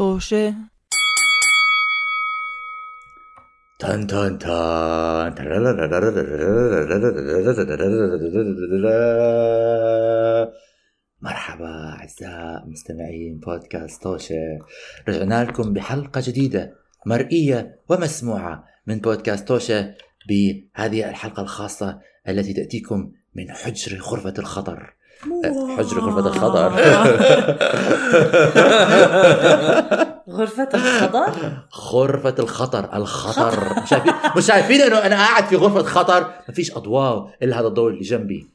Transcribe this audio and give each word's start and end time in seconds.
طوشة 0.00 0.54
تن 3.78 4.06
تن 4.06 4.38
تن. 4.38 5.34
مرحبا 11.22 11.98
أعزائي 11.98 12.62
مستمعين 12.66 13.40
بودكاست 13.46 14.02
توشة. 14.02 14.58
رجعنا 15.08 15.44
لكم 15.44 15.72
بحلقة 15.72 16.22
جديدة 16.24 16.74
مرئية 17.06 17.78
ومسموعة 17.88 18.64
من 18.86 18.98
بودكاست 18.98 19.48
توشة 19.48 19.94
بهذه 20.28 21.08
الحلقة 21.08 21.42
الخاصة 21.42 22.00
التي 22.28 22.52
تأتيكم 22.52 23.12
من 23.34 23.50
حجر 23.50 23.98
غرفة 23.98 24.34
الخطر. 24.38 24.94
حجر 25.78 26.00
غرفة 26.00 26.26
الخطر 26.26 26.68
غرفة 30.30 30.68
الخضر 30.74 31.32
غرفة 31.92 32.34
الخطر 32.38 32.96
الخطر. 32.96 33.82
مش 33.82 33.92
عارفين 33.92 34.12
مش 34.36 34.50
عارفين 34.50 34.80
إنه 34.80 34.98
أنا 34.98 35.16
قاعد 35.16 35.44
في 35.44 35.56
غرفة 35.56 35.82
خطر. 35.82 36.22
ما 36.48 36.54
فيش 36.54 36.76
أضواء 36.76 37.34
إلا 37.42 37.60
هذا 37.60 37.66
الضوء 37.66 37.90
اللي 37.90 38.00
جنبي. 38.00 38.46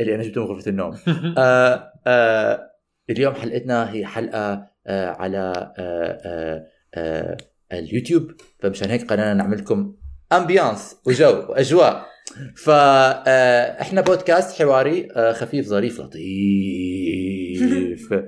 اللي 0.00 0.14
أنا 0.14 0.22
جبته 0.22 0.40
من 0.40 0.46
غرفة 0.46 0.70
النوم. 0.70 0.98
آه 1.38 1.92
آه 2.06 2.70
اليوم 3.10 3.34
حلقتنا 3.34 3.92
هي 3.92 4.06
حلقة 4.06 4.66
آه 4.86 5.10
على 5.10 5.72
آه 5.78 6.18
آه 6.24 6.66
آه 6.94 7.36
اليوتيوب. 7.72 8.30
فمشان 8.58 8.90
هيك 8.90 9.10
قررنا 9.10 9.34
نعمل 9.34 9.58
لكم 9.58 9.94
امبيانس 10.32 10.96
وجو 11.06 11.44
وأجواء. 11.48 12.06
فاحنا 12.56 14.00
بودكاست 14.00 14.62
حواري 14.62 15.08
آه، 15.16 15.32
خفيف 15.32 15.66
ظريف 15.66 16.00
لطيف. 16.00 16.16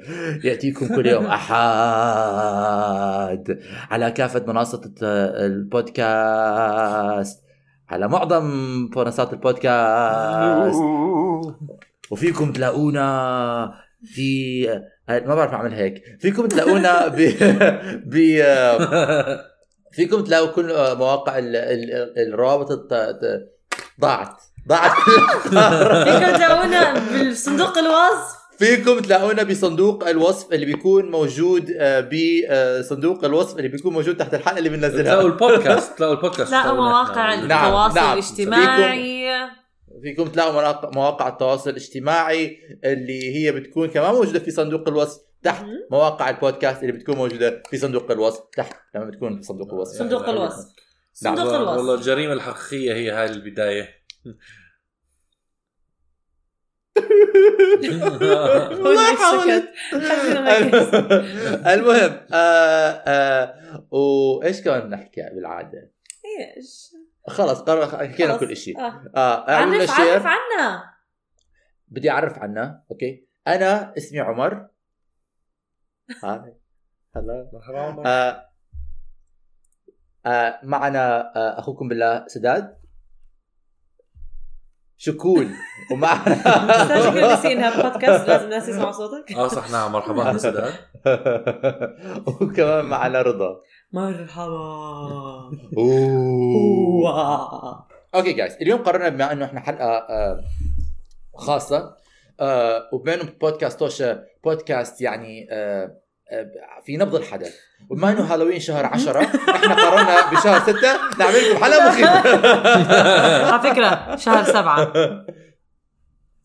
يأتيكم 0.44 0.88
كل 0.96 1.06
يوم 1.06 1.26
أحد 1.26 1.58
على 3.90 4.10
كافة 4.10 4.44
منصات 4.46 4.84
البودكاست 5.02 7.42
على 7.88 8.08
معظم 8.08 8.44
منصات 8.96 9.32
البودكاست. 9.32 10.78
وفيكم 12.10 12.52
تلاقونا 12.52 13.72
في 14.04 14.68
آه، 15.08 15.20
ما 15.26 15.34
بعرف 15.34 15.52
أعمل 15.52 15.72
هيك. 15.74 16.02
فيكم 16.20 16.46
تلاقونا 16.46 17.08
ب 17.16 17.32
ب 18.06 18.42
فيكم 19.92 20.24
تلاقوا 20.24 20.46
كل 20.52 20.66
مواقع 20.98 21.38
ال- 21.38 21.56
ال- 21.56 22.18
الروابط 22.28 22.92
ضاعت. 24.00 24.42
ضاعت. 24.68 24.92
فيكم 26.08 26.36
تلاقونا 26.36 26.94
بالصندوق 27.12 27.78
الوصف؟ 27.78 28.38
فيكم 28.58 28.98
تلاقونا 28.98 29.42
بصندوق 29.42 30.08
الوصف 30.08 30.52
اللي 30.52 30.66
بيكون 30.66 31.10
موجود 31.10 31.70
آه، 31.78 32.08
بصندوق 32.80 33.24
الوصف 33.24 33.56
اللي 33.56 33.68
بيكون 33.68 33.92
موجود 33.92 34.16
تحت 34.16 34.34
الحلقة 34.34 34.58
اللي 34.58 34.68
تلاقوا 34.70 34.88
بننزلها 34.90 35.20
البودكاست 35.20 35.98
تلاقوا 35.98 36.14
البودكاست. 36.14 36.48
تلاقوا 36.48 36.70
تلاقوا 36.70 36.88
مواقع. 36.88 37.34
نعم، 37.34 37.64
التواصل 37.66 37.94
نعم. 37.96 38.12
الاجتماعي. 38.12 39.28
فيكم 40.02 40.24
تلاقوا 40.28 40.52
مواقع- 40.52 40.90
مواقع 40.94 41.28
التواصل 41.28 41.70
الاجتماعي 41.70 42.56
اللي 42.84 43.36
هي 43.36 43.52
بتكون 43.52 43.88
كمان 43.88 44.14
موجودة 44.14 44.38
في 44.38 44.50
صندوق 44.50 44.88
الوصف 44.88 45.20
تحت. 45.42 45.64
مواقع 45.90 46.30
البودكاست 46.30 46.80
اللي 46.82 46.92
بتكون 46.92 47.16
موجودة 47.16 47.62
في 47.70 47.78
صندوق 47.78 48.10
الوصف 48.10 48.40
تحت. 48.56 48.76
لما 48.94 49.04
بتكون 49.04 49.36
في 49.36 49.42
صندوق 49.42 49.72
الوصف. 49.72 49.98
صندوق 49.98 50.28
الوصف. 50.28 50.64
صندوق 51.20 51.44
والله 51.44 51.58
والله 51.58 51.80
الوصف 51.94 52.00
الجريمة 52.00 52.32
الحقيقية 52.32 52.94
هي 52.94 53.10
هاي 53.10 53.24
البداية 53.24 53.98
والله 58.70 59.14
كيس. 59.44 60.94
المهم 61.74 62.20
آه 62.32 62.90
آه 63.06 63.86
وإيش 63.90 64.62
كمان 64.62 64.90
نحكي 64.90 65.22
بالعادة؟ 65.22 65.92
إيش 66.56 66.94
خلص 67.28 67.60
قرر 67.60 67.86
حكينا. 67.86 68.36
كل 68.36 68.56
شيء 68.56 68.80
آه. 68.80 69.12
آه 69.16 69.48
اعمل 69.50 69.80
عرف 69.80 70.00
عرف 70.00 70.26
عنا 70.26 70.94
بدي 71.88 72.10
أعرف 72.10 72.38
عنها 72.38 72.84
أوكي 72.90 73.28
أنا 73.46 73.94
اسمي 73.96 74.20
عمر 74.20 74.68
هاي 76.24 76.56
هلا 77.16 77.50
مرحبا 77.52 77.78
عمر. 77.80 78.47
آه 80.28 80.58
معنا 80.62 81.32
آه 81.36 81.58
أخوكم 81.58 81.88
بالله 81.88 82.24
سداد. 82.26 82.78
شكول. 84.96 85.48
ومعنا 85.92 86.32
أستاذ 87.34 87.50
انها 87.50 87.82
بودكاست 87.82 88.28
لازم 88.28 88.44
الناس 88.44 88.68
يسمعوا 88.68 88.92
صوتك. 88.92 89.32
آه 89.32 89.48
صح 89.48 89.70
نعم 89.70 89.92
مرحبا 89.92 90.30
أنا 90.30 90.38
سداد. 90.38 90.72
وكمان 92.40 92.84
معنا 92.84 93.22
رضا. 93.22 93.56
مرحبا. 93.92 95.50
Okay 98.14 98.32
guys 98.32 98.54
اليوم 98.54 98.82
قررنا 98.82 99.08
بما 99.08 99.32
إنه 99.32 99.44
إحنا 99.44 99.60
حلقة 99.60 99.84
آه، 99.84 100.44
خاصة 101.36 101.96
وبما 102.92 103.14
إنه 103.14 103.32
بودكاست 103.40 103.78
توشا 103.78 104.24
بودكاست 104.44 105.00
يعني 105.00 105.48
في 106.86 106.96
نبض 106.96 107.14
الحدث. 107.14 107.54
وبما 107.90 108.10
إنه 108.10 108.24
هالوين 108.34 108.60
شهر 108.60 108.86
عشرة 108.86 109.20
إحنا 109.50 109.74
قررنا 109.74 110.30
بشهر 110.30 110.60
ستة 110.60 111.16
نعمل 111.18 111.50
لكم 111.50 111.64
حلقة 111.64 111.88
مخيفه 111.88 112.18
على 113.52 113.70
فكرة 113.70 114.16
شهر 114.16 114.44
سبعة. 114.44 114.92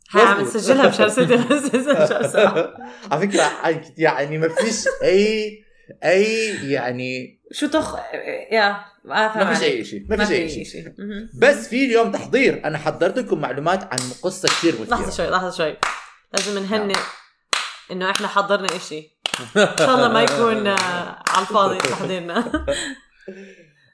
حنعمل 0.10 0.42
مظبوط. 0.42 0.58
سجلها 0.62 0.88
بشهر 0.88 1.10
ستة 1.10 1.48
بس 1.48 1.72
شهر 2.10 2.28
سبعة. 2.28 2.74
على 3.12 3.28
فكرة 3.28 3.52
يعني 3.98 4.38
ما 4.38 4.48
فيش 4.50 4.88
أي 5.04 5.64
أي 6.04 6.56
يعني 6.72 7.42
شو 7.52 7.68
تخ 7.68 7.96
يا 8.52 8.78
ما 9.06 9.54
فيش. 9.54 9.64
أي 9.64 9.84
شيء 9.86 10.06
ما 10.10 10.18
فيش 10.26 10.32
أي 10.32 10.50
شيء. 10.50 10.64
شيء. 10.66 10.94
بس 11.42 11.68
في 11.68 11.86
اليوم 11.86 12.12
تحضير. 12.12 12.62
أنا 12.66 12.78
حضرت 12.78 13.18
لكم 13.18 13.42
معلومات 13.42 13.84
عن 13.84 14.00
قصة 14.22 14.48
كثير 14.48 14.74
مثيرة. 14.82 15.10
شوي 15.10 15.30
لحظة 15.30 15.52
شوي. 15.52 15.78
لازم 16.34 16.60
نهنئ 16.64 16.94
نعم. 16.94 17.04
إنه 17.92 18.12
إحنا 18.12 18.28
حضرنا 18.28 18.76
إشي. 18.76 19.13
إن 19.40 19.78
شاء 19.78 19.96
الله 19.96 20.14
ما 20.14 20.24
يكون 20.24 20.68
آه، 20.68 21.24
على 21.28 21.42
الفاضي 21.42 21.78
تحضيرنا 21.78 22.44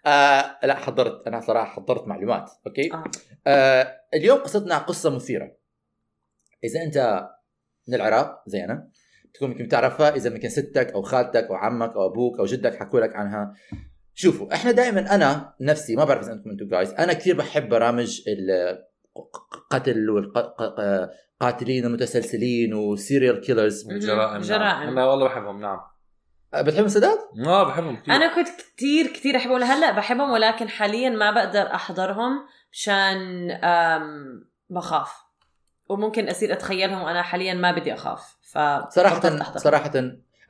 آه 0.05 0.59
لا 0.63 0.75
حضرت. 0.75 1.27
أنا 1.27 1.39
صراحة 1.39 1.75
حضرت 1.75 2.07
معلومات 2.07 2.51
أوكي؟ 2.67 2.93
آه. 2.93 3.03
آه 3.47 4.01
اليوم 4.13 4.37
قصتنا 4.37 4.77
قصة 4.77 5.09
مثيرة. 5.09 5.57
إذا 6.63 6.83
أنت 6.83 7.27
من 7.87 7.95
العراق 7.95 8.43
زي 8.47 8.63
أنا 8.63 8.89
تكون 9.33 9.51
يمكن 9.51 9.67
تعرفها. 9.67 10.15
إذا 10.15 10.29
يمكن 10.29 10.49
ستك 10.49 10.91
أو 10.91 11.01
خالتك 11.01 11.43
أو 11.43 11.55
عمك 11.55 11.91
أو 11.93 12.05
أبوك 12.05 12.39
أو 12.39 12.45
جدك 12.45 12.75
حكوا 12.75 12.99
لك 12.99 13.15
عنها. 13.15 13.53
شوفوا 14.13 14.53
إحنا 14.53 14.71
دائما 14.71 15.15
أنا 15.15 15.53
نفسي 15.61 15.95
ما 15.95 16.03
بعرف 16.03 16.23
إذا 16.23 16.33
أنتم 16.33 16.49
أنتم 16.49 16.67
جايز 16.67 16.93
أنا 16.93 17.13
كثير 17.13 17.35
بحب 17.35 17.69
برامج 17.69 18.21
القتل 19.53 19.95
والقاتلين 21.41 21.85
المتسلسلين 21.85 22.73
وسيريال 22.73 23.41
كيلرز 23.41 23.87
جرائم 23.87 24.41
جرائم. 24.41 24.61
نعم. 24.61 24.87
أنا 24.87 25.05
والله 25.05 25.27
بحبهم 25.27 25.61
نعم 25.61 25.79
بتحب 26.53 26.87
سداد؟ 26.87 27.17
آه 27.45 27.63
بحبهم 27.63 27.95
كثير 27.95 28.15
أنا 28.15 28.35
كنت 28.35 28.47
كتير 28.75 29.07
كتير 29.07 29.37
أحبهم 29.37 29.63
هلا 29.63 29.91
بحبهم 29.91 30.31
ولكن 30.31 30.69
حاليا 30.69 31.09
ما 31.09 31.31
بقدر 31.31 31.75
أحضرهم 31.75 32.31
مشان 32.71 33.17
بخاف 34.69 35.11
وممكن 35.89 36.29
أصير 36.29 36.53
أتخيلهم 36.53 37.01
وأنا 37.01 37.21
حاليا 37.21 37.53
ما 37.53 37.71
بدي 37.71 37.93
أخاف 37.93 38.37
ف 38.41 38.57
أحضرهم. 38.57 39.57
صراحة 39.57 39.91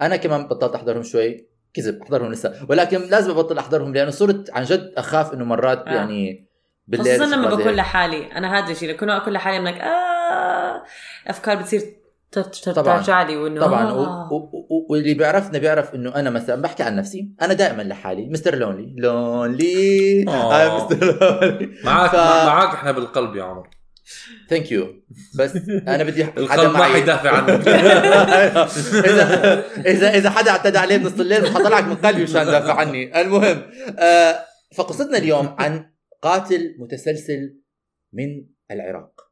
أنا 0.02 0.16
كمان 0.16 0.48
بطلت 0.48 0.76
أحضرهم 0.76 1.04
شوي 1.04 1.48
كذب 1.74 2.02
أحضرهم 2.02 2.32
لسه 2.32 2.66
ولكن 2.70 2.98
لازم 2.98 3.32
أبطل 3.32 3.58
أحضرهم 3.58 3.94
لأنه 3.94 4.10
صرت 4.10 4.50
عن 4.50 4.64
جد 4.64 4.94
أخاف 4.98 5.34
إنه 5.34 5.46
مرات 5.46 5.88
آه. 5.88 5.94
يعني 5.94 6.50
بالليل 6.88 7.22
خصوصا 7.22 7.36
لما 7.36 7.50
بكون. 7.56 7.72
لحالي 7.72 8.32
أنا 8.32 8.58
هذا 8.60 8.72
الشيء 8.72 8.90
لكون 8.90 9.10
أكون 9.10 9.34
لحالي 9.34 9.60
منك 9.60 9.82
آه 9.82 10.19
أفكار 11.28 11.56
بتصير. 11.56 11.82
ترجع 12.32 13.22
لي 13.24 13.38
وإنه 13.38 13.62
طبعا. 13.62 13.84
آه. 13.92 14.34
و- 14.34 14.36
و- 14.36 14.68
و- 14.70 14.88
واللي 14.90 15.14
بيعرفنا 15.14 15.58
بيعرف 15.60 15.96
إنه 15.96 16.16
أنا 16.16 16.30
مثلا 16.30 16.62
بحكي 16.62 16.84
عن 16.84 16.96
نفسي 16.96 17.30
أنا 17.42 17.54
دائما 17.54 17.82
لحالي 17.82 18.26
Mr. 18.30 18.56
Lonely. 18.56 18.96
Lonely. 18.98 20.26
آه. 20.28 20.78
Mr. 20.78 20.98
Lonely 21.06 21.70
معك 21.84 22.10
ف- 22.12 22.16
معك 22.46 22.74
إحنا 22.74 22.92
بالقلب 22.92 23.36
يا 23.36 23.44
عمر. 23.44 23.70
Thank 24.50 24.72
you 24.72 24.88
بس 25.36 25.56
أنا 25.88 26.04
بدي 26.04 26.26
حدا 26.26 26.42
القلب 26.42 26.74
ما 26.74 26.84
حيدافع 26.84 27.30
عنك 27.32 27.68
اذا 29.10 29.64
اذا 29.86 30.10
إذا 30.18 30.30
حدا 30.30 30.52
اعتدى 30.52 30.78
عليه 30.78 30.98
بنص 30.98 31.20
الليل 31.20 31.48
حطلعك 31.48 31.84
من 31.84 31.96
قلبي 31.96 32.24
مشان 32.24 32.46
دافع 32.46 32.74
عني. 32.74 33.22
المهم 33.22 33.62
آه 34.00 34.40
فقصتنا 34.78 35.18
اليوم 35.18 35.56
عن 35.60 35.92
قاتل 36.22 36.76
متسلسل 36.80 37.56
من 38.14 38.46
العراق. 38.72 39.29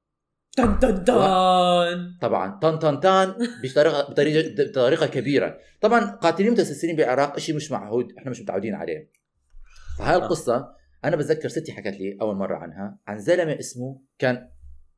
دن 0.58 0.80
دن 0.80 1.04
دن. 1.04 2.18
طبعا 2.22 2.60
طن 2.60 2.80
طن 2.80 3.00
طن 3.00 3.36
بطريقه 3.64 4.10
بطريقه 4.10 4.64
بطريقة 4.64 5.08
كبيرة. 5.08 5.58
طبعا 5.82 6.06
قاتلين 6.06 6.52
متسلسلين 6.52 6.96
بالعراق 6.96 7.40
شيء 7.40 7.56
مش 7.56 7.72
معهود 7.72 8.14
إحنا 8.18 8.32
مش 8.32 8.42
متعودين 8.42 8.76
عليه. 8.76 9.12
فهاي 10.00 10.16
القصة 10.16 10.74
أنا 11.06 11.16
بتذكر 11.16 11.50
ستي 11.50 11.72
حكت 11.72 12.00
لي 12.00 12.18
أول 12.22 12.36
مرة 12.36 12.56
عنها 12.56 12.98
عن 13.08 13.20
زلمة 13.20 13.60
اسمه 13.60 14.02
كان 14.20 14.50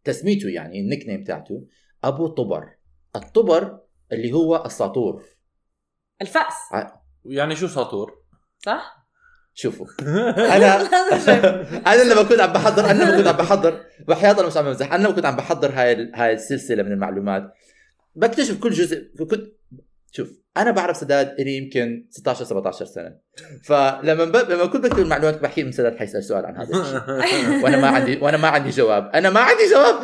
تسميته 0.03 0.50
يعني 0.50 0.79
ال 0.79 1.07
nickname 1.07 1.23
تاعته 1.23 1.67
أبو 2.03 2.27
طبر. 2.27 2.69
الطبر 3.15 3.79
اللي 4.11 4.33
هو 4.33 4.65
الساطور. 4.65 5.23
الفأس. 6.21 6.53
يعني 7.25 7.56
شو 7.56 7.67
ساطور؟ 7.67 8.23
صح؟ 8.57 8.98
شوفوا. 9.53 9.87
أنا 10.55 10.81
أنا 11.93 12.13
لما 12.13 12.23
كنت 12.23 12.39
عم 12.39 12.53
بحضر 12.53 12.91
أنا 12.91 13.03
لما 13.03 13.17
كنت 13.17 13.27
عم 13.27 13.37
بحضر 13.37 13.85
وحياة 14.07 14.31
الله 14.31 14.47
مش 14.47 14.57
عم 14.57 14.65
بمزح 14.65 14.93
أنا 14.93 15.03
لما 15.03 15.15
كنت 15.15 15.25
عم 15.25 15.35
بحضر 15.35 15.71
هاي 15.73 16.11
هاي 16.15 16.33
السلسلة 16.33 16.83
من 16.83 16.91
المعلومات 16.91 17.53
بكتشف 18.15 18.59
كل 18.59 18.69
جزء 18.69 19.09
كنت 19.29 19.53
شوف 20.11 20.29
أنا 20.57 20.71
بعرف 20.71 20.97
سداد 20.97 21.35
لي 21.39 21.57
يمكن 21.57 22.07
16 22.09 22.45
17 22.45 22.85
سنة. 22.85 23.15
فلما 23.65 24.25
ب... 24.25 24.35
لما 24.35 24.65
كنت 24.65 24.85
بكتب 24.85 24.99
المعلومات 24.99 25.41
بحكي 25.41 25.63
من 25.63 25.71
سداد 25.71 25.97
حيسأل 25.97 26.23
سؤال 26.23 26.45
عن 26.45 26.57
هذا 26.57 26.81
الشيء. 26.81 27.01
وأنا 27.63 27.77
ما 27.77 27.87
عندي 27.87 28.17
وأنا 28.17 28.37
ما 28.37 28.47
عندي 28.47 28.69
جواب. 28.69 29.11
أنا 29.15 29.29
ما 29.29 29.39
عندي 29.39 29.63
جواب! 29.71 29.95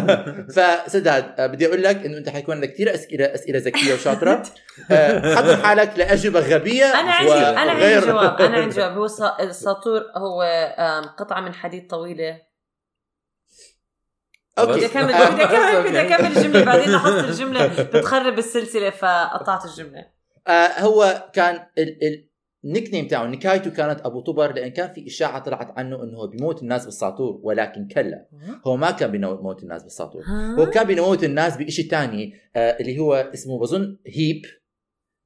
فسداد 0.56 1.24
آه، 1.38 1.46
بدي 1.46 1.66
أقول 1.66 1.82
لك 1.82 1.96
إنه 2.06 2.18
أنت 2.18 2.28
حيكون 2.28 2.54
عندك 2.54 2.72
كثير 2.72 2.94
أسئلة 2.94 3.34
أسئلة 3.34 3.58
ذكية 3.58 3.94
وشاطرة. 3.94 4.42
آه، 4.90 5.34
حضر 5.34 5.56
حالك 5.56 5.92
لأجوبة 5.98 6.40
غبية 6.40 6.84
أنا 6.84 7.10
عندي 7.10 7.32
أنا 7.32 7.70
عندي 7.70 8.06
جواب 8.06 8.40
أنا 8.40 8.56
عندي 8.56 8.76
جواب. 8.76 8.92
هو 8.92 9.06
الساطور 9.40 10.02
هو 10.16 10.42
قطعة 11.18 11.40
من 11.40 11.54
حديد 11.54 11.86
طويلة. 11.86 12.53
بدي 14.58 14.72
أوكي 14.72 14.86
اكمل 14.86 15.12
آه. 15.12 15.30
بدي 15.30 15.44
اكمل. 15.44 15.88
بدي 15.88 16.00
أكمل 16.00 16.26
الجملة. 16.36 16.64
بعدين 16.64 16.90
لاحظت 16.92 17.24
الجملة 17.28 17.82
بتخرب 17.82 18.38
السلسلة 18.38 18.90
فقطعت 18.90 19.64
الجملة. 19.64 20.06
آه 20.48 20.80
هو 20.80 21.28
كان 21.32 21.54
ال 21.78 22.04
ال 22.04 22.28
النيك 22.64 22.94
نيم 22.94 23.06
تاعه 23.08 23.26
نكايته 23.26 23.70
كانت 23.70 24.00
أبو 24.00 24.20
طبر 24.20 24.52
لأن 24.52 24.68
كان 24.68 24.92
في 24.92 25.06
إشاعة 25.06 25.38
طلعت 25.38 25.78
عنه 25.78 26.02
إنه 26.02 26.18
هو 26.18 26.26
بيموت 26.26 26.62
الناس 26.62 26.84
بالساطور 26.84 27.40
ولكن 27.42 27.88
كلا. 27.88 28.26
هو 28.66 28.76
ما 28.76 28.90
كان 28.90 29.10
بيموت 29.10 29.62
الناس 29.62 29.82
بالساطور. 29.82 30.22
هو 30.58 30.66
كان 30.66 30.86
بيموت 30.86 31.24
الناس 31.24 31.56
بشيء 31.56 31.90
ثاني 31.90 32.34
آه 32.56 32.76
اللي 32.80 32.98
هو 32.98 33.14
اسمه 33.14 33.60
بظن 33.60 33.98
هيب 34.06 34.42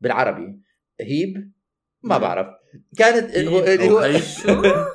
بالعربي. 0.00 0.60
هيب؟ 1.00 1.52
ما 2.02 2.14
مم. 2.16 2.22
بعرف. 2.22 2.46
كانت 2.98 3.36
اللي 3.36 3.50
هو. 3.90 4.04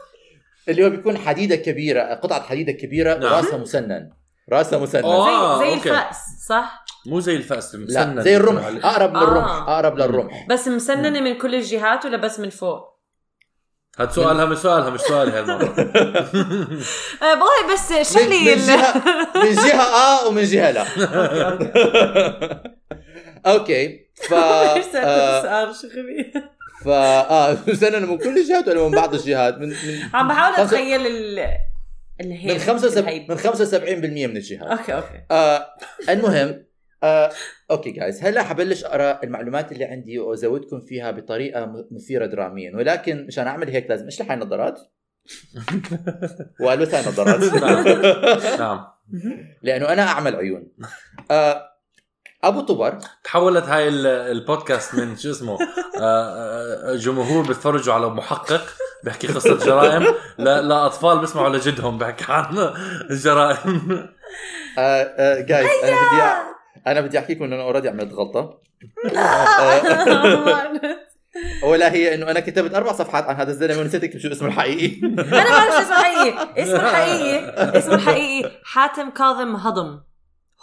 اللي 0.69 0.85
هو 0.85 0.89
بيكون 0.89 1.17
حديدة 1.17 1.55
كبيرة 1.55 2.13
قطعة 2.13 2.41
حديدة 2.41 2.71
كبيرة 2.71 3.13
نعم. 3.17 3.33
راسها 3.33 3.57
مسنن. 3.57 4.09
راسها 4.51 4.79
مسنن 4.79 5.03
آه، 5.05 5.59
زي 5.59 5.65
زي 5.65 5.73
okay. 5.75 5.89
الفأس 5.89 6.17
صح؟ 6.49 6.85
مو 7.05 7.19
زي 7.19 7.35
الفأس 7.35 7.75
لا 7.75 7.81
مسنن 8.05 8.21
زي 8.23 8.37
الرمح. 8.37 8.65
أقرب 8.85 9.15
آه. 9.15 9.19
للرمح 9.23 9.51
أقرب 9.51 9.97
للرمح. 9.97 10.47
بس 10.49 10.67
مسننه 10.67 11.19
من 11.19 11.37
كل 11.37 11.55
الجهات 11.55 12.05
ولا 12.05 12.17
بس 12.17 12.39
من 12.39 12.49
فوق؟ 12.49 12.93
هاد 13.99 14.11
سؤالها 14.11 14.45
مش 14.45 14.57
سؤالها 14.57 14.89
مش 14.89 14.99
سؤالي 14.99 15.31
هالمرة. 15.31 15.65
آه 17.23 17.29
والله 17.31 17.73
بس 17.73 17.91
من, 17.91 18.03
شكلي 18.03 18.39
من 18.55 18.61
جهه 18.61 18.93
من 19.35 19.55
جهة 19.55 19.81
آه 20.03 20.27
ومن 20.27 20.43
جهة 20.43 20.71
لا. 20.71 20.83
Okay 23.45 23.99
ف 24.29 24.33
إيش 24.33 24.85
سألت 24.85 24.95
آه، 24.95 25.39
السؤال؟ 25.63 25.75
شو 25.81 25.87
غبي؟ 25.99 26.33
ف 26.85 26.87
آه 26.87 27.57
مسنن 27.67 28.09
من 28.09 28.17
كل 28.17 28.37
الجهات 28.37 28.67
ولا 28.67 28.87
من 28.87 28.91
بعض 28.95 29.13
الجهات؟ 29.13 29.57
من 29.57 29.69
من 29.69 29.75
عم 30.13 30.27
بحاول 30.27 30.55
خمسة- 30.55 30.59
أتخيل 30.59 31.07
ال 31.07 31.47
من 32.25 32.57
75 32.57 33.07
الهيب. 33.07 33.31
من 33.31 33.37
75% 33.37 34.29
من 34.29 34.37
الجهات. 34.37 34.79
Okay 34.79 34.93
okay. 34.93 35.21
آه 35.31 35.67
المهم 36.09 36.65
آه 37.03 37.31
okay 37.71 37.91
guys 37.91 38.23
هلا 38.23 38.43
حبلش 38.43 38.83
أقرأ 38.83 39.23
المعلومات 39.23 39.71
اللي 39.71 39.85
عندي 39.85 40.19
وأزودكم 40.19 40.81
فيها 40.81 41.11
بطريقة 41.11 41.87
مثيرة 41.91 42.25
دراميا. 42.25 42.75
ولكن 42.75 43.25
مشان 43.27 43.47
أعمل 43.47 43.69
هيك 43.69 43.89
لازم 43.89 44.07
اشلح 44.07 44.31
هاي 44.31 44.33
النظارات 44.41 44.79
والبس 46.63 46.93
هاي 46.93 47.03
النظارات 47.03 47.53
نعم. 48.59 48.85
لأنه 49.61 49.93
أنا 49.93 50.01
أعمل 50.01 50.35
عيون. 50.35 50.67
آه 51.31 51.72
أبو 52.43 52.61
طبر. 52.61 52.97
تحولت 53.23 53.63
هاي 53.63 53.87
ال- 53.87 54.07
البودكاست 54.07 54.95
من 54.95 55.17
شو 55.17 55.29
اسمه 55.31 55.57
آه، 56.01 56.91
آه، 56.91 56.95
جمهور 56.95 57.47
بيتفرجوا 57.47 57.93
على 57.93 58.09
محقق 58.09 58.61
بيحكي 59.03 59.27
قصة 59.27 59.57
جرائم 59.57 60.03
ل- 60.39 60.67
لأطفال 60.67 61.19
بيسمعوا 61.19 61.49
لجدهم 61.49 61.97
بيحكي 61.97 62.25
عن 62.31 62.73
الجرائم 63.11 64.07
آه 64.77 64.81
آه 65.17 65.41
جايز 65.41 65.69
أنا 65.83 65.95
بدي 66.11 66.43
أنا 66.87 67.01
بدي 67.01 67.19
احكي 67.19 67.33
لكم 67.33 67.43
إنه 67.43 67.55
أنا 67.55 67.63
اوريدي 67.63 67.89
عملت 67.89 68.13
غلطة. 68.13 68.59
آه، 69.15 69.81
ولا 71.69 71.91
هي 71.93 72.13
إنه 72.15 72.31
أنا 72.31 72.39
كتبت 72.39 72.73
أربع 72.75 72.91
صفحات 72.91 73.23
عن 73.23 73.35
هذا 73.35 73.51
الزلمة 73.51 73.79
ونسيت 73.81 74.03
اكتب 74.03 74.19
شو 74.19 74.27
اسمه 74.31 74.47
الحقيقي. 74.47 74.99
أنا 75.05 75.43
ما 75.43 75.49
بعرف 75.49 75.73
شو 75.73 75.79
اسمه 75.81 75.95
الحقيقي. 75.99 76.63
اسمه 76.63 76.75
الحقيقي. 76.75 77.77
اسمه 77.77 77.95
الحقيقي. 77.95 78.51
حاتم 78.65 79.09
كاظم 79.09 79.55
هضم. 79.55 79.99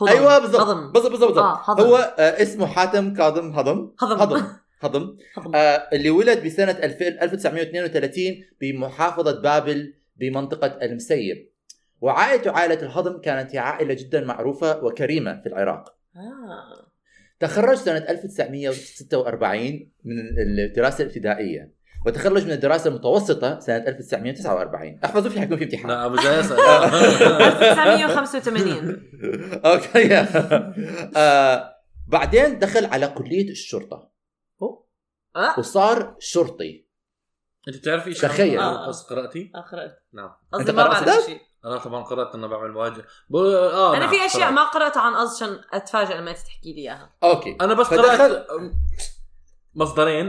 هضم. 0.03 0.09
أيوه 0.09 0.39
بالضبط 0.39 0.93
بالضبط 0.93 1.11
بالضبط 1.11 1.39
آه،. 1.39 1.81
هو 1.81 1.97
آه 1.97 2.43
اسمه 2.43 2.67
حاتم 2.67 3.15
كاظم 3.15 3.53
هضم 3.53 3.91
هضم. 4.01 4.43
هضم 4.81 5.17
هضم. 5.37 5.55
آه 5.55 5.89
اللي 5.93 6.11
ولد 6.11 6.45
بسنة 6.45 6.71
2000 6.71 7.09
1932 7.23 8.23
بمحافظة 8.61 9.41
بابل 9.41 9.95
بمنطقة 10.17 10.79
المسيب 10.83 11.51
وعائلته 12.01 12.51
عائلة 12.51 12.83
الهضم 12.83 13.21
كانت 13.21 13.55
هي 13.55 13.59
عائلة 13.59 13.95
جدا 13.95 14.25
معروفة 14.25 14.85
وكريمة 14.85 15.41
في 15.41 15.49
العراق 15.49 15.95
آه. 16.17 16.91
تخرج 17.41 17.77
سنة 17.77 17.97
1946 17.97 19.91
من 20.05 20.15
الدراسة 20.39 21.05
الابتدائية 21.05 21.80
وتخرج 22.07 22.45
من 22.45 22.51
الدراسة 22.53 22.89
المتوسطة 22.89 23.61
سنة 23.61 23.77
1949 23.77 25.01
احفظوا 25.05 25.31
في 25.31 25.41
حيكون 25.41 25.57
في 25.57 25.65
امتحان. 25.65 25.89
لا 25.89 26.07
أبو 26.07 26.17
جاي 26.17 26.41
أسأل. 26.41 26.61
1985 27.81 29.61
أوكي. 29.65 30.15
آه 31.17 31.75
بعدين 32.09 32.59
دخل 32.59 32.85
على 32.87 33.09
كلية 33.09 33.51
الشرطة. 33.51 34.11
آه. 35.37 35.59
وصار 35.59 36.17
شرطي. 36.19 36.87
أنت 37.69 37.77
بتعرفي 37.77 38.15
شيء 38.15 38.29
تخيل. 38.29 38.59
آه. 38.61 38.89
بس 38.89 39.03
قرأتي؟ 39.03 39.53
اخرت 39.55 39.99
نعم. 40.13 40.31
قصدي 40.53 40.71
أنت 40.71 40.77
ما 40.77 40.83
قرأت 40.85 41.05
بعرف؟ 41.09 41.27
شيء. 41.27 41.41
أنا 41.65 41.79
طبعا 41.79 42.03
قرأت 42.03 42.35
انه 42.35 42.47
بعمل 42.47 42.73
مواجهه 42.73 43.05
بقول 43.31 43.55
آه 43.55 43.91
أنا 43.97 44.07
نعم، 44.07 44.11
في 44.11 44.27
أشياء 44.27 44.43
قرأت. 44.43 44.53
ما 44.53 44.65
قرأتها 44.65 45.01
عن 45.03 45.15
قصد 45.15 45.43
عشان 45.45 45.61
اتفاجئ 45.73 46.17
لما 46.17 46.31
أنت 46.31 46.39
تحكي 46.39 46.73
لي 46.73 46.81
إياها. 46.81 47.11
أوكي. 47.23 47.57
أنا 47.61 47.75
بس 47.75 47.87
فدخل- 47.87 48.03
قرأت 48.07 48.47
مصدرين. 49.75 50.27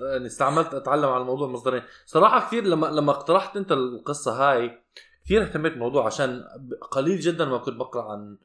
يعني 0.00 0.26
استعملت 0.26 0.74
أتعلم 0.74 1.08
على 1.08 1.20
الموضوع 1.22 1.48
مصدرين. 1.48 1.82
صراحة 2.06 2.46
كثير 2.46 2.64
لما 2.64 2.86
لما 2.86 3.10
اقترحت 3.12 3.56
أنت 3.56 3.72
القصة 3.72 4.32
هاي 4.32 4.82
كثير 5.24 5.42
اهتميت 5.42 5.72
بالموضوع 5.72 6.06
عشان 6.06 6.44
قليل 6.90 7.20
جدا 7.20 7.44
ما 7.44 7.58
كنت 7.58 7.76
بقرأ 7.76 8.12
عن 8.12 8.38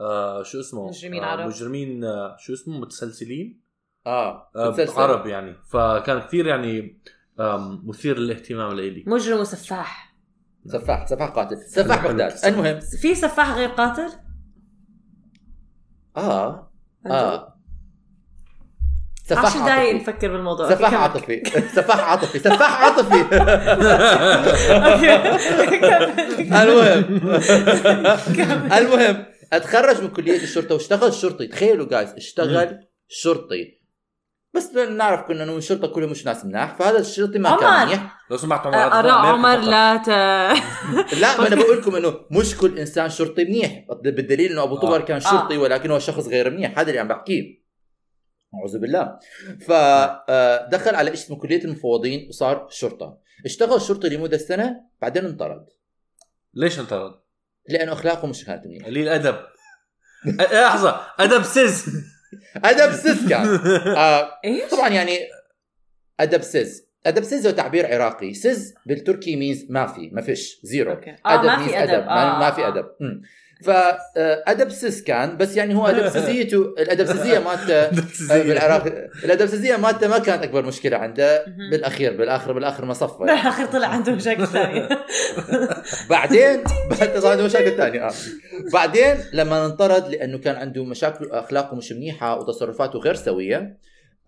آه 0.00 0.42
شو 0.42 0.60
اسمه؟ 0.60 0.88
مجرمين 0.88 1.24
آه 1.24 1.26
عرب. 1.26 1.46
مجرمين 1.46 2.04
آه 2.04 2.36
شو 2.38 2.52
اسمه؟ 2.52 2.80
متسلسلين. 2.80 3.60
آه 4.06 4.50
آه 4.56 4.68
متسلسل. 4.68 5.00
عرب 5.00 5.26
يعني. 5.26 5.54
فكان 5.72 6.18
كثير 6.20 6.46
يعني 6.46 7.00
مثير 7.84 8.18
للاهتمام 8.18 8.72
لإلي. 8.72 9.04
مجرم 9.06 9.40
وسفاح. 9.40 10.14
سفاح 10.66 11.06
سفاح 11.06 11.30
قاتل. 11.30 11.56
سفاح 11.56 12.04
بغداد 12.06 12.32
المهم. 12.44 12.80
في 12.80 13.14
سفاح 13.14 13.56
غير 13.56 13.68
قاتل؟ 13.68 14.08
آه. 16.16 16.72
آه. 17.06 17.53
سفاح 19.26 19.44
عشر 19.44 19.58
دقايق 19.58 19.70
عاطفي. 19.70 19.92
نفكر 19.92 20.32
بالموضوع. 20.32 20.70
سفاح 20.70 20.94
عاطفي. 20.94 21.42
سفاح 21.74 22.00
عاطفي. 22.10 22.38
سفاح 22.38 22.82
عاطفي. 22.82 23.24
المهم. 26.62 27.04
المهم 28.72 29.24
أتخرج 29.52 30.02
من 30.02 30.08
كلية 30.10 30.42
الشرطة 30.42 30.74
واشتغل 30.74 31.12
شرطي. 31.14 31.46
تخيلوا 31.46 31.88
جايز 31.88 32.10
اشتغل 32.16 32.78
شرطي. 33.08 33.80
بس 34.54 34.70
نعرف 34.74 35.20
كنا 35.20 35.44
إنه 35.44 35.56
الشرطة 35.56 35.88
كلهم 35.88 36.10
مش 36.10 36.26
ناس 36.26 36.44
مناح 36.44 36.76
فهذا 36.78 36.98
الشرطي 36.98 37.38
ما 37.38 37.56
كان. 37.56 37.86
منيح. 37.86 38.16
لو 38.30 38.36
سمحت 38.36 38.66
عمر 38.66 38.76
آه، 38.76 38.98
اراء 38.98 39.12
عمر. 39.12 39.56
لا 39.56 39.96
ت... 39.96 40.08
لا 41.18 41.40
ما 41.40 41.46
أنا 41.46 41.56
بقول 41.62 41.78
لكم 41.78 41.96
إنه 41.96 42.14
مش 42.30 42.56
كل 42.56 42.78
إنسان 42.78 43.10
شرطي 43.10 43.44
منيح. 43.44 43.84
بالدليل 44.04 44.52
إنه 44.52 44.62
أبو 44.62 44.76
طبر 44.76 44.96
آه. 44.96 45.04
كان 45.04 45.20
شرطي 45.20 45.56
ولكن 45.56 45.90
هو 45.90 45.98
شخص 45.98 46.28
غير 46.28 46.50
منيح. 46.50 46.78
هذا 46.78 46.88
اللي 46.88 47.00
عم 47.00 47.08
بحكيه. 47.08 47.63
اعوذ 48.58 48.78
بالله. 48.78 49.18
فدخل 49.60 50.94
على 50.94 51.06
شيء 51.10 51.14
اسمه 51.14 51.36
كلية 51.36 51.64
المفوضين 51.64 52.28
وصار 52.28 52.66
شرطة. 52.70 53.18
اشتغل 53.44 53.80
شرطي 53.80 54.08
لمدة 54.08 54.38
سنة 54.38 54.80
بعدين 55.02 55.24
انطرد. 55.24 55.66
ليش 56.54 56.78
انطرد؟ 56.78 57.14
لأنه 57.68 57.92
أخلاقه 57.92 58.26
مش 58.26 58.44
كانت 58.44 58.66
منيحه 58.66 58.86
قليل 58.86 59.08
أدب. 59.08 59.36
لحظة. 60.52 61.00
أدب 61.18 61.42
سيز 61.42 61.86
أدب 62.56 62.92
سيز 62.92 63.28
كان. 63.28 63.46
آه؟ 63.96 64.30
طبعا 64.70 64.88
يعني 64.88 65.18
أدب 66.20 66.42
سيز 66.42 66.86
أدب 67.06 67.22
سيز 67.22 67.46
هو 67.46 67.52
تعبير 67.52 67.94
عراقي. 67.94 68.34
سيز 68.34 68.74
بالتركي 68.86 69.36
means 69.36 69.66
ما 69.70 69.86
في 69.86 70.10
ما 70.12 70.22
فيش 70.22 70.60
zero. 70.62 70.92
Okay. 70.92 71.16
آه 71.26 71.42
ما 71.42 71.56
means 71.56 71.68
في 71.68 71.82
أدب. 71.82 72.04
ما, 72.06 72.36
آه. 72.36 72.38
ما 72.38 72.50
في 72.50 72.68
أدب. 72.68 72.86
مم. 73.00 73.22
فادب 73.62 74.68
سيز 74.68 75.02
كان 75.02 75.36
بس 75.36 75.56
يعني 75.56 75.74
هو 75.74 75.86
ادب 75.86 76.08
سيزيته 76.08 76.74
الادب 76.78 77.06
سيزيه 77.06 77.38
مالته 77.38 77.74
آه، 77.74 78.42
بالعراق 78.42 78.86
الادب 79.24 79.80
مالته 79.80 80.08
ما 80.08 80.18
كانت 80.18 80.42
أكبر 80.42 80.66
مشكلة 80.66 80.96
عنده. 80.96 81.44
بالأخير 81.70 82.16
بالآخر 82.16 82.52
بالآخر 82.52 82.84
ما 82.84 82.94
صفى. 82.94 83.18
بالآخر 83.24 83.66
طلع 83.66 83.88
عنده 83.88 84.12
مشاكل 84.12 84.46
ثانية 84.46 84.88
بعدين 86.10 86.64
بعد 86.90 87.20
طبعا 87.20 87.30
عنده 87.30 87.44
مشاكل 87.44 87.76
ثانية 87.76 88.06
آه. 88.06 88.12
بعدين 88.72 89.16
لما 89.32 89.66
انطرد 89.66 90.08
لأنه 90.08 90.38
كان 90.38 90.56
عنده 90.56 90.84
مشاكل 90.84 91.30
اخلاقه 91.30 91.76
مش 91.76 91.92
منيحة 91.92 92.38
وتصرفاته 92.38 92.98
غير 92.98 93.14
سوية 93.14 93.78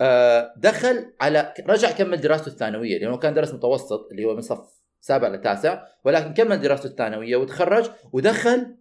آه، 0.01 0.53
دخل 0.57 1.13
على 1.21 1.55
رجع 1.69 1.91
كمل 1.91 2.21
دراسته 2.21 2.49
الثانوية 2.49 2.99
لأنه 2.99 3.17
كان 3.17 3.35
درس 3.35 3.55
متوسط 3.55 4.09
اللي 4.11 4.25
هو 4.25 4.35
من 4.35 4.41
صف 4.41 4.77
سابع 5.01 5.29
لتاسع 5.29 5.83
ولكن 6.05 6.35
كمل 6.35 6.61
دراسته 6.61 6.87
الثانوية 6.87 7.37
وتخرج 7.37 7.91
ودخل 8.13 8.76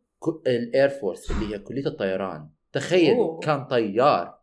الأير 0.48 0.90
فورس 0.90 1.32
اللي 1.32 1.56
هي 1.56 1.60
كلية 1.60 1.86
الطيران. 1.88 2.50
تخيل 2.74 3.16
أوه. 3.16 3.40
كان 3.40 3.66
طيار. 3.66 4.40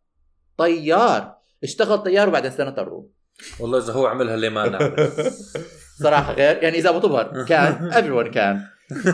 طيار! 0.58 1.34
اشتغل 1.62 1.98
طيار 1.98 2.28
وبعدين 2.28 2.50
سنة 2.50 2.70
طروه 2.70 3.10
والله 3.60 3.78
إذا 3.78 3.92
هو 3.92 4.06
عملها 4.06 4.36
ليه 4.36 4.48
ما 4.48 4.68
نعمل. 4.68 5.10
صراحة 6.02 6.32
غير. 6.32 6.62
يعني 6.62 6.78
إذا 6.78 6.88
أبو 6.90 6.98
طبر 6.98 7.44
كان 7.44 7.90
everyone 7.92 8.30
كان. 8.34 8.60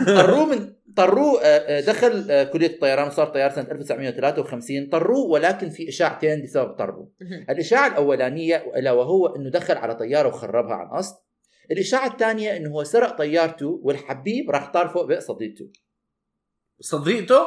طروه 0.05 0.45
من 0.45 0.73
طروه 0.95 1.41
آه، 1.41 1.45
آه، 1.45 1.79
دخل 1.81 2.27
آه، 2.31 2.43
كلية 2.43 2.67
الطيران 2.67 3.07
وصار 3.07 3.27
طيار 3.27 3.49
سنة 3.51 3.71
1953 3.71 4.89
طروه 4.89 5.25
ولكن 5.25 5.69
في 5.69 5.89
اشاعتين 5.89 6.43
بسبب 6.43 6.73
طروه 6.73 7.11
الإشاعة 7.49 7.87
الأولانية 7.87 8.55
إلا 8.75 8.91
وهو 8.91 9.27
إنه 9.35 9.49
دخل 9.49 9.77
على 9.77 9.95
طياره 9.95 10.27
وخربها 10.27 10.73
عن 10.73 10.97
قصد. 10.97 11.15
الإشاعة 11.71 12.07
الثانية 12.07 12.57
إنه 12.57 12.69
هو 12.69 12.83
سرق 12.83 13.17
طيارته 13.17 13.79
والحبيب 13.83 14.49
راح 14.51 14.71
طار 14.71 14.87
فوق 14.87 15.05
بئر 15.05 15.19
صديقته 15.19 15.69
صديقته 16.81 17.45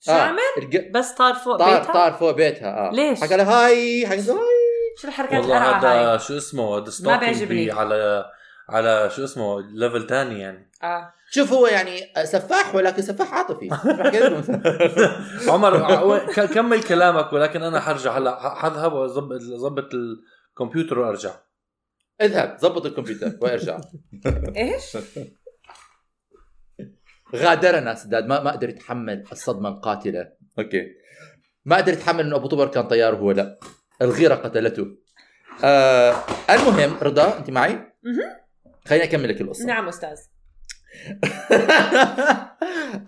شو 0.00 0.12
عمل؟ 0.12 0.38
الج- 0.58 0.90
بس 0.94 1.12
طار 1.12 1.34
فوق 1.34 1.56
طار 1.56 1.78
بيتها؟ 1.78 1.92
طار 1.92 2.12
فوق 2.12 2.30
بيتها 2.30 2.88
آه 2.88 2.90
ليش؟ 2.92 3.20
حكى 3.20 3.36
لها 3.36 3.66
هاي 3.66 4.06
حكى 4.06 4.16
لها 4.20 4.34
هاي 4.34 4.94
شو 5.02 5.08
الحركات 5.08 5.40
والله 5.40 5.78
هذا 5.78 5.88
هاي؟ 6.12 6.18
شو 6.18 6.36
اسمه 6.36 6.76
هذا 6.78 6.90
ما 7.04 7.16
بيعجبني. 7.16 7.46
بي 7.64 7.72
على 7.72 8.24
على 8.68 9.10
شو 9.16 9.24
اسمه 9.24 9.60
level 9.60 10.06
تاني 10.06 10.40
يعني 10.40 10.70
آه 10.82 11.12
شوف 11.30 11.52
هو 11.52 11.66
يعني 11.66 12.00
سفاح 12.24 12.74
ولكن 12.74 13.02
سفاح 13.02 13.34
عاطفي؟ 13.34 13.68
عمر 15.50 16.18
كمل 16.46 16.82
كلامك 16.82 17.32
ولكن 17.32 17.62
أنا 17.62 17.80
حرجع 17.80 18.18
هلا 18.18 18.54
حذهب 18.54 18.92
واظبط 18.92 19.40
ظبط 19.40 19.88
الكمبيوتر 19.94 20.98
وأرجع 20.98 21.30
اذهب 22.20 22.56
ضبط 22.60 22.86
الكمبيوتر 22.86 23.32
وأرجع 23.40 23.78
إيش؟ 24.56 24.96
غادرنا 27.34 27.94
سداد 27.94 28.26
ما 28.26 28.40
ما 28.42 28.50
قدر 28.50 28.68
يتحمل 28.68 29.24
الصدمة 29.32 29.68
القاتلة. 29.68 30.28
Okay. 30.58 30.82
ما 31.64 31.76
قدر 31.76 31.92
يتحمل 31.92 32.20
إنه 32.26 32.36
أبو 32.36 32.46
طبر 32.48 32.66
كان 32.68 32.84
طيار 32.88 33.14
وهو 33.14 33.30
لا. 33.30 33.58
الغيرة 34.02 34.34
قتلته. 34.34 34.86
آه 35.64 36.14
المهم 36.50 36.96
رضا 37.02 37.38
أنت 37.38 37.50
معي؟ 37.50 37.72
مهم. 37.72 38.36
خليني 38.88 39.04
أكمل 39.04 39.28
لك 39.28 39.40
القصة. 39.40 39.64
نعم 39.66 39.88
أستاذ. 39.88 40.16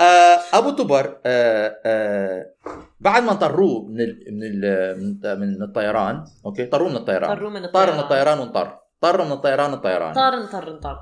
آه 0.00 0.38
أبو 0.54 0.70
طبر 0.70 1.20
آه 1.26 1.76
آه 1.86 2.46
بعد 3.00 3.22
ما 3.22 3.32
طروه 3.34 3.88
من 3.88 4.00
ال 4.00 4.18
من 4.30 4.42
ال 4.64 5.40
من- 5.40 5.40
من 5.56 5.62
الطيران 5.62 6.24
okay 6.46 6.66
طروه 6.66 6.88
من 6.88 6.96
الطيران. 6.96 7.36
طروه 7.36 7.50
من 7.50 7.66
طار 7.66 7.88
الطيران 7.88 7.94
من 7.98 8.00
الطيران. 8.04 8.38
وانطر. 8.38 8.78
طر 9.00 9.24
من 9.24 9.32
الطيران 9.32 9.72
الطيران 9.72 10.14
طار 10.14 10.34
انطر 10.34 10.70
انطر. 10.74 10.96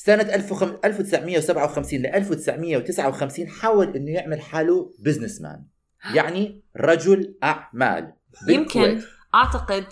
سنة 0.00 0.22
1000 0.22 0.52
1957 0.84 1.98
ل 2.00 2.06
1959 2.06 3.48
حاول 3.48 3.96
إنه 3.96 4.10
يعمل 4.10 4.40
حاله 4.40 4.92
businessman 4.98 5.64
يعني 6.14 6.62
رجل 6.76 7.34
أعمال. 7.42 8.12
يمكن. 8.48 9.02
أعتقد 9.34 9.86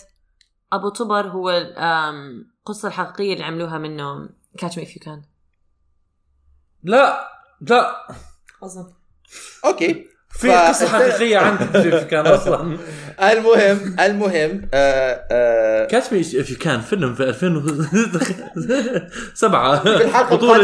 أبو 0.73 0.89
طبر 0.89 1.27
هو 1.29 1.51
آم، 1.51 2.47
القصة 2.59 2.89
الحقيقية 2.89 3.33
اللي 3.33 3.45
عملوها 3.45 3.79
منه 3.79 4.29
Catch 4.59 4.79
Me 4.79 4.85
If 4.85 4.97
You 4.97 5.03
Can 5.03 5.23
لا 6.83 7.29
لا. 7.61 8.07
أظن. 8.63 8.93
Okay. 9.65 10.07
في 10.39 10.51
قصة 10.53 10.89
حقيقية 10.89 11.39
عندي 11.39 12.01
كان 12.05 12.27
أصلا. 12.37 12.79
المهم 13.23 13.97
المهم 14.01 14.69
آه 14.75 15.27
آه 15.33 15.87
Catch 15.87 16.13
Me 16.13 16.21
If 16.21 16.51
You 16.51 16.57
Can 16.57 16.81
فيلم 16.81 17.15
في 17.15 17.23
2007 17.23 19.85
في 19.99 20.07
أحكي 20.07 20.35
لكم 20.35 20.55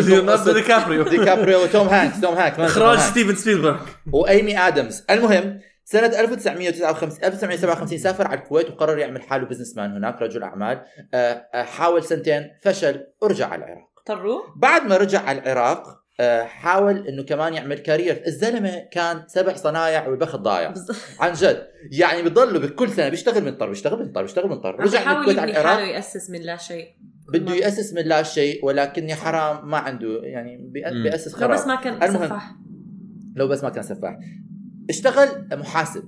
ليوناردو 0.00 0.52
دي 0.52 0.62
كابريو. 0.62 1.02
ديكابريو 1.02 1.62
وتوم 1.62 1.88
هانكس 1.88 2.20
توم 2.20 2.34
هانكس 2.34 2.58
إخراج. 2.60 2.98
ستيفن 2.98 3.34
سبيلبرغ. 3.34 3.76
وأيمي 4.12 4.58
آدمز. 4.58 5.04
المهم 5.10 5.60
سنة 5.84 6.06
1959 6.20 7.24
1957 7.24 7.98
سافر 7.98 8.26
على 8.26 8.40
الكويت 8.40 8.70
وقرر 8.70 8.98
يعمل 8.98 9.22
حاله 9.22 9.46
businessman 9.46 9.92
هناك 9.96 10.22
رجل 10.22 10.42
أعمال. 10.42 10.80
آه 11.14 11.46
آه 11.54 11.62
حاول 11.62 12.04
سنتين 12.04 12.50
فشل 12.62 13.00
ورجع 13.22 13.46
على 13.48 13.64
العراق. 13.64 13.86
طروه؟ 14.06 14.42
بعد 14.56 14.82
ما 14.86 14.96
رجع 14.96 15.20
على 15.20 15.38
العراق 15.42 15.86
حاول 16.44 17.08
إنه 17.08 17.22
كمان 17.22 17.54
يعمل 17.54 17.78
career 17.78 18.22
الزلمة 18.26 18.78
كان 18.90 19.22
سبع 19.26 19.54
صنايع 19.54 20.08
وبخت 20.08 20.36
ضايع 20.36 20.70
بالضبط 20.70 20.96
عن 21.20 21.32
جد. 21.32 21.66
يعني 21.92 22.22
بضله 22.22 22.58
بكل 22.58 22.88
سنة 22.90 23.08
بيشتغل 23.08 23.44
من 23.44 23.54
طر 23.56 23.68
بيشتغل 23.68 23.98
من 23.98 24.12
طر 24.12 24.22
بيشتغل 24.22 24.48
من 24.50 24.60
طر 24.60 24.80
رجع 24.80 25.12
من 25.12 25.18
الكويت 25.20 25.38
على 25.38 25.50
يبني 25.50 25.64
حاله 25.64 25.78
العراق 25.78 25.94
يأسس 25.96 26.30
من 26.30 26.40
لا 26.40 26.56
شيء. 26.56 26.86
بده 27.32 27.54
يأسس 27.54 27.92
من 27.94 28.02
لا 28.02 28.22
شيء 28.22 28.64
ولكن 28.64 29.08
يا 29.08 29.14
حرام 29.14 29.70
ما 29.70 29.76
عنده 29.78 30.20
يعني. 30.22 30.70
بيأسس 31.02 31.32
لو 31.34 31.38
خراب. 31.38 31.50
بس 31.50 31.66
ما 31.66 31.74
كان. 31.74 32.12
سفاح. 32.12 32.52
لو 33.36 33.48
بس 33.48 33.64
ما 33.64 33.70
كان 33.70 33.82
سفاح. 33.82 34.18
اشتغل 34.90 35.28
محاسب. 35.52 36.02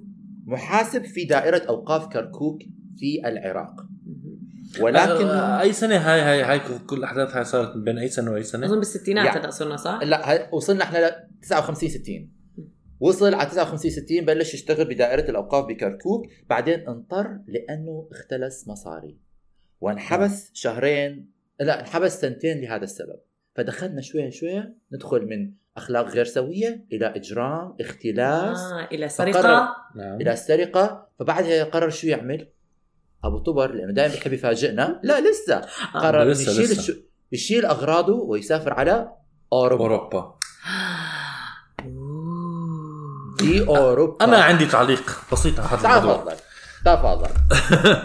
محاسب 0.47 1.05
في 1.05 1.25
دائرة 1.25 1.62
أوقاف 1.69 2.07
كركوك 2.07 2.59
في 2.99 3.29
العراق. 3.29 3.75
ولكن 4.81 5.25
آه، 5.27 5.61
أي 5.61 5.73
سنة 5.73 5.97
هاي 5.97 6.21
هاي 6.21 6.43
هاي 6.43 6.61
كل 6.87 6.97
الاحداث 6.97 7.37
هاي 7.37 7.45
صارت 7.45 7.77
من 7.77 7.85
بين 7.85 7.99
أي 7.99 8.09
سنة 8.09 8.31
وأي 8.33 8.43
سنة؟ 8.43 8.67
أظن 8.67 8.79
بالستينات 8.79 9.27
يعني- 9.27 9.41
هلا 9.41 9.51
صرنا 9.51 9.77
صح؟ 9.77 10.01
لا 10.03 10.49
وصلنا 10.55 10.85
إحنا 10.85 10.99
ل 10.99 11.11
59 11.43 11.89
60 11.91 12.33
وصل 13.01 13.35
على 13.35 13.51
59 13.51 13.91
60 13.91 14.25
بلش 14.25 14.55
يشتغل 14.55 14.85
بدائرة 14.85 15.31
الأوقاف 15.31 15.65
بكركوك 15.67 16.27
بعدين 16.51 16.89
انطر 16.89 17.39
لأنه 17.47 18.09
اختلس 18.13 18.69
مصاري. 18.69 19.17
وانحبس 19.81 20.51
شهرين 20.55 21.31
لا 21.61 21.81
انحبس 21.81 22.21
سنتين 22.21 22.61
لهذا 22.61 22.85
السبب. 22.85 23.19
فدخلنا 23.55 24.01
شوي 24.01 24.31
شوي 24.31 24.65
ندخل 24.93 25.27
من 25.27 25.53
أخلاق 25.77 26.07
غير 26.09 26.25
سوية 26.25 26.87
إلى 26.93 27.07
إجرام 27.07 27.77
اختلاس. 27.81 28.59
آه 28.59 28.89
إلى 28.93 29.09
سرقة. 29.09 29.77
نعم. 29.97 30.21
إلى 30.21 30.33
السرقة. 30.33 31.09
فبعدها 31.19 31.65
قرر 31.65 31.91
شو 31.91 32.07
يعمل؟ 32.07 32.49
أبو 33.25 33.39
طبر 33.39 33.73
لأنه 33.75 33.93
دائما 33.93 34.15
بيحب 34.15 34.33
يفاجئنا. 34.33 35.01
لا 35.03 35.21
لسه. 35.31 35.63
قرر 35.95 36.23
إنه 36.23 36.31
لسه- 36.31 36.53
يشيل 36.53 36.65
لسه. 36.79 36.97
يشيل 37.33 37.67
أغراضه 37.67 38.13
ويسافر 38.15 38.73
على 38.73 39.09
أوروبا. 39.53 39.85
أوروبا. 39.85 40.35
في 43.39 43.67
أوروبا. 43.69 44.25
أنا 44.25 44.37
عندي 44.37 44.67
تعليق 44.67 45.21
بسيط 45.33 45.61
على 45.61 45.69
هذا 45.69 45.99
الموضوع. 46.01 46.35
تفضل. 46.85 47.27
تفضل. 47.29 48.03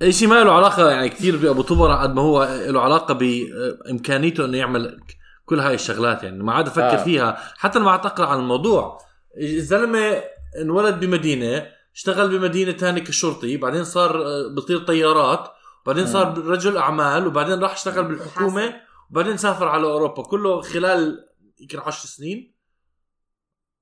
شيء 0.12 0.28
ما 0.28 0.44
له 0.44 0.52
علاقة 0.52 0.90
يعني 0.90 1.08
كثير 1.08 1.36
بأبو 1.36 1.62
طبر 1.62 1.92
قد 1.92 2.14
ما 2.14 2.22
هو 2.22 2.44
له 2.68 2.80
علاقة 2.80 3.14
بإمكانيته 3.14 4.44
إنه 4.44 4.58
يعمل 4.58 5.00
كل 5.46 5.60
هاي 5.60 5.74
الشغلات. 5.74 6.22
يعني 6.22 6.42
ما 6.42 6.52
عاد 6.52 6.66
أفكر 6.66 6.82
آه. 6.82 6.92
آه. 7.00 7.04
فيها. 7.04 7.38
حتى 7.56 7.78
لما 7.78 7.90
قعدت 7.90 8.06
اقرا 8.06 8.26
عن 8.26 8.38
الموضوع. 8.38 8.98
الزلمة 9.40 10.22
انولد 10.60 11.00
بمدينة. 11.00 11.66
اشتغل 11.96 12.38
بمدينة 12.38 12.72
ثانية 12.72 13.00
كشرطي 13.04 13.56
بعدين 13.56 13.84
صار 13.84 14.26
آه، 14.26 14.48
بطير 14.56 14.78
طيارات 14.78 15.50
بعدين 15.86 16.06
صار 16.06 16.38
رجل 16.38 16.76
أعمال 16.76 17.26
وبعدين 17.26 17.60
راح 17.60 17.72
اشتغل 17.72 18.04
بالحكومة 18.04 18.80
وبعدين 19.10 19.36
سافر 19.36 19.68
على 19.68 19.86
أوروبا 19.86 20.22
كله 20.22 20.60
خلال 20.60 21.28
يمكن 21.60 21.78
10 21.78 22.06
سنين 22.08 22.54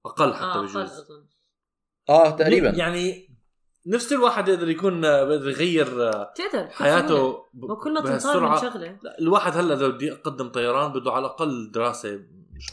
أقل 0.07 0.35
حتى 0.35 0.45
آه 0.45 0.55
أقل 0.55 0.67
بجوز 0.67 0.91
آه 2.09 2.31
تقريبا 2.31 2.69
يعني 2.71 3.35
نفس 3.87 4.13
الواحد 4.13 4.49
يقدر 4.49 4.69
يكون 4.69 5.05
آه، 5.05 5.25
بيقدر 5.25 5.49
يغير 5.51 6.09
آه، 6.09 6.33
تقدر. 6.37 6.67
حياته 6.69 7.45
وكل 7.63 7.95
ما 7.95 8.01
تنطر 8.01 8.41
من. 8.49 8.57
شغلة 8.61 8.99
لا، 9.03 9.19
الواحد 9.19 9.57
هلأ 9.57 9.75
إذا 9.75 9.89
بدي 9.89 10.13
اقدم 10.13 10.49
طيران 10.49 10.93
بده 10.93 11.13
على 11.13 11.27
الأقل 11.27 11.71
دراسة. 11.71 12.21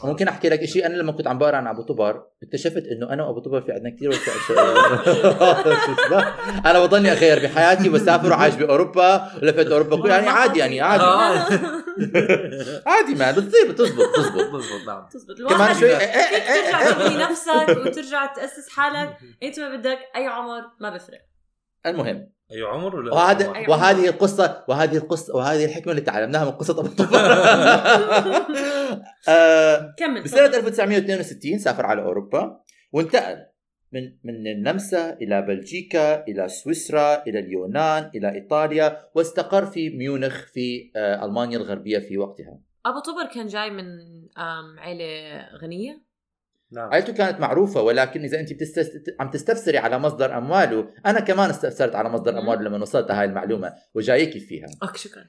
ممكن 0.04 0.28
أحكي 0.28 0.48
لك 0.48 0.64
شيء 0.64 0.86
أنا 0.86 0.94
لما 0.94 1.12
كنت 1.12 1.26
عم 1.26 1.38
بقرأ 1.38 1.56
عن 1.56 1.66
أبو 1.66 1.82
طبر 1.82 2.22
اكتشفت 2.42 2.82
إنه 2.86 3.12
أنا 3.12 3.24
وأبو 3.24 3.40
طبر 3.40 3.60
في 3.60 3.72
عندنا 3.72 3.90
كثير 3.90 4.08
وسائل 4.08 4.58
أنا 6.66 6.86
بضلني 6.86 7.12
أغير 7.12 7.42
بحياتي 7.42 7.88
وبسافر 7.88 8.30
وعايش 8.30 8.54
بأوروبا 8.54 9.30
ولفت 9.42 9.66
أوروبا. 9.66 10.02
كلها 10.02 10.16
يعني 10.16 10.28
عادي 10.28 10.58
يعني 10.58 10.80
عادي. 10.80 11.02
آه. 11.02 11.46
عادي 12.90 13.14
ما 13.14 13.30
بتصير 13.30 13.70
بتزبط 13.70 14.08
بتزبط. 14.08 14.50
بالضبط 14.50 14.86
نعم. 14.86 15.08
تزبط 15.12 15.38
كمان 15.38 15.52
الواحد 15.54 15.76
شوي 15.76 15.96
فيك 15.96 16.10
ترجع 16.46 16.90
تبني 16.90 17.16
نفسك 17.24 17.68
وترجع 17.86 18.26
تأسس 18.26 18.68
حالك. 18.68 19.16
أنت 19.42 19.60
ما 19.60 19.76
بدك 19.76 19.98
أي 20.16 20.26
عمر 20.26 20.62
ما 20.80 20.90
بفرق. 20.90 21.31
المهم 21.86 22.32
أي 22.52 22.62
عمر 22.62 22.96
ولا 22.96 23.14
وهذا 23.14 23.46
عمر؟ 23.46 23.56
أيوة. 23.56 23.70
وهذه 23.70 24.08
القصة 24.08 24.64
وهذه 24.68 24.96
القصة 24.96 25.36
وهذه 25.36 25.64
الحكمة 25.64 25.92
اللي 25.92 26.02
تعلمناها 26.02 26.44
من 26.44 26.50
قصة 26.50 26.80
أبو 26.80 26.88
طبر 26.88 27.18
آه، 29.28 29.94
كمل 29.98 30.22
بسنة 30.22 30.46
تفضل. 30.46 30.58
1962 30.58 31.58
سافر 31.58 31.86
على 31.86 32.02
أوروبا 32.02 32.60
وانتقل 32.92 33.46
من 33.92 34.16
من 34.24 34.46
النمسا 34.46 35.12
إلى 35.12 35.42
بلجيكا 35.42 36.28
إلى 36.28 36.48
سويسرا 36.48 37.26
إلى 37.26 37.38
اليونان 37.38 38.10
إلى 38.14 38.32
إيطاليا 38.34 38.98
واستقر 39.14 39.66
في 39.66 39.90
ميونخ 39.90 40.46
في 40.46 40.92
آه، 40.96 41.24
ألمانيا 41.24 41.58
الغربية 41.58 41.98
في 41.98 42.18
وقتها 42.18 42.58
أبو 42.86 42.98
طبر 42.98 43.34
كان 43.34 43.46
جاي 43.46 43.70
من 43.70 43.84
عيلة 44.78 45.40
غنية 45.62 46.11
نعم. 46.72 46.90
عائلته 46.92 47.12
كانت 47.12 47.40
معروفة 47.40 47.82
ولكن 47.82 48.22
إذا 48.22 48.40
أنت 48.40 48.52
بتستس... 48.52 48.90
عم 49.20 49.30
تستفسري 49.30 49.78
على 49.78 49.98
مصدر 49.98 50.38
أمواله 50.38 50.88
أنا 51.06 51.20
كمان 51.20 51.50
استفسرت 51.50 51.94
على 51.94 52.08
مصدر 52.08 52.32
مم. 52.32 52.38
أمواله 52.38 52.62
لما 52.62 52.78
وصلت 52.78 53.10
هاي 53.10 53.24
المعلومة 53.24 53.72
وجايكي 53.94 54.40
فيها. 54.40 54.66
Okay 54.82 54.98
شكرا. 54.98 55.24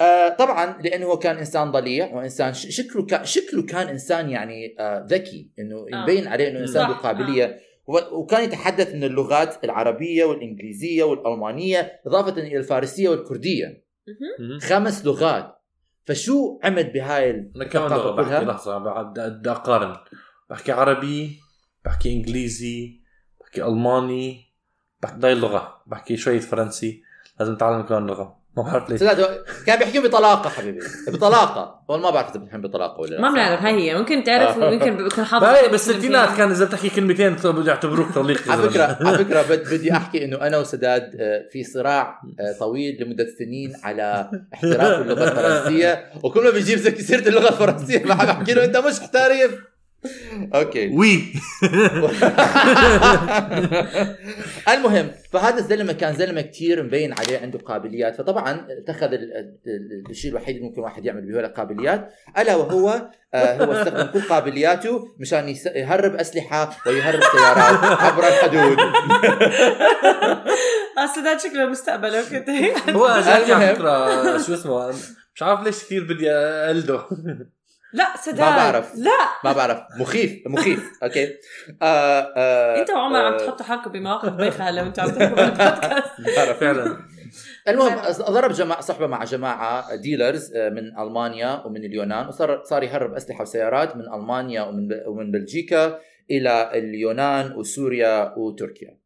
آه 0.00 0.28
طبعا 0.28 0.82
لأنه 0.82 1.06
هو 1.06 1.18
كان 1.18 1.36
إنسان 1.36 1.70
ضليع 1.70 2.14
وإنسان 2.14 2.54
شكله 2.54 3.06
كان 3.06 3.24
شكله 3.24 3.62
كان 3.62 3.88
إنسان 3.88 4.30
يعني 4.30 4.76
آه 4.78 5.06
ذكي 5.08 5.50
إنه 5.58 5.76
آه. 5.76 6.02
يبين 6.02 6.28
عليه 6.28 6.48
إنه 6.48 6.60
إنسان 6.60 6.86
ذو 6.86 6.94
صح، 6.94 7.00
قابليه 7.00 7.58
وكان 8.12 8.44
يتحدث 8.44 8.94
من 8.94 9.04
اللغات 9.04 9.64
العربية 9.64 10.24
والإنجليزية 10.24 11.04
والألمانية 11.04 12.00
إضافة 12.06 12.40
إلى 12.40 12.56
الفارسية 12.56 13.08
والكردية. 13.08 13.84
خمس 14.60 15.06
لغات. 15.06 15.58
فشو 16.04 16.58
عمل 16.64 16.84
بهاي 16.84 17.50
أنا 17.56 17.64
كمان؟ 17.64 17.88
لحظة 18.46 18.78
بعد 18.78 19.20
بدي 19.20 19.50
أقارن. 19.50 19.96
بحكي 20.52 20.72
عربي 20.72 21.40
بحكي 21.84 22.12
إنجليزي 22.12 23.00
بحكي 23.40 23.64
ألماني 23.64 24.40
بحكي 25.02 25.16
ضايل 25.18 25.38
لغة 25.38 25.82
بحكي 25.86 26.16
شوية 26.16 26.40
فرنسي 26.40 27.02
لازم 27.40 27.52
اتعلم 27.52 27.82
كمان 27.82 28.06
لغة. 28.06 28.42
ما 28.56 28.62
بعرف 28.62 28.90
ليش. 28.90 29.00
كان 29.66 29.78
بيحكيهم 29.78 30.02
بطلاقة 30.02 30.48
حبيبي. 30.50 30.78
بطلاقة. 31.08 31.84
هو 31.90 31.98
ما 31.98 32.10
بعرف 32.10 32.30
إذا 32.30 32.38
بيحكيهم 32.40 32.60
بطلاقة 32.60 33.00
ولا 33.00 33.10
لا. 33.10 33.20
ما 33.20 33.30
بنعرف 33.30 33.62
هاي 33.62 33.74
هي. 33.90 33.98
ممكن 33.98 34.24
تعرف 34.24 34.50
حافظ 35.20 35.44
باي 35.44 35.58
كلمة 35.58 35.70
بالستينات 35.70 36.02
كلمتين. 36.26 36.36
كان 36.36 36.50
إذا 36.50 36.64
بتحكي 36.64 36.88
كلمتين 36.90 37.34
بده 37.34 37.72
يعتبروك 37.72 38.12
طليق 38.14 38.50
على 38.50 38.62
فكرة 38.70 38.98
على 39.06 39.18
فكرة 39.18 39.42
بد- 39.42 39.74
بدي 39.74 39.92
أحكي 39.92 40.24
إنه 40.24 40.36
أنا 40.36 40.58
وسداد 40.58 41.16
آه، 41.20 41.48
في 41.52 41.64
صراع 41.64 42.20
آه، 42.40 42.58
طويل 42.60 43.02
لمدة 43.02 43.26
سنين 43.38 43.72
على 43.82 44.30
احتراف 44.54 45.00
اللغة 45.02 45.24
الفرنسية. 45.24 46.10
وكل 46.22 46.44
ما 46.44 46.50
بيجيب 46.50 46.78
سيرة 47.00 47.28
اللغة 47.28 47.48
الفرنسية 47.48 48.04
بحب 48.04 48.28
احكي 48.28 48.54
له 48.54 48.64
أنت 48.64 48.76
مش 48.76 48.98
محترف 49.00 49.54
Okay. 50.54 50.88
وي. 50.88 51.22
المهم 54.74 55.10
فهذا 55.32 55.58
الزلمة 55.58 55.92
كان 55.92 56.14
زلمة 56.14 56.40
كتير 56.40 56.82
مبين 56.82 57.12
عليه 57.12 57.38
عنده 57.38 57.58
قابليات. 57.58 58.16
فطبعا 58.16 58.66
اتخذ 58.70 59.06
ال- 59.12 59.32
ال- 59.66 60.10
الشيء 60.10 60.30
الوحيد 60.30 60.56
اللي 60.56 60.68
ممكن 60.68 60.80
واحد 60.80 61.04
يعمل 61.04 61.32
به 61.32 61.40
القابليات 61.40 62.12
ألا 62.38 62.56
وهو 62.56 63.10
آه، 63.34 63.64
هو 63.64 63.72
استخدم 63.72 64.06
كل 64.06 64.20
قابلياته 64.28 65.08
مشان 65.18 65.48
يس- 65.48 65.66
يهرب 65.66 66.14
أسلحة 66.14 66.76
ويهرب 66.86 67.20
سيارات 67.32 67.84
عبر 68.00 68.28
الحدود. 68.28 68.78
آه 70.98 71.06
سداد 71.16 71.40
شكله 71.40 71.64
المستقبل 71.64 72.14
okay 72.14 72.72
هو 72.90 73.04
على. 73.06 73.22
فكرة 73.74 74.38
شو 74.38 74.54
اسمه 74.54 74.88
مش 75.34 75.42
عارف 75.42 75.60
ليش 75.64 75.76
كثير 75.84 76.04
بدي 76.04 76.30
اقلده 76.30 77.04
لا 77.92 78.16
سداد. 78.16 78.40
ما 78.40 78.56
بعرف. 78.56 78.94
لا. 78.96 79.10
ما 79.44 79.52
بعرف. 79.52 79.78
مخيف 80.00 80.42
مخيف. 80.46 80.90
Okay. 81.02 81.28
آه 81.82 82.32
آه 82.36 82.80
أنت 82.80 82.90
وعمر 82.90 83.16
عم 83.16 83.32
آه، 83.32 83.36
تحطوا 83.36 83.66
حالكم 83.66 83.92
بمواقف 83.92 84.32
بايخه 84.32 84.64
هلا 84.64 84.82
وأنتم 84.82 85.02
عم 85.02 85.08
تحكوا 85.10 85.36
بالبودكاست. 85.36 86.10
بعرف. 86.36 86.60
فعلا. 86.60 86.96
المهم 87.68 87.98
ضرب 88.30 88.52
جماعة 88.52 88.80
صحبة 88.80 89.06
مع 89.06 89.24
جماعة 89.24 89.96
dealers 89.96 90.54
آه، 90.56 90.68
من 90.68 90.98
ألمانيا 90.98 91.66
ومن 91.66 91.84
اليونان 91.84 92.26
وصار 92.28 92.62
صار 92.64 92.82
يهرب 92.82 93.14
أسلحة 93.14 93.42
وسيارات 93.42 93.96
من 93.96 94.04
ألمانيا 94.14 94.62
ومن 94.62 94.88
ومن 95.06 95.30
بلجيكا 95.30 95.98
إلى 96.30 96.70
اليونان 96.74 97.52
وسوريا 97.56 98.34
وتركيا. 98.38 98.98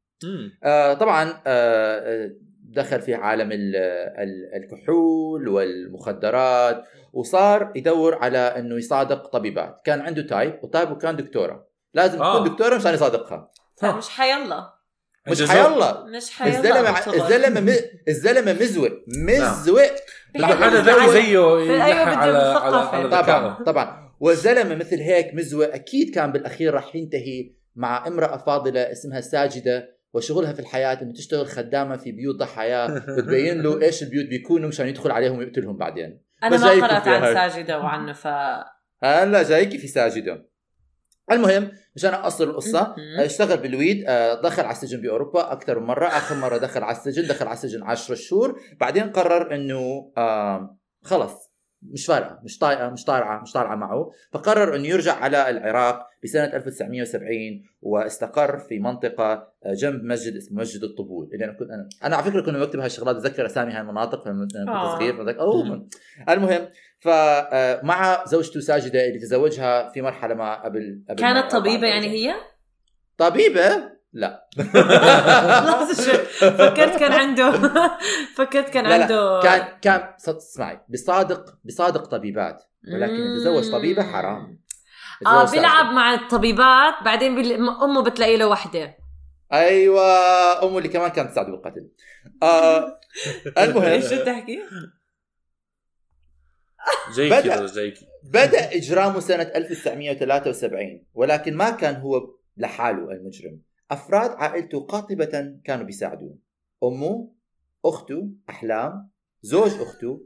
آه، 0.65 0.95
طبعا 0.95 1.31
آه، 1.47 1.99
آه، 2.27 2.31
دخل 2.69 3.01
في 3.01 3.15
عالم 3.15 3.53
ال- 3.53 3.77
ال- 3.77 4.55
الكحول 4.63 5.49
والمخدرات 5.49 6.85
وصار 7.13 7.73
يدور 7.77 8.15
على 8.15 8.39
إنه 8.39 8.75
يصادق 8.79 9.27
طبيبات. 9.27 9.81
كان 9.85 10.01
عنده 10.01 10.23
تايب 10.23 10.59
وطيبه 10.63 10.95
كان 10.95 11.17
دكتورة. 11.17 11.67
لازم 11.95 12.23
آه. 12.23 12.35
تكون 12.39 12.53
دكتورة 12.53 12.77
مشان 12.77 12.95
يصادقها. 12.95 13.51
مش 13.85 14.09
حيلا 14.09 14.73
مش 15.29 15.49
حيالله. 15.51 16.05
مش 16.17 16.31
حيلا 16.31 16.59
الزلمه. 16.59 16.99
الزلمة 17.15 17.77
الزلمة 18.09 18.53
مزوق 18.53 18.91
مزوق 19.29 19.83
بده 20.35 20.47
حدا 20.47 20.81
ذكي 20.81 21.09
زيه 21.09 21.39
أيوة، 21.85 22.03
على 22.05 22.33
على 22.33 23.09
طبعا 23.09 23.63
طبعا. 23.65 24.13
والزلمة 24.21 24.75
مثل 24.75 24.97
هيك 25.01 25.35
مزوق 25.35 25.75
أكيد 25.75 26.15
كان 26.15 26.33
بالأخير 26.33 26.75
راح 26.75 26.97
ينتهي 26.97 27.53
مع 27.77 28.07
امرأة 28.07 28.37
فاضلة 28.37 28.93
اسمها 28.93 29.21
ساجدة. 29.21 29.96
وشغلها 30.17 30.53
في 30.53 30.61
الحياة 30.61 31.03
إنه 31.03 31.13
تشتغل 31.13 31.47
خدامة 31.47 31.97
في 31.97 32.13
بيوت 32.13 32.37
ضحاياه 32.37 33.05
وتبين 33.19 33.63
له 33.63 33.83
إيش 33.83 34.03
البيوت 34.03 34.27
بيكونوا 34.27 34.69
مشان 34.69 34.89
يدخل 34.89 35.11
عليهم 35.11 35.39
ويقتلهم 35.39 35.77
بعدين. 35.77 36.23
أنا 36.43 36.57
ما 36.57 36.87
قرأت 36.87 37.09
عن. 37.09 37.51
ساجدة 37.51 37.79
وعنه 37.79 38.13
ف 38.13 38.27
هلا 39.03 39.43
جايكي 39.43 39.79
في 39.79 39.87
ساجدة. 39.87 40.49
المهم 41.33 41.71
مشان 41.97 42.15
أقصر 42.15 42.45
القصة. 42.45 42.95
اشتغل 43.19 43.57
بالويد 43.57 44.05
آه، 44.09 44.41
دخل 44.43 44.63
على 44.63 44.73
السجن 44.73 45.01
بأوروبا 45.01 45.53
أكثر 45.53 45.79
من 45.79 45.87
مرة. 45.87 46.07
آخر 46.07 46.35
مرة 46.35 46.57
دخل 46.57 46.83
على 46.83 46.97
السجن 46.97 47.29
دخل 47.29 47.47
على 47.47 47.55
السجن 47.55 47.83
10 47.83 48.15
شهور. 48.15 48.61
بعدين 48.81 49.11
قرر 49.11 49.55
إنه 49.55 50.13
آه، 50.17 50.79
خلص. 51.03 51.46
مش 51.93 52.07
فارقة 52.07 52.41
مش 52.45 52.59
طايقة 52.59 52.91
مش 52.91 53.05
طالعة 53.05 53.43
مش 53.43 53.53
طالعة 53.53 53.75
معه 53.75 54.11
فقرر 54.33 54.77
إنه 54.77 54.89
يرجع 54.89 55.15
على 55.15 55.51
العراق 55.51 56.07
بسنة 56.23 56.45
1970 56.45 57.29
واستقر 57.83 58.59
في 58.59 58.79
منطقة 58.79 59.53
آه، 59.65 59.75
جنب 59.75 60.05
مسجد 60.05 60.37
اسمه 60.37 60.61
مسجد 60.61 60.83
الطبول 60.83 61.31
اللي 61.33 61.45
أنا 61.45 61.53
كنت 61.53 61.71
أنا 61.71 61.89
أنا 62.05 62.17
على 62.17 62.25
فكرة 62.25 62.41
كنت 62.41 62.57
بكتب 62.57 62.81
هالشغلات 62.81 63.17
بتذكر 63.17 63.47
اسامي 63.47 63.73
هاي 63.73 63.81
المناطق 63.81 64.29
لما 64.29 64.45
كنت 64.45 64.69
آه. 64.69 64.97
صغير 64.97 65.41
أوه 65.41 65.89
المهم 66.29 66.69
فمع 67.01 68.25
زوجته 68.25 68.61
ساجدة 68.61 69.07
اللي 69.07 69.19
تزوجها 69.19 69.89
في 69.89 70.03
مرحلة 70.03 70.35
ما 70.35 70.65
قبل 70.65 71.03
قبل 71.09 71.21
كانت 71.21 71.53
طبيبة 71.53 71.87
يعني. 71.87 72.07
هي؟ 72.07 72.35
طبيبة 73.19 73.96
لا. 74.17 74.49
فكرت 76.59 76.99
كان 76.99 77.13
عنده 77.13 77.53
فكرت 78.37 78.69
كان 78.69 78.85
لا 78.85 78.89
لا 78.99 79.03
عنده 79.03 79.41
كان 79.43 79.79
كان 79.83 80.15
صد- 80.19 80.37
اسمعي 80.37 80.81
بصادق 80.89 81.59
بصادق 81.65 82.05
طبيبات 82.05 82.63
ولكن 82.93 83.15
يتزوج 83.15 83.73
طبيبة 83.73 84.03
حرام 84.03 84.61
آه 85.27 85.51
بيلعب. 85.51 85.85
مع 85.87 86.15
الطبيبات 86.15 86.95
بعدين 87.05 87.35
بيل... 87.35 87.53
أمه 87.69 88.03
بتلاقي 88.03 88.37
له 88.37 88.47
وحدة 88.47 88.97
أيوه 89.53 90.03
أمه 90.65 90.79
اللي 90.79 90.89
كمان 90.89 91.11
كانت 91.11 91.31
تساعده 91.31 91.51
بالقتل 91.51 91.89
آه 92.43 93.01
المهم 93.59 93.83
إيش 93.85 94.05
تحكي؟ 94.11 94.61
جايكي 97.17 97.41
بدأ. 97.49 97.59
ولا 97.61 97.73
جايكي 97.73 98.07
بدأ 98.25 98.77
إجرامه 98.77 99.21
سنة 99.21 99.43
1973 99.43 101.05
ولكن 101.15 101.57
ما 101.57 101.71
كان 101.71 101.95
هو 101.97 102.31
لحاله 102.57 103.11
المجرم 103.13 103.61
أفراد 103.91 104.31
عائلته 104.31 104.81
قاطبة 104.81 105.59
كانوا 105.65 105.87
بيساعدوه. 105.87 106.39
أمه 106.85 107.33
أخته 107.85 108.29
أحلام 108.51 109.11
زوج 109.43 109.71
أخته 109.71 110.21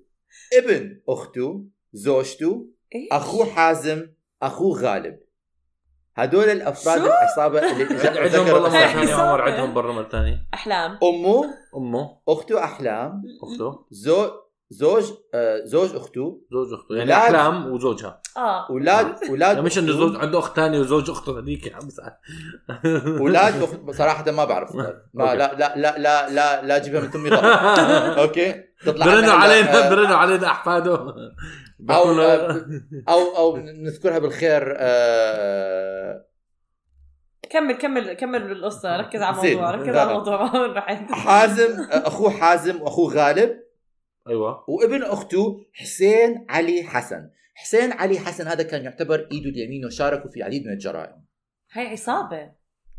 ابن 0.59 1.01
أخته 1.09 1.65
زوجته؟ 1.93 2.67
اخوه 3.13 3.47
حازم 3.47 4.09
اخوه 4.43 4.81
غالب. 4.81 5.21
هدول 6.17 6.45
الأفراد 6.45 6.99
شو؟ 6.99 7.07
العصابة 7.07 7.59
اللي 7.73 7.85
عدهم 8.21 8.47
ذكر 8.47 8.59
برا 8.59 8.71
ثانية 8.71 8.87
حسابة. 8.87 9.23
عمر 9.23 9.43
عدهم 9.43 9.75
برا 9.75 9.93
مرة 9.93 10.09
ثانية. 10.09 10.47
أحلام. 10.55 10.99
أمه 11.03 11.45
أمه. 11.77 12.21
أخته 12.29 12.65
أحلام 12.65 13.23
أخته. 13.43 13.87
زوج 13.91 14.31
زوج 14.73 15.05
آه 15.35 15.61
زوج 15.65 15.97
اخته 15.97 16.41
زوج 16.53 16.73
أخته 16.73 16.95
يعني 16.97 17.11
ولاد. 17.11 17.23
أحلام 17.35 17.73
وزوجها. 17.73 18.23
آه. 18.37 18.67
أولاد 18.71 19.15
أولاد 19.29 19.51
يعني 19.55 19.63
مش 19.67 19.79
أخته. 19.79 19.93
زوج 19.93 20.17
عنده 20.17 20.39
أخت 20.39 20.57
ثانية 20.57 20.79
وزوج 20.81 21.11
أخته 21.11 21.39
هذيك 21.39 21.67
يا 21.67 21.75
حمزة 21.77 22.03
أولاد 23.21 23.63
أخت... 23.63 23.91
صراحة 23.91 24.31
ما 24.31 24.45
بعرف. 24.45 24.75
ما 25.15 25.25
أوكي. 25.25 25.37
لا 25.37 25.55
لا 25.55 25.75
لا 25.77 25.99
لا 25.99 26.29
لا 26.31 26.63
لا 26.67 26.79
جيبها 26.79 27.01
من 27.01 27.11
تمي 27.11 27.31
غلط 27.31 27.45
أوكي؟ 28.19 28.55
تطلع 28.87 29.07
برنوا 29.07 29.19
عنا- 29.33 29.33
علينا 29.33 29.87
آه، 29.87 29.91
برنوا 29.91 30.17
علينا 30.17 30.47
أحفاده. 30.47 30.95
أو 30.95 31.15
بيقولوا- 31.81 32.63
أو 33.09 33.37
أو 33.37 33.57
نذكرها 33.57 34.19
بالخير 34.19 34.75
آه، 34.77 36.25
كمل 37.51 37.75
كمل 37.75 38.13
كمل 38.13 38.49
بالقصة. 38.49 38.97
ركز 38.97 39.23
على 39.23 39.41
زين. 39.41 39.53
الموضوع 39.59 39.71
ركز 39.75 39.89
على. 39.97 40.11
الموضوع. 40.11 40.45
ما 40.53 40.61
وين 40.61 40.71
رحت 40.73 41.13
حازم 41.13 41.87
أخوه 41.91 42.31
حازم 42.31 42.83
واخوه 42.83 43.15
غالب. 43.15 43.70
أيوة 44.31 44.65
وابن 44.69 45.03
أخته 45.03 45.67
حسين 45.73 46.47
علي 46.49 46.83
حسن 46.83 47.31
حسين 47.55 47.93
علي 47.93 48.19
حسن 48.19 48.47
هذا 48.47 48.63
كان 48.63 48.85
يعتبر 48.85 49.29
ايده 49.33 49.51
اليمين 49.51 49.87
وشاركوا 49.87 50.31
في 50.31 50.37
العديد 50.37 50.67
من 50.67 50.73
الجرائم 50.73 51.25
هي 51.73 51.87
عصابة 51.87 52.53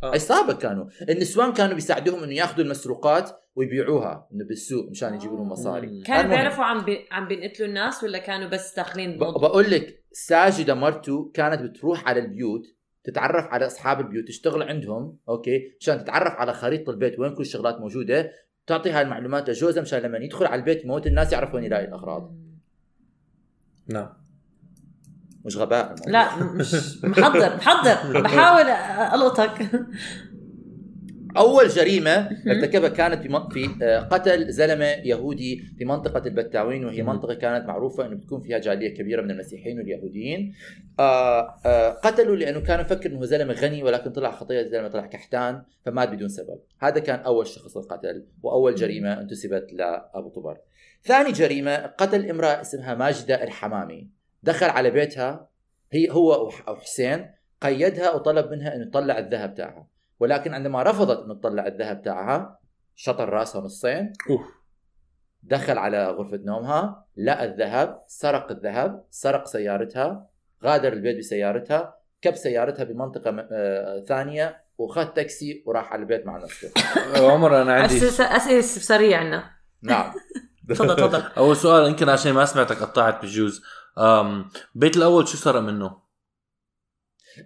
آه. 0.04 0.12
عصابة 0.14 0.54
كانوا 0.54 0.86
النسوان 1.10 1.54
كانوا 1.54 1.76
بيساعدوهم 1.76 2.24
إنه 2.24 2.34
ياخذوا 2.34 2.66
المسروقات 2.66 3.32
ويبيعوها 3.56 4.28
إنه 4.34 4.46
بالسوق 4.46 4.90
مشان 4.90 5.14
يجيبوا 5.14 5.38
لهم 5.38 5.50
مصاري 5.50 5.88
مم. 5.88 6.04
كانوا. 6.04 6.32
بيعرفوا 6.32 6.64
عم 6.64 6.86
بي... 6.86 7.08
عم 7.12 7.28
بينقتلوا 7.28 7.68
الناس 7.68 8.04
ولا 8.04 8.18
كانوا 8.18 8.50
بس 8.50 8.76
داخلين 8.76 9.18
ب-؟ 9.18 9.20
بقول 9.20 9.72
لك 9.72 10.04
ساجدة 10.12 10.74
مرته 10.74 11.32
كانت 11.34 11.62
بتروح 11.62 12.08
على 12.08 12.20
البيوت 12.20 12.62
تتعرف 13.04 13.46
على 13.46 13.66
أصحاب 13.66 14.00
البيوت 14.00 14.28
تشتغل 14.28 14.64
عندهم 14.64 15.18
أوكي 15.30 15.76
مشان 15.80 16.04
تتعرف 16.04 16.34
على 16.34 16.54
خريطة 16.54 16.90
البيت 16.90 17.20
وين 17.20 17.36
كل 17.36 17.42
الشغلات 17.42 17.80
موجودة 17.80 18.32
تعطي 18.68 18.92
هاي 18.92 19.02
المعلومات 19.02 19.50
لجوزها 19.50 19.82
مشان 19.82 20.00
لما 20.00 20.18
يدخل 20.18 20.46
على 20.46 20.60
البيت 20.60 20.84
يموت 20.84 21.08
الناس 21.08 21.34
يعرفوا 21.34 21.56
وين 21.56 21.64
يلاقي 21.64 21.86
الاغراض 21.86 22.36
نعم. 23.88 24.10
مش 25.46 25.58
غباء 25.58 25.86
الموضوع. 25.86 26.12
لا 26.12 26.44
مش 26.44 27.04
محضر 27.04 27.56
محضر. 27.56 28.22
بحاول 28.22 28.70
ألقطك. 29.14 29.72
أول 31.38 31.68
جريمة 31.68 32.30
ارتكبها 32.48 32.90
كانت 32.90 33.28
في 33.54 33.70
آه، 33.84 34.00
قتل 34.00 34.52
زلمة 34.52 34.86
يهودي 34.86 35.62
في 35.78 35.86
منطقة 35.86 36.28
البتاوين 36.28 36.86
وهي. 36.86 37.04
منطقة 37.04 37.34
كانت 37.34 37.66
معروفة 37.66 38.06
إنه 38.06 38.16
بتكون 38.16 38.42
فيها 38.42 38.58
جالية 38.58 38.94
كبيرة 38.96 39.22
من 39.22 39.32
المسيحيين 39.32 39.78
واليهوديين. 39.80 40.54
آه، 41.00 41.56
آه، 41.66 41.90
قتلوا 41.90 42.36
لأنه 42.36 42.60
كانوا 42.60 42.86
يفكر 42.86 43.10
إنه 43.12 43.26
زلمة 43.26 43.54
غني 43.54 43.84
ولكن 43.84 44.12
طلع 44.12 44.32
خطية 44.32 44.62
زلمة 44.64 44.88
طلع 44.88 45.06
كحتان 45.06 45.64
فمات 45.86 46.10
بدون 46.10 46.30
سبب. 46.30 46.60
هذا 46.80 47.00
كان 47.00 47.20
أول 47.20 47.48
شخص 47.48 47.78
القتل 47.78 48.26
وأول 48.44 48.76
جريمة 48.76 49.22
انتسبت 49.22 49.74
لأبو 49.74 50.30
طبر. 50.30 50.58
ثاني 51.04 51.32
جريمة 51.32 51.76
قتل 51.76 52.30
امرأة 52.30 52.62
اسمها 52.62 52.96
ماجدة 52.96 53.44
الحمامي. 53.44 54.10
دخل 54.44 54.66
على 54.70 54.92
بيتها 54.92 55.48
هي 55.92 56.10
هو 56.10 56.46
وح- 56.48 56.70
وحسين 56.70 57.26
قيدها 57.62 58.12
وطلب 58.16 58.52
منها 58.52 58.76
إنه 58.76 58.86
تطلع 58.86 59.20
الذهب 59.20 59.56
تاعها. 59.56 59.91
ولكن 60.22 60.54
عندما 60.54 60.84
رفضت 60.84 61.24
انه 61.24 61.34
تطلع 61.34 61.68
الذهب 61.68 62.02
تاعها 62.02 62.60
شطر 62.96 63.30
راسها 63.30 63.62
نصين. 63.62 64.14
أوف. 64.30 64.42
دخل 65.44 65.78
على 65.78 66.08
غرفة 66.08 66.40
نومها 66.44 67.06
لقى 67.18 67.46
الذهب 67.46 68.02
سرق 68.08 68.52
الذهب 68.52 69.04
سرق 69.10 69.46
سيارتها 69.46 70.28
غادر 70.64 70.94
البيت 70.94 71.18
بسيارتها 71.18 71.96
كب 72.22 72.36
سيارتها 72.36 72.84
بمنطقة 72.84 73.48
آه، 73.52 74.04
ثانية 74.08 74.64
وخذ 74.78 75.06
تاكسي 75.06 75.64
وراح 75.66 75.94
على 75.94 76.02
البيت 76.02 76.26
مع 76.26 76.38
نفسه. 76.38 76.72
عمر 77.32 77.62
أنا 77.62 77.74
عندي 77.74 77.98
أسئلة 78.08 78.38
أسئلة 78.38 78.60
استفسارية 78.60 79.16
عنا 79.16 79.44
نعم. 79.82 80.14
تفضل 80.70 80.96
تفضل. 80.96 81.24
أول 81.38 81.56
سؤال 81.56 81.90
يمكن 81.90 82.10
عشان 82.10 82.34
ما 82.34 82.46
سمعتك 82.46 82.78
قطعت 82.78 83.22
بجوز. 83.24 83.64
البيت 84.76 84.98
الأول 84.98 85.28
شو 85.28 85.38
سرق 85.38 85.60
منه؟ 85.60 86.01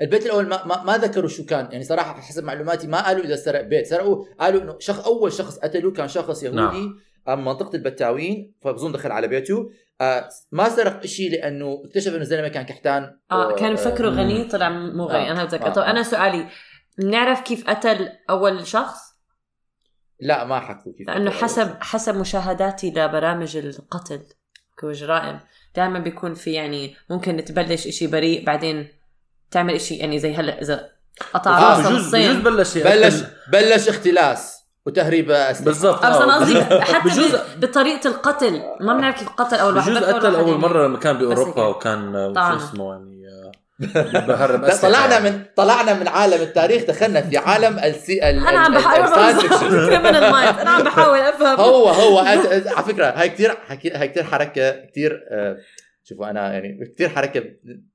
البيت 0.01 0.25
الأول 0.25 0.47
ما, 0.47 0.65
ما, 0.65 0.83
ما 0.83 0.97
ذكروا 0.97 1.29
شو 1.29 1.45
كان 1.45 1.71
يعني 1.71 1.83
صراحة 1.83 2.21
حسب 2.21 2.43
معلوماتي 2.43 2.87
ما 2.87 3.05
قالوا 3.05 3.23
إذا 3.23 3.35
سرق 3.35 3.61
بيت 3.61 3.85
سرقوا 3.87 4.25
قالوا 4.39 4.61
إنه 4.61 4.75
شخص 4.79 5.05
أول 5.05 5.33
شخص 5.33 5.57
قتلوه 5.59 5.91
كان 5.91 6.07
شخص 6.07 6.43
يهودي 6.43 6.55
نعم. 6.57 6.99
نعم. 7.27 7.45
منطقة 7.45 7.75
البتاوين 7.75 8.53
فبظن 8.61 8.91
دخل 8.91 9.11
على 9.11 9.27
بيته 9.27 9.69
آه 10.01 10.29
ما 10.51 10.69
سرق 10.69 11.05
شيء 11.05 11.31
لأنه 11.31 11.81
اكتشف 11.85 12.11
إنه 12.13 12.21
الزلمة 12.21 12.47
كان 12.47 12.65
كحتان 12.65 13.17
آه 13.31 13.47
و- 13.47 13.55
كان 13.55 13.71
مم. 13.71 14.19
غني 14.19 14.43
طلع 14.43 14.69
مو 14.69 15.05
غني 15.05 15.29
آه. 15.29 15.31
أنا 15.31 15.45
بتذكر 15.45 15.67
آه. 15.67 15.73
طب 15.73 15.81
أنا 15.81 16.03
سؤالي 16.03 16.47
بنعرف 16.97 17.41
كيف 17.41 17.69
قتل 17.69 18.09
أول 18.29 18.67
شخص 18.67 18.99
لا 20.19 20.45
ما 20.45 20.59
حكوا 20.59 20.93
كيف 20.97 21.07
لأنه. 21.07 21.31
حسب 21.31 21.77
حسب 21.81 22.15
مشاهداتي 22.15 22.89
لبرامج 22.91 23.57
القتل 23.57 24.21
وجرائم 24.83 25.39
دائما 25.75 25.99
بيكون 25.99 26.33
في 26.33 26.53
يعني 26.53 26.95
ممكن 27.09 27.43
تبلش 27.45 27.87
إشي 27.87 28.07
بريء 28.07 28.45
بعدين 28.45 28.87
تعمل 29.55 29.73
إشي 29.73 29.95
يعني 29.95 30.19
زي 30.19 30.35
هلأ 30.35 30.61
إذا 30.61 30.89
قطع 31.33 31.57
آه 31.57 31.77
رأسه 31.77 31.89
بجوز 31.89 32.15
بجوز 32.15 32.35
بلش 32.35 32.77
بلش 32.77 33.23
بلش 33.51 33.89
اختلاس 33.89 34.55
وتهريب 34.85 35.31
أسلحة 35.31 35.65
بالضبط 35.65 36.05
آه، 36.05 36.09
بس 36.09 36.15
أنا 36.15 36.35
آه، 36.35 36.39
قصدي 36.39 36.61
حتى 36.63 37.09
بجوز 37.09 37.35
بطريقة 37.57 38.07
القتل 38.07 38.61
ما 38.81 38.93
بنعرف 38.93 39.19
كيف 39.19 39.29
قتل 39.29 39.55
أول 39.55 39.75
واحد 39.75 39.91
بجوز 39.91 40.03
قتل 40.03 40.35
أول 40.35 40.47
يعني. 40.47 40.61
مرة 40.61 40.87
لما 40.87 40.97
كان 40.97 41.17
بأوروبا. 41.17 41.65
وكان 41.65 42.15
آه،. 42.15 42.57
شو 42.57 42.65
اسمه 42.65 42.91
يعني 42.91 43.25
بهرب 44.27 44.69
طلعنا 44.81 45.13
يعني. 45.13 45.29
من 45.29 45.43
طلعنا 45.55 45.93
من 45.93 46.07
عالم 46.07 46.41
التاريخ 46.41 46.83
دخلنا 46.83 47.21
في 47.21 47.37
عالم 47.37 47.79
السي 47.79 48.29
ال 48.29 48.47
أنا 48.47 48.59
عم 48.59 48.73
بحاول 48.73 49.07
أنا 50.61 50.69
عم 50.69 50.83
بحاول 50.83 51.19
أفهم 51.19 51.59
هو 51.59 51.89
هو 51.89 52.19
على 52.19 52.83
فكرة 52.87 53.05
هاي 53.05 53.29
كثير 53.29 53.57
هاي 53.67 54.07
كثير 54.07 54.23
حركة 54.23 54.71
كثير 54.71 55.23
آه، 55.31 55.57
شوفوا 56.07 56.29
أنا 56.29 56.53
يعني 56.53 56.93
كثير 56.95 57.09
حركة 57.09 57.43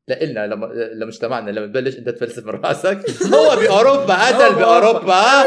لنا 0.09 0.47
لما 0.47 0.67
لمجتمعنا 0.95 1.51
لما 1.51 1.67
تبلش 1.67 1.97
أنت 1.99 2.09
تفلسف 2.09 2.45
من 2.47 2.51
رأسك. 2.51 2.99
هو 3.35 3.57
بأوروبا 3.57 4.15
قتل 4.15 4.55
بأوروبا. 4.55 5.23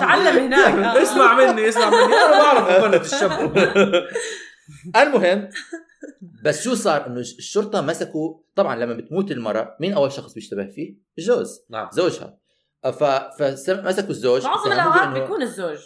تعلم 0.00 0.44
هناك. 0.44 0.96
اسمع 0.96 1.34
مني 1.34 1.68
اسمع 1.68 1.90
مني. 1.90 2.14
أنا 2.14 2.38
بعرف 2.38 2.84
مبنة 2.84 3.00
الشاب 3.00 4.06
المهم 4.96 5.48
بس 6.44 6.64
شو 6.64 6.74
صار؟ 6.74 7.06
إنه 7.06 7.20
الشرطة 7.20 7.80
مسكوا 7.80 8.34
طبعا 8.54 8.76
لما 8.76 8.94
بتموت 8.94 9.30
المرأة 9.30 9.76
مين 9.80 9.92
أول 9.92 10.12
شخص 10.12 10.34
بيشتبه 10.34 10.66
فيه؟ 10.66 10.94
الجوز. 11.18 11.60
نعم. 11.70 11.88
زوجها. 11.92 12.38
فمسكوا 13.68 14.10
الزوج. 14.10 14.44
معظم 14.44 14.72
الأوقات 14.72 15.08
بيكون 15.08 15.42
الزوج. 15.42 15.78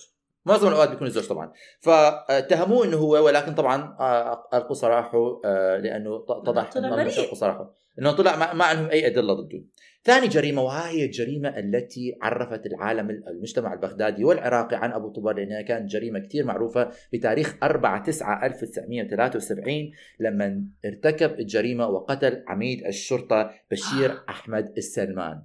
معظم 0.46 0.68
الأوقات 0.68 0.90
بيكون 0.90 1.06
الزوج 1.06 1.26
طبعا. 1.26 1.52
فاتهموه 1.80 2.84
إنه 2.84 2.96
هو 2.96 3.24
ولكن 3.24 3.54
طبعا 3.54 3.96
آه، 4.00 4.48
ألقوا 4.54 4.74
سراحه 4.74 5.40
آه، 5.44 5.76
لأنه 5.76 6.16
اتضح 6.28 6.70
بريء. 6.78 7.20
القوا 7.20 7.34
سراحه 7.34 7.74
إنه 7.98 8.12
طلع 8.12 8.36
ما, 8.36 8.52
ما 8.52 8.64
عندهم 8.64 8.90
أي 8.90 9.06
أدلة 9.06 9.34
ضده 9.34 9.64
ثاني 10.04 10.28
جريمة 10.28 10.62
وهي 10.62 11.04
الجريمة 11.04 11.48
التي 11.48 12.18
عرفت 12.22 12.66
العالم 12.66 13.10
المجتمع 13.10 13.72
البغدادي 13.72 14.24
والعراقي 14.24 14.76
عن 14.76 14.92
أبو 14.92 15.08
طبر 15.08 15.32
لأنها 15.32 15.62
كانت 15.62 15.90
جريمة 15.90 16.18
كثير 16.18 16.44
معروفة 16.44 16.90
بتاريخ 17.12 17.56
4 17.62 18.04
9 18.04 18.46
1973 18.46 19.90
لما 20.20 20.64
ارتكب 20.84 21.40
الجريمة 21.40 21.86
وقتل 21.86 22.44
عميد 22.48 22.86
الشرطة 22.86 23.50
بشير 23.70 24.20
أحمد 24.28 24.72
السلمان. 24.76 25.42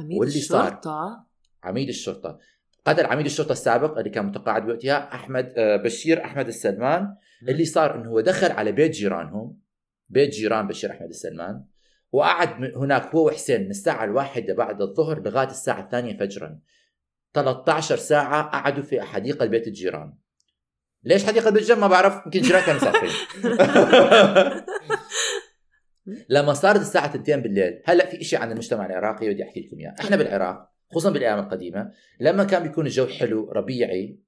عميد 0.00 0.18
واللي 0.18 0.40
صار؟ 0.40 0.68
الشرطة؟ 0.68 1.26
عميد 1.62 1.88
الشرطة. 1.88 2.38
قتل 2.86 3.06
عميد 3.06 3.26
الشرطة 3.26 3.52
السابق 3.52 3.98
اللي 3.98 4.10
كان 4.10 4.26
متقاعد 4.26 4.66
بوقتها 4.66 5.14
أحمد 5.14 5.52
آه، 5.56 5.76
بشير 5.76 6.24
أحمد 6.24 6.46
السلمان 6.46 7.16
اللي 7.48 7.64
صار 7.64 7.94
إنه 7.94 8.10
هو 8.10 8.20
دخل 8.20 8.52
على 8.52 8.72
بيت 8.72 8.90
جيرانهم 8.90 9.58
بيت 10.08 10.30
جيران 10.30 10.66
بشير 10.66 10.90
أحمد 10.90 11.08
السلمان 11.08 11.64
وقعد 12.12 12.76
هناك 12.76 13.14
هو 13.14 13.26
وحسين 13.26 13.64
من 13.64 13.70
الساعة 13.70 14.04
الواحدة 14.04 14.54
بعد 14.54 14.82
الظهر 14.82 15.22
لغاية 15.22 15.50
الساعة 15.50 15.80
الثانية 15.80 16.16
فجرا. 16.16 16.58
13 17.34 17.96
ساعة 17.96 18.42
قعدوا 18.42 18.82
في 18.82 19.00
حديقه 19.00 19.46
بيت 19.46 19.66
الجيران. 19.66 20.14
ليش 21.04 21.24
حديقه 21.24 21.50
بيت 21.50 21.62
الجيران؟ 21.62 21.80
ما 21.80 21.88
بعرف 21.88 22.26
يمكن 22.26 22.40
الجيران 22.40 22.62
كانوا 22.62 22.80
مسافرين. 22.80 23.12
لما 26.28 26.52
صارت 26.52 26.80
الساعة 26.80 27.14
2 27.14 27.42
بالليل 27.42 27.82
هلأ 27.84 28.06
في 28.06 28.24
شيء 28.24 28.38
عن 28.38 28.52
المجتمع 28.52 28.86
العراقي 28.86 29.28
بدي 29.28 29.42
أحكي 29.42 29.60
لكم 29.60 29.78
إياه. 29.78 29.94
إحنا 30.00 30.16
بالعراق 30.16 30.71
خصوصا 30.92 31.10
بالأيام 31.10 31.38
القديمة 31.38 31.90
لما 32.20 32.44
كان 32.44 32.62
بيكون 32.62 32.86
الجو 32.86 33.06
حلو 33.06 33.52
ربيعي 33.52 34.20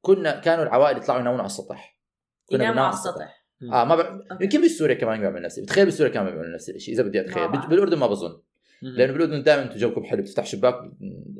كنا 0.00 0.40
كانوا 0.40 0.64
العوائل 0.64 0.96
يطلعوا 0.96 1.20
ينامون 1.20 1.40
على 1.40 1.46
السطح. 1.46 2.00
كنا 2.46 2.64
يناموا 2.64 2.82
على 2.82 2.94
السطح. 2.94 3.46
آه 3.72 3.84
ما 3.84 3.96
ب... 3.96 4.20
يمكن 4.40 4.64
بسوريا 4.64 4.94
كمان 4.94 5.20
بيعملوا 5.20 5.40
نفس 5.40 5.58
بتخيل 5.58 5.86
بسوريا 5.86 6.12
كمان 6.12 6.26
بيعملوا 6.26 6.54
نفس 6.54 6.70
الشيء 6.70 6.94
اذا 6.94 7.02
بدي 7.02 7.20
اتخيل. 7.20 7.48
بالأردن 7.48 7.98
ما 7.98 8.06
بظن. 8.06 8.40
لأنه 8.82 9.12
بالأردن 9.12 9.42
دائما 9.42 9.62
أنتم 9.62 9.76
جوكم 9.76 10.04
حلو 10.04 10.22
بتفتح 10.22 10.46
شباك 10.46 10.74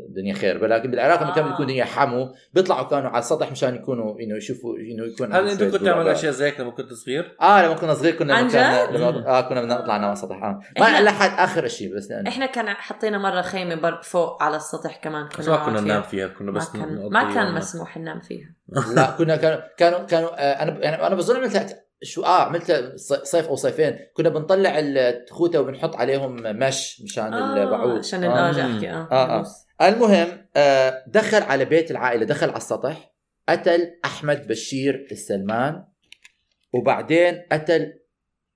الدنيا 0.09 0.35
خير 0.35 0.63
ولكن 0.65 0.91
بالعراق 0.91 1.23
لما 1.23 1.35
كان 1.35 1.45
آه. 1.45 1.51
بيكون 1.51 1.65
الدنيا 1.67 1.85
حمو 1.85 2.35
بيطلعوا 2.53 2.89
كانوا 2.89 3.11
على 3.11 3.19
السطح 3.19 3.51
مشان 3.53 3.75
يكونوا 3.75 4.21
إنه 4.21 4.37
يشوفوا 4.37 4.77
إنه 4.77 5.05
يكون 5.05 5.33
هل 5.33 5.49
أنت 5.49 5.63
كنت 5.65 5.85
تعمل 5.85 6.09
أشياء 6.09 6.33
زي 6.33 6.47
هيك 6.47 6.61
لما 6.61 6.71
كنت 6.71 6.93
صغير؟ 6.93 7.37
آه 7.41 7.65
لما 7.67 7.75
كنا 7.75 7.95
صغير 7.95 8.15
كنا 8.15 8.35
عن 8.35 8.49
كنا 8.49 8.87
جد؟ 8.87 8.97
لما 8.97 9.09
آه 9.39 9.41
كنا 9.49 9.61
بدنا 9.63 9.75
نطلع 9.79 9.95
على 9.95 10.13
السطح 10.13 10.37
آه 10.43 10.61
ما 10.79 10.87
إحنا- 10.87 11.01
لحد 11.03 11.31
آخر 11.39 11.69
شيء 11.69 11.97
بس 11.97 12.11
لأنه 12.11 12.29
إحنا 12.29 12.47
كان 12.47 12.69
حطينا 12.69 13.19
مرة 13.19 13.43
خيمة 13.43 13.75
بر 13.75 14.03
فوق 14.03 14.43
على 14.43 14.57
السطح 14.57 14.97
كمان 14.97 15.29
بس 15.39 15.49
ما 15.49 15.57
كنا 15.67 15.81
ننام 15.81 16.03
فيها. 16.03 16.29
كنا 16.29 16.51
ما 16.53 16.59
بس 16.59 16.73
كان 16.73 16.95
نقضي 16.95 17.09
ما 17.09 17.35
كان. 17.35 17.55
مسموح 17.55 17.97
ننام 17.97 18.21
فيها 18.21 18.55
لا 18.95 19.11
كنا 19.19 19.37
كانوا 19.37 19.61
كانوا 19.77 19.99
كانوا 20.07 20.29
آه 20.39 20.63
أنا 20.63 21.07
أنا 21.07 21.15
بظن 21.15 21.37
عملت 21.37 21.77
شو 22.03 22.23
آه 22.23 22.43
عملت 22.43 22.93
صيف 23.23 23.49
أو 23.49 23.57
صيفين 23.57 23.99
كنا 24.15 24.29
بنطلع 24.29 24.79
التخوته 24.79 25.61
وبنحط 25.61 25.97
عليهم 25.97 26.37
مش 26.43 27.03
مشان 27.03 27.35
البعوض 27.35 27.99
عشان 27.99 28.25
آه. 28.25 28.51
احكي 28.51 28.91
آه 28.91 29.09
آه، 29.13 29.45
آه. 29.81 29.89
المهم 29.89 30.47
آه 30.57 31.05
دخل 31.07 31.43
على 31.43 31.65
بيت 31.65 31.91
العائلة 31.91 32.25
دخل 32.25 32.49
على 32.49 32.57
السطح 32.57 33.15
قتل 33.49 33.93
أحمد 34.05 34.47
بشير 34.47 35.09
السلمان 35.13 35.85
وبعدين 36.73 37.43
قتل 37.53 37.93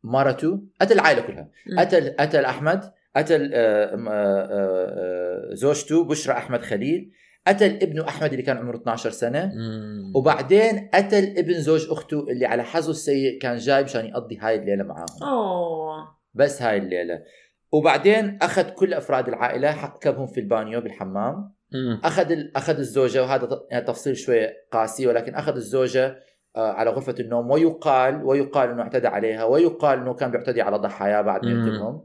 مرته 0.04 0.62
قتل 0.80 0.94
العائلة 0.94 1.22
كلها. 1.22 1.50
قتل 1.78 2.16
قتل 2.18 2.44
أحمد 2.44 2.92
قتل 3.16 3.50
آه، 3.54 3.84
آه، 3.84 4.08
آه، 4.10 5.54
زوجته 5.54 6.04
بشرى 6.04 6.36
أحمد 6.36 6.62
خليل 6.62 7.12
قتل 7.46 7.78
ابنه 7.82 8.08
أحمد 8.08 8.30
اللي 8.30 8.42
كان 8.42 8.56
عمره 8.56 8.76
12 8.76 9.10
سنة 9.10 9.52
مم. 9.54 10.12
وبعدين 10.14 10.88
قتل 10.94 11.34
ابن 11.38 11.52
زوج 11.60 11.90
أخته 11.90 12.20
اللي 12.30 12.46
على 12.46 12.62
حظه 12.64 12.90
السيء 12.90 13.38
كان 13.40 13.56
جاي 13.56 13.84
مشان 13.84 14.04
يقضي 14.06 14.38
هاي 14.38 14.54
الليلة 14.54 14.84
معاهم 14.84 15.22
أوه 15.22 16.08
بس 16.34 16.62
هاي 16.62 16.78
الليلة 16.78 17.22
وبعدين 17.72 18.38
أخذ 18.42 18.62
كل 18.70 18.94
أفراد 18.94 19.28
العائلة 19.28 19.72
حكبهم 19.72 20.26
في 20.26 20.40
البانيو 20.40 20.80
بالحمام 20.80 21.52
مم. 21.72 22.00
أخذ 22.04 22.32
ال- 22.32 22.56
أخذ 22.56 22.78
الزوجة 22.78 23.22
وهذا 23.22 23.48
يعني 23.70 23.84
تفصيل 23.84 24.16
شوي 24.16 24.48
قاسي 24.72 25.06
ولكن 25.06 25.34
أخذ 25.34 25.54
الزوجة 25.54 26.16
آه، 26.56 26.72
على 26.72 26.90
غرفة 26.90 27.14
النوم 27.20 27.50
ويقال 27.50 28.24
ويقال 28.24 28.70
إنه 28.70 28.82
اعتدى 28.82 29.08
عليها 29.08 29.44
ويقال 29.44 29.98
إنه 29.98 30.14
كان 30.14 30.30
بيعتدي 30.30 30.62
على 30.62 30.76
ضحاياه 30.78 31.20
بعد 31.22 31.44
ما. 31.46 31.50
يقتلهم 31.50 32.04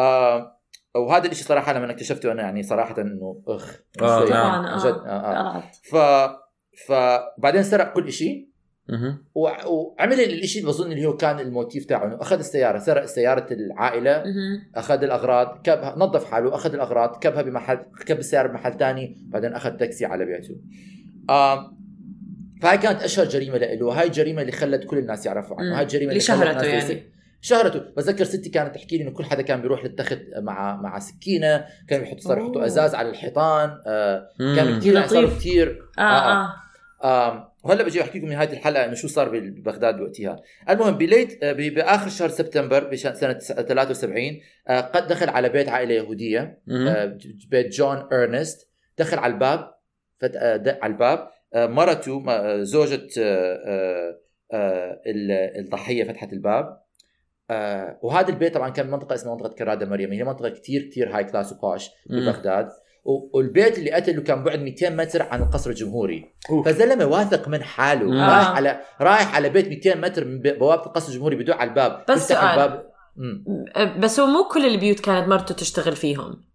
آه 0.00 0.57
وهذا 0.98 1.26
الشيء 1.26 1.46
صراحة 1.46 1.72
لما 1.72 1.90
اكتشفته 1.90 2.32
أنا 2.32 2.42
يعني 2.42 2.62
صراحة 2.62 3.00
إنه 3.00 3.42
أخ 3.48 3.76
آه، 4.02 4.28
نعم. 4.30 4.64
عن 4.64 4.78
جد 4.78 4.84
آه 4.86 5.08
آه. 5.08 5.52
قلعت 5.52 5.76
ف 5.90 5.96
فبعدين 6.86 7.62
سرق 7.62 7.92
كل 7.92 8.12
شيء 8.12 8.48
وعمل 9.34 10.20
الشيء 10.20 10.62
اللي 10.62 10.72
بظن 10.72 10.92
اللي 10.92 11.06
هو 11.06 11.16
كان 11.16 11.40
الموتيف 11.40 11.84
تاعه 11.84 12.06
إنه 12.06 12.20
أخذ 12.20 12.38
السيارة 12.38 12.78
سرق 12.78 13.04
سيارة 13.04 13.46
العائلة. 13.52 14.24
أخذ 14.74 15.02
الأغراض 15.02 15.60
كبها 15.64 15.94
نظف 15.98 16.24
حاله 16.24 16.54
أخذ 16.54 16.74
الأغراض 16.74 17.18
كبها 17.18 17.42
بمحل 17.42 17.78
كب 18.06 18.18
السيارة 18.18 18.48
بمحل 18.48 18.78
ثاني 18.78 19.16
بعدين 19.28 19.52
أخذ 19.54 19.70
تاكسي 19.70 20.06
على 20.06 20.24
بيته 20.24 20.56
آم 21.30 21.78
فهاي 22.62 22.78
كانت 22.78 23.02
أشهر 23.02 23.26
جريمة 23.26 23.58
له 23.58 24.00
هاي 24.00 24.06
الجريمة 24.06 24.40
اللي 24.40 24.52
خلت 24.52 24.84
كل 24.84 24.98
الناس 24.98 25.26
يعرفوا 25.26 25.56
عنه. 25.60 25.76
هاي 25.76 25.82
الجريمة 25.82 26.10
اللي 26.10 26.20
شهرته 26.20 26.66
يعني. 26.66 27.17
شهرته 27.40 27.78
بتذكر 27.78 28.24
ستي 28.24 28.50
كانت 28.50 28.74
تحكي 28.74 28.96
لي 28.98 29.02
إنه 29.02 29.10
كل 29.10 29.24
حدا 29.24 29.42
كان 29.42 29.62
بيروح 29.62 29.84
للتخت 29.84 30.20
مع 30.36 30.76
مع 30.76 30.98
سكينة 30.98 31.64
كانوا 31.88 32.04
يحطوا 32.06 32.20
صار 32.20 32.38
يحطوا. 32.38 32.66
أزاز 32.66 32.94
على 32.94 33.08
الحيطان 33.10 33.80
آه 33.86 34.28
كان. 34.38 34.78
كثير 34.78 34.94
يعني 34.94 35.08
صار. 35.08 35.26
كثير 35.26 35.82
آه 35.98 36.02
آه 36.02 36.52
آم، 37.04 37.44
وهلا 37.64 37.82
بجي 37.82 38.02
احكي 38.02 38.18
لكم 38.18 38.28
نهاية 38.28 38.52
الحلقة 38.52 38.84
إنه 38.84 38.94
شو 38.94 39.08
صار 39.08 39.28
ببغداد 39.38 40.00
وقتها 40.00 40.36
المهم 40.70 40.98
ب 40.98 41.07
late 41.07 41.44
آه، 41.44 41.52
بآخر 41.52 42.08
شهر 42.10 42.28
سبتمبر 42.28 42.84
بشان 42.84 43.14
سنة 43.14 43.32
73 43.38 44.40
آه، 44.68 44.80
قد 44.80 45.08
دخل 45.08 45.28
على 45.28 45.48
بيت 45.48 45.68
عائلة 45.68 45.94
يهودية. 45.94 46.58
آه، 46.70 47.18
بيت 47.50 47.66
جون 47.72 48.08
إرنست 48.12 48.68
دخل 48.98 49.18
على 49.18 49.32
الباب 49.32 49.74
فت... 50.20 50.36
آه، 50.36 50.56
دق 50.56 50.78
على 50.84 50.92
الباب 50.92 51.28
آه، 51.54 51.66
مرته 51.66 52.24
آه، 52.28 52.62
زوجة 52.62 53.06
آه، 53.18 53.58
آه، 53.66 54.18
آه، 54.52 55.00
ال- 55.06 55.58
الضحية 55.60 56.04
فتحت 56.04 56.32
الباب 56.32 56.80
آه، 57.50 57.98
وهذا 58.02 58.28
البيت 58.28 58.54
طبعا 58.54 58.68
كان 58.68 58.90
منطقة 58.90 59.14
اسمها 59.14 59.34
منطقة 59.34 59.54
كرادة 59.54 59.86
مريم 59.86 60.12
هي 60.12 60.24
منطقة 60.24 60.48
كتير 60.48 60.82
كتير 60.82 61.16
high 61.16 61.24
class 61.24 61.52
و 61.52 61.58
posh. 61.58 61.90
ببغداد 62.10 62.68
والبيت 63.34 63.78
اللي 63.78 63.90
قتله 63.90 64.22
كان 64.22 64.44
بعد 64.44 64.58
200 64.58 64.90
متر 64.90 65.22
عن 65.22 65.42
القصر 65.42 65.70
الجمهوري 65.70 66.34
أوف. 66.50 66.68
فزلمة 66.68 67.04
واثق 67.06 67.48
من 67.48 67.62
حاله 67.62 68.04
مم. 68.06 68.12
رايح 68.20 68.48
آه. 68.48 68.54
على 68.54 68.80
رايح 69.00 69.34
على 69.36 69.48
بيت 69.48 69.68
200 69.68 69.94
متر 69.94 70.24
من 70.24 70.38
ب- 70.40 70.58
بوابة 70.58 70.86
القصر 70.86 71.08
الجمهوري 71.12 71.36
بدق 71.36 71.56
على 71.56 71.70
الباب 71.70 72.04
بس 72.10 72.28
سؤال. 72.28 72.38
الباب 72.44 72.86
مم. 73.16 73.44
بس 74.00 74.20
هو 74.20 74.26
مو 74.26 74.44
كل 74.52 74.66
البيوت 74.66 75.00
كانت 75.00 75.28
مرته 75.28 75.54
تشتغل 75.54 75.96
فيهم 75.96 76.47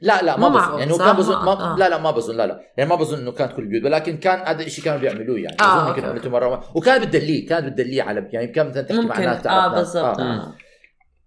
لا 0.00 0.22
لا 0.22 0.36
ما 0.36 0.48
مو 0.48 0.58
بظن 0.58 0.78
يعني 0.78 0.92
هو؟ 0.92 0.98
كان 0.98 1.12
بظن 1.16 1.44
ما 1.44 1.52
آه. 1.52 1.78
لا 1.78 1.88
لا 1.88 1.98
ما 1.98 2.10
بظن 2.10 2.36
لا 2.36 2.46
لا 2.46 2.60
يعني 2.76 2.90
ما 2.90 2.96
بظن 2.96 3.18
إنه 3.18 3.32
كانت 3.32 3.52
كل 3.52 3.62
البيوت 3.62 3.84
ولكن 3.84 4.16
كان 4.16 4.38
هذا 4.46 4.62
الشيء 4.62 4.84
كانوا 4.84 5.00
بيعملوه 5.00 5.38
يعني 5.38 5.56
آه، 5.60 5.82
أظن 5.82 5.92
قلته 5.92 6.08
okay. 6.16 6.28
مرة 6.28 6.76
وكانت 6.76 7.04
بتدليه 7.06 7.48
كانت 7.48 7.64
بتدليه 7.66 8.02
على 8.02 8.28
يعني 8.32 8.46
كان 8.46 8.68
مثلا 8.68 8.82
تحكي 8.82 9.00
مع 9.06 9.18
ناس 9.18 9.46
آه. 9.46 9.68
بالضبط 9.74 10.20
آه. 10.20 10.22
آه. 10.22 10.54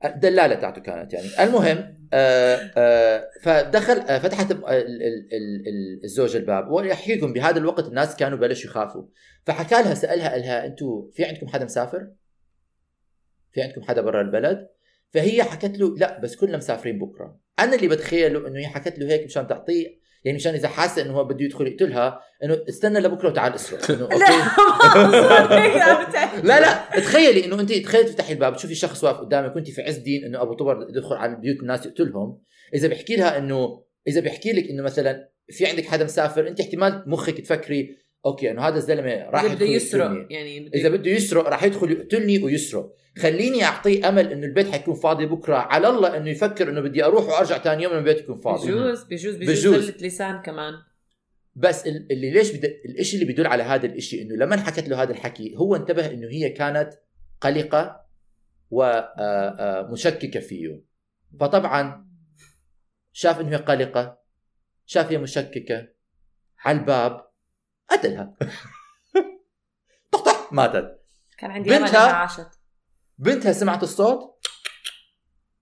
الدلالة 0.06 0.56
تاعته 0.56 0.82
كانت 0.82 1.14
يعني 1.14 1.28
المهم 1.40 1.98
آه 2.14 2.72
آه 2.78 3.24
فدخل 3.44 3.94
آه 4.00 4.20
فتحت 4.20 4.52
ال- 4.52 4.66
ال- 4.68 5.04
ال- 5.34 5.68
ال- 5.68 6.04
الزوجه 6.04 6.38
الباب 6.38 6.72
ويحكيكم 6.72 7.34
بهذا 7.34 7.58
الوقت 7.58 7.88
الناس 7.88 8.16
كانوا 8.16 8.38
بلشوا 8.38 8.70
يخافوا 8.70 9.04
فحكى 9.46 9.76
لها 9.76 9.94
سألها 9.94 10.30
قال 10.30 10.42
لها 10.42 10.66
أنتم 10.66 11.10
في 11.14 11.26
عندكم 11.26 11.48
حدا 11.48 11.66
مسافر؟ 11.66 12.08
في 13.52 13.62
عندكم 13.62 13.82
حدا 13.82 14.02
برا 14.02 14.22
البلد؟ 14.22 14.68
فهي 15.14 15.44
حكت 15.44 15.78
له 15.78 15.96
لا 15.98 16.20
بس 16.20 16.36
كلنا 16.36 16.58
مسافرين 16.58 17.00
بكرة 17.00 17.47
أنا 17.60 17.76
اللي 17.76 17.88
بتخيله 17.88 18.48
إنه 18.48 18.60
هي 18.60 18.68
حكت 18.68 19.00
له 19.00 19.08
هيك 19.08 19.26
مشان 19.26 19.48
تعطيه 19.48 20.08
يعني 20.24 20.38
مشان 20.38 20.54
إذا 20.54 20.68
حاسة 20.68 21.02
إنه 21.02 21.14
هو 21.14 21.24
بده 21.24 21.46
يدخل 21.46 21.68
يقتلها 21.68 22.22
إنه 22.44 22.64
استنى 22.70 23.00
لبكرة 23.00 23.30
وتعال 23.30 23.54
اسرق 23.56 23.92
لا 23.92 24.28
لا 26.50 26.60
لا 26.60 27.00
تخيلي 27.00 27.46
إنه 27.46 27.60
أنت 27.60 27.74
تخيلي 27.74 28.04
تفتحي 28.04 28.34
الباب 28.34 28.56
تشوفي 28.56 28.76
شخص 28.76 29.04
واقف 29.04 29.20
قدامك 29.20 29.56
وأنت 29.56 29.70
في 29.70 29.82
عز 29.82 29.98
دين 29.98 30.26
إنه 30.26 30.42
أبو 30.42 30.54
طبر 30.54 30.88
يدخل 30.90 31.16
على 31.16 31.36
بيوت 31.36 31.60
الناس 31.60 31.86
يقتلهم. 31.86 32.42
إذا 32.74 32.88
بيحكي 32.88 33.16
لها 33.16 33.38
إنه 33.38 33.84
إذا 34.08 34.22
بيحكي 34.22 34.52
لك 34.52 34.70
إنه 34.70 34.84
مثلا 34.84 35.30
في 35.50 35.66
عندك 35.66 35.86
حدا 35.86 36.04
مسافر 36.04 36.48
أنت 36.48 36.60
احتمال 36.60 37.04
مخك 37.08 37.42
تفكري 37.42 37.98
أوكي 38.26 38.52
إنه 38.52 38.62
هذا 38.62 38.78
الزلمة 38.78 39.30
راح 39.30 39.46
بده 39.46 39.66
يسرق. 39.66 40.28
يعني 40.30 40.68
إذا 40.68 40.90
بده 40.90 41.12
يسرق 41.12 41.48
راح 41.48 41.64
يدخل 41.64 41.92
يقتلني 41.92 42.44
ويسرق. 42.44 42.94
خليني 43.18 43.64
أعطيه 43.64 44.10
أمل 44.10 44.32
إنه 44.32 44.46
البيت 44.48 44.72
حيكون 44.72 44.96
فاضي 44.96 45.26
بكرة. 45.26 45.56
على 45.56 45.88
الله 45.88 46.18
إنه 46.18 46.30
يفكر 46.30 46.70
إنه 46.70 46.82
بدي 46.82 47.06
أروح 47.06 47.26
وأرجع 47.26 47.58
ثاني 47.58 47.84
يوم 47.84 47.94
البيت 47.94 48.18
يكون 48.20 48.38
فاضي. 48.42 48.72
بجوز 48.72 49.04
بجوز 49.04 49.36
بجوز 49.36 49.68
بجوز. 49.68 49.90
لسان 49.90 50.42
كمان. 50.42 50.74
بس 51.56 51.88
ال- 51.88 52.12
اللي 52.12 52.32
ليش 52.32 52.52
بد... 52.52 52.66
الشيء 53.00 53.22
اللي 53.22 53.34
بيدل 53.34 53.48
على 53.48 53.64
هذا 53.64 53.86
الشيء 53.86 54.22
إنه 54.22 54.36
لما 54.36 54.58
حكت 54.58 54.88
له 54.90 55.04
هذا 55.04 55.12
الحكي 55.12 55.56
هو 55.56 55.76
انتبه 55.76 56.06
إنه 56.12 56.28
هي 56.28 56.50
كانت 56.50 56.94
قلقة 57.42 58.06
ومشككه 58.72 60.40
فيه. 60.40 60.84
فطبعا 61.40 62.08
شاف 63.14 63.42
إنه 63.42 63.50
هي 63.52 63.56
قلقة 63.56 64.20
شاف 64.86 65.12
هي 65.12 65.18
مشككة 65.18 65.88
على 66.60 66.80
الباب. 66.80 67.27
قتلها 67.92 68.36
طق 70.12 70.24
طق 70.26 70.54
ماتت. 70.54 71.04
كان 71.38 71.52
عندي 71.52 71.70
بنتها- 71.70 72.12
عاشت. 72.14 72.48
بنتها 73.18 73.54
سمعت 73.54 73.84
الصوت. 73.84 74.40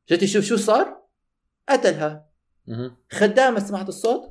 جت 0.09 0.21
تشوف 0.21 0.45
شو 0.45 0.57
صار؟ 0.57 1.01
قتلها. 1.69 2.29
خدامة 3.11 3.59
سمعت 3.59 3.89
الصوت. 3.89 4.29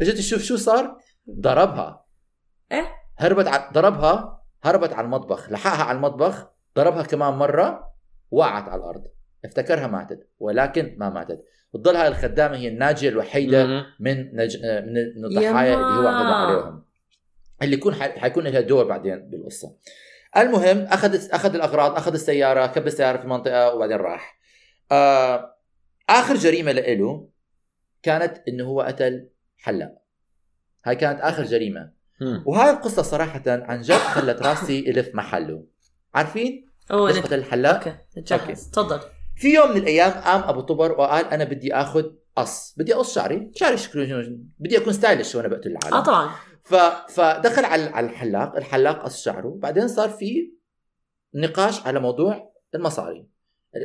اجت 0.00 0.16
تشوف 0.16 0.42
شو 0.42 0.56
صار؟ 0.56 1.00
ضربها. 1.30 2.04
إيه؟ 2.72 2.92
هربت 3.18 3.46
ع... 3.48 3.70
ضربها 3.72 4.42
هربت 4.64 4.92
على 4.92 5.04
المطبخ 5.04 5.50
لحقها 5.50 5.84
على 5.84 5.96
المطبخ 5.96 6.46
ضربها 6.76 7.02
كمان 7.02 7.34
مرة 7.34 7.94
وقعت 8.30 8.68
على 8.68 8.80
الأرض. 8.80 9.04
افتكرها 9.44 9.86
ماتت 9.86 10.28
ولكن 10.38 10.94
ما 10.98 11.10
ماتت 11.10 11.44
بتضل 11.74 11.96
هاي 11.96 12.08
الخدامة 12.08 12.56
هي 12.56 12.68
الناجية 12.68 13.08
الوحيدة 13.08 13.66
مهم. 13.66 13.84
من 14.00 14.36
نج... 14.36 14.56
من 14.64 14.92
من 14.92 15.24
الضحايا 15.24 15.74
اللي 15.74 16.00
هو 16.00 16.08
اعتدى 16.08 16.32
عليهم. 16.32 16.84
اللي 17.62 17.76
يكون 17.76 17.94
ح... 17.94 18.18
حيكون 18.18 18.44
لها 18.44 18.60
دور 18.60 18.84
بعدين 18.84 19.30
بالقصة. 19.30 19.76
المهم 20.36 20.78
أخذ 20.78 21.30
أخذ 21.30 21.54
الأغراض 21.54 21.96
أخذ 21.96 22.12
السيارة 22.12 22.66
كب 22.66 22.86
السيارة 22.86 23.18
في 23.18 23.26
منطقة 23.26 23.74
وبعدين 23.74 23.96
راح. 23.96 24.38
آه... 24.92 25.56
آخر 26.10 26.34
جريمة 26.34 26.72
له 26.72 27.28
كانت 28.02 28.42
إنه 28.48 28.64
هو 28.64 28.80
قتل 28.80 29.28
حلاق. 29.58 30.02
هاي 30.84 30.96
كانت 30.96 31.20
آخر 31.20 31.42
جريمة. 31.42 31.92
وهاي 32.46 32.70
القصة 32.70 33.02
صراحة 33.02 33.42
عن 33.46 33.80
جد 33.80 33.94
خلت 33.94 34.42
راسي 34.42 34.90
يلف 34.90 35.14
محله. 35.14 35.64
عارفين؟ 36.14 36.66
أوه 36.90 37.20
قتل 37.20 37.38
الحلاق 37.38 38.04
okay 38.32 38.54
تفضل. 38.54 39.00
في 39.40 39.54
يوم 39.54 39.70
من 39.70 39.76
الأيام 39.76 40.10
قام 40.10 40.42
أبو 40.42 40.60
طبر 40.60 40.92
وقال 40.92 41.24
أنا 41.24 41.44
بدي 41.44 41.74
آخذ 41.74 42.04
قص 42.36 42.74
بدي 42.78 42.94
أقص 42.94 43.14
شعري 43.14 43.50
شعري 43.54 43.76
شكله 43.76 44.38
بدي 44.58 44.78
أكون 44.78 44.92
stylish 44.92 45.34
وأنا 45.34 45.48
بقتل 45.48 45.70
العالم. 45.70 45.96
آه 45.96 46.02
طبعا. 46.02 46.30
ف... 46.64 46.74
فدخل 47.14 47.64
على 47.64 47.82
على 47.82 48.06
الحلاق 48.06 48.56
الحلاق 48.56 49.02
قص 49.02 49.24
شعره 49.24 49.58
بعدين 49.58 49.88
صار 49.88 50.08
في 50.08 50.52
نقاش 51.34 51.86
على 51.86 52.00
موضوع 52.00 52.52
المصاري. 52.74 53.26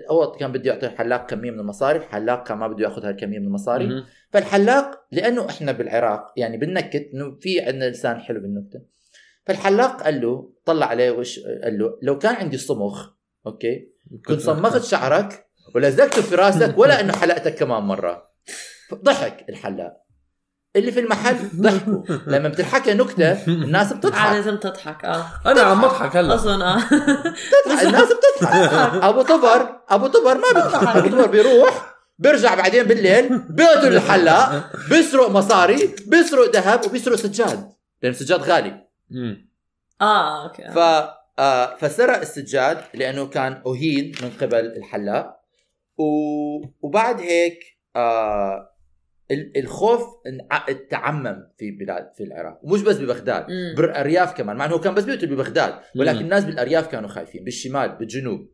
اول 0.09 0.37
كان 0.39 0.51
بده 0.51 0.71
يعطي 0.71 0.85
الحلاق 0.85 1.29
كمية 1.29 1.51
من 1.51 1.59
المصاري 1.59 1.97
الحلاق 1.97 2.47
كان 2.47 2.57
ما 2.57 2.67
بده 2.67 2.83
ياخذ 2.83 3.05
هالكميه 3.05 3.39
من 3.39 3.45
المصاري. 3.45 3.85
فالحلاق 4.31 5.05
لأنه 5.11 5.49
إحنا 5.49 5.71
بالعراق 5.71 6.33
يعني 6.37 6.57
بننكت 6.57 7.09
إنه 7.13 7.37
في 7.39 7.61
عندنا 7.61 7.89
لسان 7.89 8.19
حلو 8.19 8.41
بالنكتة. 8.41 8.81
فالحلاق 9.45 10.03
قال 10.03 10.21
له 10.21 10.53
طلع 10.65 10.85
عليه 10.85 11.11
وش 11.11 11.39
قال 11.39 11.77
له 11.79 11.99
لو 12.01 12.17
كان 12.17 12.35
عندي 12.35 12.57
صمخ 12.57 13.09
أوكي 13.47 13.91
كنت 14.25 14.39
صمغت 14.39 14.83
شعرك 14.83 15.44
ولزقته 15.75 16.21
في 16.21 16.35
راسك 16.35 16.77
ولا 16.77 17.01
إنه 17.01 17.13
حلقتك 17.13 17.55
كمان 17.55 17.83
مرة. 17.83 18.31
ضحك 18.93 19.45
الحلاق. 19.49 20.05
اللي 20.75 20.91
في 20.91 20.99
المحل 20.99 21.35
ضحكوا. 21.55 22.03
لما 22.27 22.49
بتنحكى 22.49 22.93
نكتة 22.93 23.47
الناس 23.47 23.93
بتضحك. 23.93 24.33
لازم 24.33 24.57
تضحك 24.57 25.05
آه. 25.05 25.25
أنا 25.45 25.61
عم 25.61 25.81
بضحك 25.81 26.15
هلأ. 26.15 26.33
اظن 26.33 26.61
آه. 26.61 26.77
بتضحك 27.65 27.85
الناس 27.87 28.09
بتضحك. 28.13 29.03
أبو 29.03 29.21
طبر 29.21 29.79
أبو 29.89 30.07
طبر 30.07 30.35
ما 30.37 30.61
بيضحك. 30.61 30.97
أبو 30.97 31.09
طبر 31.09 31.27
بيروح 31.27 31.95
بيرجع 32.19 32.55
بعدين 32.55 32.83
بالليل 32.83 33.39
بيقتل 33.39 33.95
الحلاق 33.95 34.71
بيسرق 34.89 35.29
مصاري 35.29 35.95
بيسرق 36.07 36.51
ذهب 36.55 36.85
وبيسرق 36.85 37.15
سجاد. 37.15 37.69
لأن 38.01 38.11
السجاد 38.11 38.41
غالي. 38.41 38.87
آه 40.01 40.43
أوكي. 40.43 40.71
ف 40.71 40.77
آه، 41.39 41.75
فسرق 41.75 42.19
السجاد 42.19 42.77
لأنه 42.93 43.27
كان 43.27 43.61
اهين 43.67 44.15
من 44.21 44.31
قبل 44.41 44.65
الحلاق. 44.65 45.34
وبعد 46.81 47.19
هيك 47.21 47.59
آه 47.95 48.71
ال- 49.31 49.57
الخوف 49.57 50.03
تعمم 50.89 51.47
في 51.57 51.71
بلاد 51.71 52.11
في 52.17 52.23
العراق 52.23 52.59
ومش 52.63 52.81
بس 52.81 52.95
ببغداد 52.97 53.45
مم. 53.49 53.75
بالأرياف 53.77 54.33
كمان 54.33 54.55
مع 54.57 54.65
إنه 54.65 54.73
هو 54.73 54.79
كان 54.79 54.93
بس 54.93 55.03
بيقتل 55.03 55.27
ببغداد 55.27 55.73
ولكن 55.95 56.17
مم. 56.17 56.23
الناس 56.23 56.43
بالأرياف 56.43 56.87
كانوا 56.87 57.09
خايفين 57.09 57.43
بالشمال 57.43 57.89
بالجنوب 57.95 58.49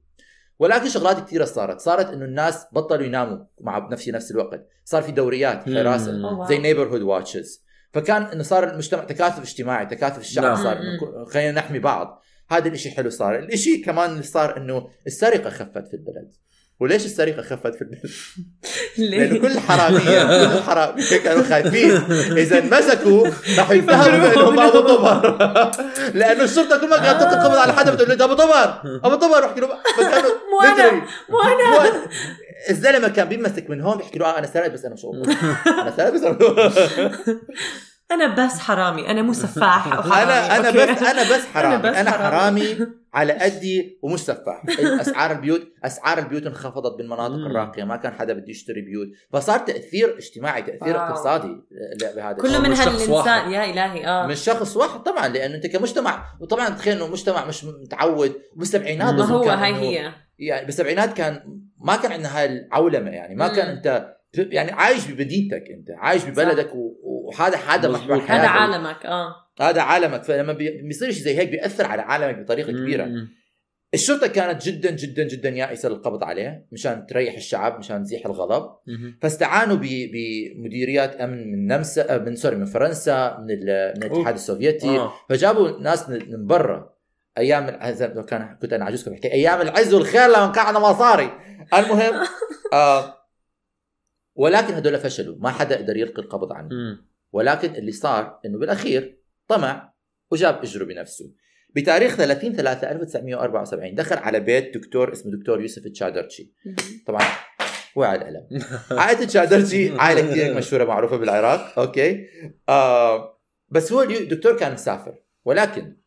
ولكن 0.59 0.89
شغلات 0.89 1.25
كثيره 1.25 1.45
صارت 1.45 1.79
صارت 1.79 2.05
إنه 2.07 2.25
الناس 2.25 2.65
بطلوا 2.71 3.05
يناموا 3.05 3.37
مع 3.61 3.87
نفس 3.91 4.09
نفس 4.09 4.31
الوقت 4.31 4.67
صار 4.85 5.01
في 5.03 5.11
دوريات. 5.11 5.69
حراسه. 5.69 6.45
زي 6.49 6.57
neighborhood 6.57 7.01
watches 7.01 7.65
فكان 7.93 8.21
إنه 8.23 8.43
صار 8.43 8.69
المجتمع 8.71 9.03
تكاتف 9.03 9.39
اجتماعي 9.39 9.85
تكاتف 9.85 10.19
الشعب 10.19 10.43
نعم. 10.45 10.55
صار 10.63 10.77
خلينا 11.25 11.51
نحمي 11.51 11.79
بعض 11.79 12.21
هذا 12.51 12.67
الإشي 12.67 12.91
حلو 12.91 13.09
صار 13.09 13.39
الإشي 13.39 13.77
كمان 13.77 14.09
اللي 14.11 14.23
صار 14.23 14.57
إنه 14.57 14.87
السرقة 15.07 15.49
خفت 15.49 15.87
في 15.87 15.93
البلد 15.93 16.31
وليش 16.81 17.05
السرقه 17.05 17.41
خفت 17.41 17.75
في 17.75 17.81
البلد؟ 17.81 17.99
لأنه 18.97 19.33
ليه؟ 19.33 19.41
كل 19.41 19.47
الحراميه 19.51 20.23
كل 20.23 20.57
الحراميه 20.57 21.17
كانوا 21.23 21.43
خايفين 21.43 21.91
إذا 22.37 22.59
انمسكوا 22.59 23.27
رح 23.57 23.71
يتهموا 23.71 24.29
بانهم 24.29 24.59
ابو 24.59 24.79
طبر 24.79 25.71
لأنه 26.13 26.43
الشرطه 26.43 26.77
كل 26.77 26.89
ما 26.89 26.97
كانت 26.97 27.21
تقبض 27.21 27.55
على 27.55 27.73
حدا 27.73 27.91
بتقول 27.91 28.07
له 28.07 28.13
"أنت 28.13 28.21
أبو 28.21 28.33
طبر 28.33 28.81
أبو 29.03 29.15
طبر 29.15 29.45
بحكي 29.45 29.59
له 29.59 29.67
مو 30.51 30.61
أنا،. 30.61 30.91
مو 31.29 31.41
أنا. 31.41 32.07
الزلمه 32.69 33.07
كان 33.07 33.29
بيمسك 33.29 33.69
من 33.69 33.81
هون 33.81 33.97
بيحكي 33.97 34.19
له 34.19 34.25
آه 34.25 34.39
أنا 34.39 34.47
سرقت 34.47 34.71
بس 34.71 34.85
أنا 34.85 34.93
مش 34.93 35.05
أبو. 35.05 35.23
أنا 35.81 35.93
سرقت 35.97 36.13
بس 36.13 36.23
أنا 36.23 36.37
أنا 38.11 38.45
بس 38.45 38.59
حرامي 38.59 39.07
أنا 39.11 39.21
مو 39.21 39.33
سفاح 39.33 39.87
أو 39.93 40.01
حرامي 40.01 40.23
أنا 40.23 40.57
أنا 40.57 40.67
okay؟ 40.67 40.91
بس 40.93 41.01
أنا 41.03 41.23
بس 41.23 41.45
حرامي 41.53 41.75
أنا 41.75 41.91
بس 41.91 41.97
أنا 41.97 42.11
حرامي. 42.11 42.61
حرامي 42.61 42.87
على 43.13 43.33
قدي 43.33 43.99
ومش 44.01 44.19
سفاح 44.19 44.63
أسعار 45.01 45.31
البيوت 45.31 45.67
أسعار 45.83 46.17
البيوت 46.19 46.45
انخفضت 46.45 46.97
بالمناطق. 46.97 47.33
الراقية 47.35 47.83
ما 47.83 47.95
كان 47.95 48.13
حدا 48.13 48.33
بده 48.33 48.45
يشتري 48.49 48.81
بيوت 48.81 49.07
فصار 49.33 49.59
تأثير 49.59 50.17
اجتماعي 50.17 50.61
تأثير 50.61 50.95
wow. 50.95 51.05
اقتصادي 51.07 51.55
بهذا 52.15 52.33
كله. 52.33 52.59
من 52.59 52.73
هالإنسان. 52.73 53.51
يا 53.51 53.63
إلهي 53.71 54.05
آه 54.07 54.27
مش 54.27 54.39
شخص 54.39 54.77
واحد 54.77 54.99
طبعا 55.03 55.27
لأنه 55.27 55.55
أنت 55.55 55.67
كمجتمع 55.67 56.23
وطبعا 56.39 56.69
تخيل 56.69 56.95
إنه 56.95 57.07
مجتمع 57.07 57.45
مش 57.45 57.63
متعود 57.65 58.33
بالسبعينات 58.55 59.13
ما 59.13 59.25
هو 59.25 59.41
كان 59.41 59.59
هاي 59.59 59.73
هي 59.73 60.11
يعني 60.39 60.65
بالسبعينات 60.65 61.13
كان 61.13 61.61
ما 61.79 61.95
كان 61.95 62.11
عندنا 62.11 62.39
هاي 62.39 62.45
العولمه 62.45 63.09
يعني 63.09 63.35
ما 63.35 63.47
كان 63.47 63.65
مم. 63.67 63.71
أنت 63.75 64.15
يعني 64.37 64.71
عايش 64.71 65.07
بمدينتك 65.07 65.63
أنت 65.77 65.87
عايش 65.97 66.25
ببلدك 66.25 66.75
و- 66.75 66.93
وهذا 67.39 67.57
هذا. 67.57 67.89
محور 67.89 68.17
هذا. 68.17 68.47
عالمك 68.47 69.05
آه 69.05 69.35
هذا 69.61 69.81
عالمك 69.81 70.23
فلما 70.23 70.53
بي- 70.53 70.81
بيصير 70.81 71.11
شيء 71.11 71.23
زي 71.23 71.37
هيك 71.37 71.49
بيأثر 71.49 71.85
على 71.85 72.01
عالمك 72.01 72.37
بطريقة 72.39 72.71
كبيرة. 72.71 73.11
الشرطة 73.93 74.27
كانت 74.27 74.61
جدا 74.65 74.91
جدا 74.91 75.23
جدا 75.23 75.49
يائسة 75.49 75.89
للقبض 75.89 76.23
عليه 76.23 76.67
مشان 76.71 77.05
تريح 77.05 77.35
الشعب 77.35 77.79
مشان 77.79 78.03
تزيح 78.03 78.25
الغضب 78.25 78.69
مم. 78.87 79.19
فاستعانوا 79.21 79.75
ب- 79.75 80.11
بمديريات 80.55 81.15
أمن 81.15 81.51
من 81.51 81.67
نمسا 81.67 82.15
آه، 82.15 82.17
من 82.17 82.35
سوري 82.35 82.55
من 82.55 82.65
فرنسا 82.65 83.37
من 83.39 83.45
من 83.47 84.03
الاتحاد 84.03 84.33
السوفيتي 84.33 84.89
آه. 84.99 85.13
فجابوا 85.29 85.79
ناس 85.79 86.09
من 86.09 86.31
من 86.31 86.47
برا 86.47 86.93
أيام 87.37 87.69
ال- 87.69 88.15
لو 88.15 88.25
كان 88.25 88.57
كنت 88.61 88.73
أنا 88.73 88.85
عجوز 88.85 89.09
بحكي 89.09 89.31
أيام 89.31 89.61
العز 89.61 89.93
والخير 89.93 90.27
لما 90.27 90.51
كان 90.51 90.65
عندنا 90.65 90.83
مصاري 90.89 91.31
المهم 91.73 92.13
آه 92.73 93.17
ولكن 94.35 94.73
هدول 94.73 94.97
فشلوا 94.97 95.35
ما 95.39 95.49
حدا 95.51 95.77
قدر 95.77 95.97
يلقي 95.97 96.21
القبض 96.21 96.51
عنه. 96.53 96.69
ولكن 97.31 97.75
اللي 97.75 97.91
صار 97.91 98.39
إنه 98.45 98.59
بالأخير 98.59 99.17
طمع 99.47 99.93
وجاب 100.31 100.63
أجره 100.63 100.85
بنفسه. 100.85 101.31
بتاريخ 101.75 102.15
30 102.15 102.55
3 102.55 102.91
1974 102.91 103.95
دخل 103.95 104.17
على 104.17 104.39
بيت 104.39 104.77
دكتور 104.77 105.11
اسمه 105.11 105.31
دكتور 105.31 105.61
يوسف 105.61 105.87
تشادرشي 105.87 106.53
طبعا 107.07 107.21
وعلى 107.95 108.21
القلم 108.21 108.47
عائلة 108.91 109.25
تشادرشي 109.25 109.91
عائلة 109.99 110.21
كثير 110.21 110.53
مشهورة 110.53 110.83
معروفة 110.83 111.17
بالعراق 111.17 111.79
أوكي؟ 111.79 112.27
آه 112.69 113.41
بس 113.69 113.91
هو 113.91 114.01
الدكتور 114.01 114.57
كان 114.57 114.73
مسافر 114.73 115.23
ولكن 115.45 115.97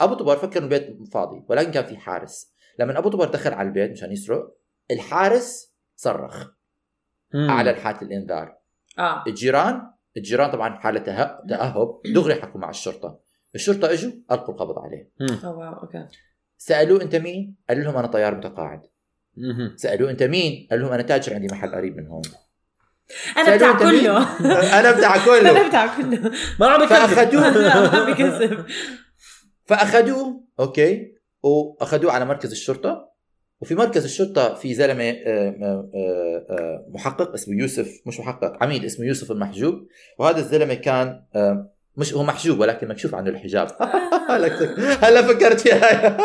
أبو 0.00 0.14
طبر 0.14 0.36
فكر 0.36 0.58
إنه 0.58 0.64
البيت 0.64 1.08
فاضي 1.12 1.44
ولكن 1.48 1.70
كان 1.70 1.84
في 1.84 1.96
حارس. 1.96 2.54
لما 2.78 2.98
أبو 2.98 3.08
طبر 3.08 3.28
دخل 3.28 3.52
على 3.52 3.68
البيت 3.68 3.90
مشان 3.90 4.12
يسرق 4.12 4.56
الحارس 4.90 5.74
صرخ. 5.96 6.48
اعلن 7.34 7.74
حاله 7.74 8.02
الإنذار. 8.02 8.59
آه. 8.98 9.24
الجيران 9.26 9.90
الجيران 10.16 10.50
طبعا 10.50 10.78
حالة 10.78 11.00
تاهب 11.00 12.00
دغري 12.14 12.34
حكوا 12.34 12.60
مع 12.60 12.70
الشرطة. 12.70 13.20
الشرطة 13.54 13.92
إجوا 13.92 14.12
ألقوا 14.32 14.54
القبض 14.54 14.78
عليه. 14.78 15.10
wow 15.44 15.72
okay. 15.82 16.06
سألوه 16.58 17.02
أنت 17.02 17.16
مين؟ 17.16 17.56
قال 17.68 17.84
لهم 17.84 17.96
أنا 17.96 18.06
طيار 18.06 18.34
متقاعد. 18.34 18.80
سألوه 19.76 20.10
أنت 20.10 20.22
مين؟ 20.22 20.68
قال 20.70 20.80
لهم 20.80 20.92
أنا 20.92 21.02
تاجر 21.02 21.34
عندي 21.34 21.46
محل 21.52 21.74
قريب 21.74 21.96
من 21.96 22.06
هون. 22.06 22.22
أنا 23.36 23.56
بتاع؟ 23.56 23.78
كله. 23.78 24.40
أنا 24.80 24.92
بتاع 24.98 25.14
أنا 25.14 25.24
كله 25.24 25.68
بتاع 25.68 25.96
كله. 25.96 26.32
ما 26.60 26.66
عم 26.66 26.86
فأخذوه. 26.86 27.50
ما 27.92 28.04
بكذب. 28.10 28.66
فأخذوه 29.64 30.44
okay. 30.60 31.12
وأخذوه 31.42 32.12
على 32.12 32.24
مركز 32.24 32.50
الشرطة. 32.50 33.09
وفي 33.60 33.74
مركز 33.74 34.04
الشرطة 34.04 34.54
في 34.54 34.74
زلمة 34.74 35.04
آه، 35.04 35.48
آه، 35.62 36.46
آه، 36.50 36.86
محقق 36.88 37.32
اسمه 37.32 37.56
يوسف 37.56 38.00
مش 38.06 38.20
محقق 38.20 38.62
عميد 38.62 38.84
اسمه 38.84 39.06
يوسف 39.06 39.30
المحجوب. 39.32 39.86
وهذا 40.18 40.38
الزلمة 40.38 40.74
كان 40.74 41.22
مش 41.96 42.14
هو 42.14 42.22
محجوب 42.22 42.60
ولكن 42.60 42.88
مكشوف 42.88 43.14
عنه 43.14 43.30
الحجاب. 43.30 43.68
هلا 45.04 45.22
فكرت 45.22 45.60
فيها. 45.60 46.16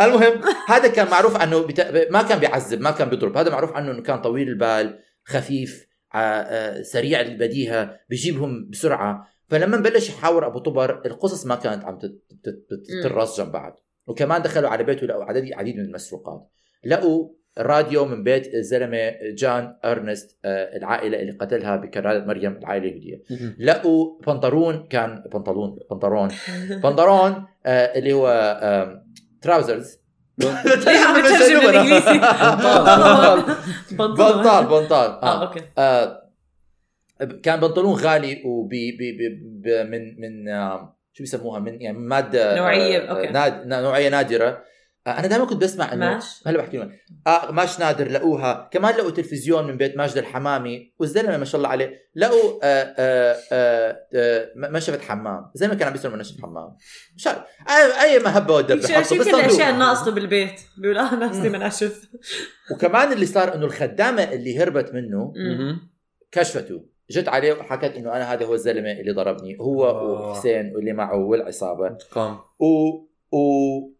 المهم 0.06 0.40
هذا 0.68 0.88
كان 0.88 1.10
معروف 1.10 1.36
عنه 1.36 1.66
بتا... 1.66 2.10
ما 2.10 2.22
كان 2.22 2.38
بيعذب 2.38 2.80
ما 2.80 2.90
كان 2.90 3.08
بيضرب. 3.08 3.36
هذا 3.36 3.50
معروف 3.50 3.72
عنه 3.72 3.90
أنه 3.90 4.02
كان 4.02 4.20
طويل 4.20 4.48
البال 4.48 4.98
خفيف 5.24 5.86
سريع 6.82 7.20
البديهة 7.20 7.96
بيجيبهم 8.10 8.68
بسرعة. 8.70 9.28
فلما 9.48 9.76
بلش 9.76 10.08
يحاور 10.08 10.46
أبو 10.46 10.58
طبر 10.58 11.02
القصص 11.06 11.46
ما 11.46 11.54
كانت 11.54 11.84
عم 11.84 11.98
تت- 11.98 12.22
تت- 12.44 12.66
تت- 12.70 13.02
تترص 13.02 13.40
جنب 13.40 13.52
بعض 13.52 13.80
وكمان 14.08 14.42
دخلوا 14.42 14.70
على 14.70 14.84
بيته 14.84 15.06
لقوا 15.06 15.24
عدد 15.24 15.52
عديد 15.52 15.76
من 15.76 15.84
المسروقات. 15.84 16.48
لقوا 16.84 17.28
راديو 17.58 18.04
من 18.04 18.24
بيت 18.24 18.54
الزلمه 18.54 19.12
جان 19.34 19.76
أرنست 19.84 20.38
آه، 20.44 20.76
العائلة 20.76 21.20
اللي 21.20 21.32
قتلها 21.32 21.76
بكراله 21.76 22.24
مريم 22.24 22.52
العائلة 22.56 22.84
اليهوديه. 22.88 23.22
لقوا 23.58 24.18
بنطلون 24.26 24.86
كان 24.90 25.24
بنطلون 25.34 25.78
بنطلون. 25.90 26.28
بنطلون 26.84 27.44
آه، 27.66 27.98
اللي 27.98 28.12
هو 28.12 28.28
trousers 29.42 29.98
بنطال. 33.90 34.66
بنطال 34.66 35.10
آه. 35.10 35.42
okay. 35.46 35.60
آه 35.78 36.22
كان 37.42 37.60
بنطلون 37.60 37.94
غالي 37.94 38.42
وبي 38.44 38.92
بي 38.92 39.12
بي 39.12 39.28
ب- 39.42 39.86
من 39.90 40.20
من 40.20 40.48
آه 40.48 40.97
شو 41.18 41.22
بيسموها؟ 41.24 41.60
من 41.60 41.80
يعني 41.80 41.98
مادة 41.98 42.56
نوعية، 42.56 42.98
آه 42.98 43.10
okay. 43.10 43.32
ناد 43.32 43.66
نوعية 43.66 44.08
نادرة. 44.08 44.64
آه 45.06 45.10
أنا 45.10 45.26
دائما 45.26 45.44
كنت 45.44 45.62
بسمع 45.62 45.92
إنه 45.92 46.14
ماش؟ 46.14 46.42
هلا 46.46 46.58
بحكي 46.58 46.78
لك. 46.78 46.90
آه 47.26 47.50
ماش 47.50 47.80
نادر 47.80 48.08
لقوها. 48.08 48.68
كمان 48.72 48.94
لقوا 48.94 49.10
تلفزيون 49.10 49.66
من 49.66 49.76
بيت 49.76 49.96
ماجد 49.96 50.16
الحمامي 50.16 50.94
والزلمه 50.98 51.36
ما 51.36 51.44
شاء 51.44 51.56
الله 51.58 51.68
عليه 51.68 52.10
لقوا 52.16 52.60
آه 52.62 52.94
آه 52.98 53.36
آه 53.52 53.98
آه 54.14 54.48
منشفه 54.56 54.98
حمام. 54.98 55.50
زي 55.54 55.68
ما 55.68 55.74
كان 55.74 55.86
عم 55.86 55.92
بيسموا 55.92 56.16
منشفه 56.16 56.42
حمام. 56.42 56.76
مش 57.16 57.26
عارف. 57.26 57.38
أي 57.68 58.02
أي 58.02 58.18
مهبة 58.18 58.54
ودب 58.54 58.80
شو 58.80 59.14
كل 59.14 59.30
الأشياء. 59.30 59.70
الناقصة 59.70 60.10
بالبيت؟ 60.10 60.60
بيقول 60.78 60.98
آه 60.98 61.14
ناقصي 61.14 61.48
مناشف 61.48 62.08
وكمان 62.72 63.12
اللي 63.12 63.26
صار 63.26 63.54
إنه 63.54 63.64
الخدامة 63.66 64.22
اللي 64.22 64.58
هربت 64.58 64.94
منه. 64.94 65.32
كشفته. 66.32 66.97
جت 67.10 67.28
عليه 67.28 67.52
وحكت 67.52 67.96
إنه 67.96 68.16
أنا 68.16 68.32
هذا 68.32 68.46
هو 68.46 68.54
الزلمة 68.54 68.92
اللي 68.92 69.12
ضربني 69.12 69.56
هو 69.60 69.84
آه. 69.84 70.30
وحسين 70.30 70.76
واللي 70.76 70.92
معه 70.92 71.18
والعصابة. 71.18 71.86
انتقام 71.86 72.38
و... 72.58 72.88
و... 73.32 73.38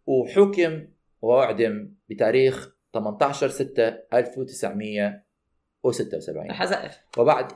وحكم 0.06 0.86
واعدم 1.22 1.92
بتاريخ 2.10 2.76
18 2.94 3.48
6 3.48 3.82
1976 4.14 6.50
رح 6.50 6.62
ازقف 6.62 6.98
وبعد 7.18 7.52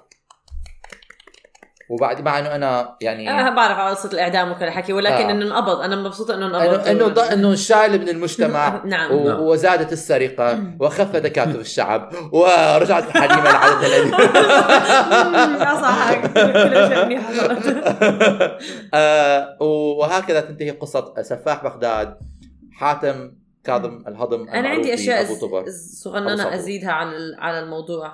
وبعد 1.88 2.20
مع 2.20 2.38
إنه 2.38 2.54
أنا 2.54 2.96
يعني 3.00 3.30
أنا 3.30 3.50
بعرف 3.56 3.78
على 3.78 3.90
قصه 3.90 4.08
الإعدام 4.12 4.50
وكل 4.52 4.64
الحكي 4.64 4.92
ولكن 4.92 5.14
آه. 5.26 5.30
إنه 5.30 5.44
انقبض. 5.46 5.80
أنا 5.80 5.96
مبسوطة 5.96 6.34
إنه 6.34 6.46
انقبض. 6.46 6.86
انه 6.88 6.90
إنه 6.90 7.08
ض- 7.08 7.18
إنه 7.32 7.50
انشال 7.50 8.00
من 8.00 8.08
المجتمع 8.08 8.80
نعم. 8.84 9.12
و... 9.14 9.28
نعم. 9.28 9.40
وزادت 9.40 9.92
السرقة 9.92 10.62
وخف 10.80 11.16
تكاتف 11.16 11.56
الشعب 11.60 12.12
ورجعت 12.32 13.10
حليمه 13.10 13.44
لعادتها 13.44 13.96
القديمه 14.02 15.58
لا 15.58 15.74
صح 15.82 16.14
كل 16.14 16.38
اشياء 16.76 17.04
منيحه 17.06 17.32
صارت. 17.34 17.66
آه، 18.94 19.56
وهكذا 19.62 20.40
تنتهي 20.40 20.70
قصة 20.70 21.14
سفاح 21.22 21.64
بغداد. 21.64 22.16
حاتم 22.72 23.32
كاظم 23.64 24.04
الهضم 24.08 24.48
أنا 24.48 24.68
عندي 24.68 24.94
أشياء 24.94 25.26
صغننة. 26.02 26.54
أزيدها 26.54 26.92
على 26.92 27.16
ال- 27.16 27.36
على 27.38 27.58
الموضوع. 27.60 28.12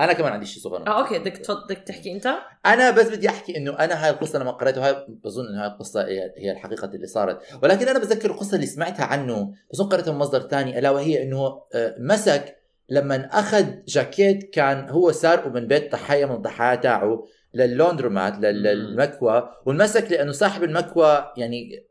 أنا 0.00 0.12
كمان 0.12 0.32
عندي 0.32 0.46
شيء 0.46 0.62
صغير. 0.62 0.86
آه 0.86 1.00
okay 1.02 1.18
بدك 1.18 1.42
بدك 1.50 1.78
تحكي 1.78 2.12
أنت؟ 2.12 2.28
أنا 2.66 2.90
بس 2.90 3.06
بدي 3.08 3.28
أحكي 3.28 3.56
إنه 3.56 3.72
أنا 3.78 4.04
هاي 4.04 4.10
القصة 4.10 4.38
لما 4.38 4.50
قريتها 4.50 4.88
هاي 4.88 5.06
بظن 5.24 5.46
إنه 5.48 5.62
هاي 5.62 5.66
القصة 5.68 6.04
هي 6.36 6.50
الحقيقة 6.52 6.84
اللي 6.84 7.06
صارت. 7.06 7.38
ولكن 7.62 7.88
أنا 7.88 7.98
بتذكر 7.98 8.30
القصة 8.30 8.54
اللي 8.54 8.66
سمعتها 8.66 9.04
عنه 9.04 9.52
بظن 9.72 9.88
قريتها 9.88 10.12
من 10.12 10.18
مصدر 10.18 10.40
ثاني 10.40 10.78
ألا 10.78 10.90
وهي 10.90 11.22
إنه 11.22 11.62
آه، 11.74 11.94
مسك 11.98 12.56
لما 12.88 13.28
أخذ 13.32 13.64
جاكيت 13.88 14.50
كان 14.54 14.88
هو 14.90 15.12
سارقه 15.12 15.50
من 15.50 15.66
بيت 15.66 15.92
ضحايا 15.92 16.26
من 16.26 16.34
الضحايا 16.34 16.74
تاعه 16.76 17.24
لل 17.54 17.67
laundromat 17.67 18.34
لل- 18.38 18.62
للمكوى 18.62 19.48
وانمسك 19.66 20.12
لأنه 20.12 20.32
صاحب 20.32 20.64
المكوى 20.64 21.32
يعني 21.36 21.86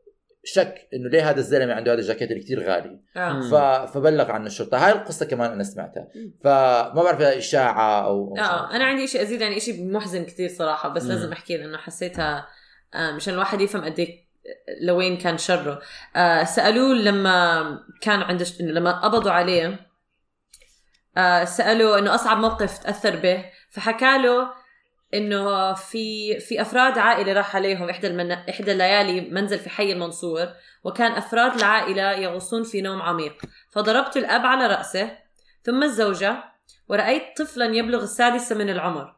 شك 0.46 0.88
إنه 0.94 1.08
ليه 1.08 1.30
هذا 1.30 1.38
الزلمة 1.38 1.74
عنده 1.74 1.92
هذا 1.92 2.00
الجاكيت 2.00 2.30
اللي 2.30 2.42
كثير 2.42 2.62
غالي 2.70 3.00
مم. 3.16 3.50
ف... 3.50 3.54
فبلغ 3.94 4.30
عن 4.30 4.46
الشرطة 4.46 4.86
هاي 4.86 4.92
القصة 4.92 5.26
كمان 5.26 5.52
أنا 5.52 5.64
سمعتها. 5.64 6.08
فما 6.44 7.02
بعرف 7.02 7.20
إذا 7.20 7.38
إشاعة 7.38 8.04
أو 8.04 8.28
أو 8.28 8.36
آه 8.36 8.76
أنا 8.76 8.84
عندي 8.84 9.06
شيء 9.06 9.22
أزيد 9.22 9.40
يعني 9.40 9.60
شيء 9.60 9.92
محزن 9.92 10.24
كثير 10.24 10.48
صراحة 10.48 10.88
بس 10.88 11.02
مم. 11.02 11.08
لازم 11.08 11.32
أحكي 11.32 11.56
لأنه 11.56 11.78
حسيتها 11.78 12.46
آه، 12.94 13.12
مشان 13.12 13.34
الواحد 13.34 13.60
يفهم 13.60 13.84
قد 13.84 13.98
إيه 13.98 14.26
لوين 14.82 15.16
كان 15.16 15.38
شره 15.38 15.80
آه 16.16 16.44
سألوه 16.44 16.94
لما 16.94 17.64
كان 18.00 18.22
عنده 18.22 18.46
إنه 18.60 18.72
لما 18.72 19.00
قبضوا 19.00 19.32
عليه 19.32 19.80
آه 21.16 21.44
سألوه 21.44 21.98
إنه 21.98 22.14
أصعب 22.14 22.38
موقف 22.38 22.78
تأثر 22.78 23.16
به 23.16 23.44
فحكى 23.70 24.18
له 24.18 24.48
إنه 25.14 25.74
في 25.74 26.38
في 26.40 26.60
أفراد 26.60 26.98
عائلة 26.98 27.32
راح 27.32 27.56
عليهم 27.56 27.90
إحدى 27.90 28.06
المن... 28.06 28.32
إحدى 28.32 28.72
الليالي 28.72 29.20
منزل 29.20 29.58
في 29.58 29.70
حي 29.70 29.92
المنصور 29.92 30.48
وكان 30.84 31.12
أفراد 31.12 31.54
العائلة 31.54 32.12
يغوصون 32.12 32.62
في 32.62 32.80
نوم 32.80 33.02
عميق. 33.02 33.42
فضربت 33.70 34.16
الأب 34.16 34.46
على 34.46 34.66
رأسه 34.66 35.18
ثم 35.62 35.82
الزوجة 35.82 36.44
ورأيت 36.88 37.22
طفلا 37.36 37.64
يبلغ 37.64 38.02
السادسة 38.02 38.56
من 38.56 38.70
العمر. 38.70 39.16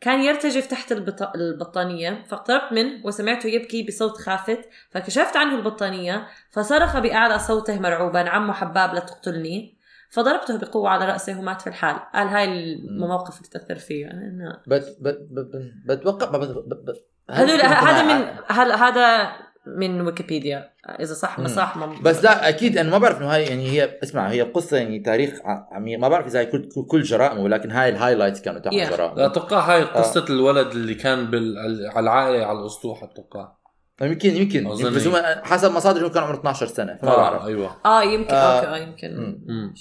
كان 0.00 0.22
يرتجف 0.22 0.66
تحت 0.66 0.92
البط... 0.92 1.22
البطانية 1.22 2.24
فاقتربت 2.28 2.72
منه 2.72 3.06
وسمعته 3.06 3.46
يبكي 3.46 3.82
بصوت 3.82 4.16
خافت. 4.16 4.68
فكشفت 4.90 5.36
عنه 5.36 5.54
البطانية 5.56 6.28
فصرخ 6.50 6.98
بأعلى 6.98 7.38
صوته 7.38 7.80
مرعوبا 7.80 8.28
عمو 8.28 8.52
حباب 8.52 8.94
لا 8.94 9.00
تقتلني. 9.00 9.77
فضربته 10.10 10.58
بقوة 10.58 10.88
على 10.90 11.04
رأسه 11.06 11.38
ومات 11.38 11.60
في 11.60 11.66
الحال. 11.66 11.96
قال 12.14 12.28
هاي 12.28 12.44
المواقف 12.74 13.36
اللي 13.38 13.48
تأثر 13.48 13.74
فيه. 13.74 14.06
أنا 14.06 14.62
بت 14.66 14.96
بت 15.00 15.18
بت 15.30 15.98
بتوقع 15.98 16.38
بت 16.38 16.48
بت 16.48 16.76
بت 16.86 17.04
هذول 17.30 17.60
هذا 17.60 18.02
من 18.02 18.36
هل- 18.46 18.72
هذا 18.72 19.32
من 19.66 20.00
ويكيبيديا. 20.00 20.70
إذا 21.00 21.14
صح 21.14 21.38
ما. 21.38 21.48
صح 21.48 21.76
ما 21.76 21.94
بس 22.02 22.24
لا 22.24 22.48
أكيد 22.48 22.78
أنا 22.78 22.90
ما 22.90 22.98
بعرف 22.98 23.18
إنه 23.18 23.34
هاي 23.34 23.42
يعني 23.44 23.70
هي 23.70 23.98
اسمع 24.02 24.28
هي 24.30 24.42
قصة 24.42 24.76
يعني 24.76 25.00
تاريخ 25.00 25.40
عميق 25.72 25.98
ما 25.98 26.08
بعرف 26.08 26.26
إذا 26.26 26.40
هي 26.40 26.46
كل 26.46 26.68
كل- 26.74 26.86
كل 26.90 27.02
جرائمه 27.02 27.40
ولكن 27.40 27.70
هاي 27.70 27.88
ال 27.88 27.93
highlights 27.93 28.40
كانوا 28.40 28.60
تاع 28.60 28.72
Yeah. 28.72 28.74
لا 28.76 28.90
جرائم 28.90 29.18
أتوقع 29.20 29.60
هاي 29.60 29.82
قصة 29.84 30.24
الولد 30.30 30.66
اللي 30.70 30.94
كان 30.94 31.30
بال... 31.30 31.58
على 31.94 32.00
العائلة 32.00 32.46
على 32.46 32.60
الأسطوح 32.60 33.02
أتوقع. 33.02 33.52
يمكن 34.00 34.36
يمكن 34.36 34.66
أظن 34.66 34.94
بس 34.94 35.06
هم 35.06 35.16
حسب 35.42 35.72
مصادر 35.72 36.08
كان 36.08 36.22
عمره 36.22 36.38
12 36.38 36.66
سنة 36.66 36.96
فما 36.96 37.12
آه 37.12 37.16
بعرف 37.16 37.46
أيوه 37.46 37.76
آه 37.86 38.02
يمكن 38.02 38.34
آه. 38.34 38.58
okay 38.58 38.66
آه 38.66 38.76
يمكن 38.76 39.16
مم. 39.16 39.44
مم. 39.46 39.74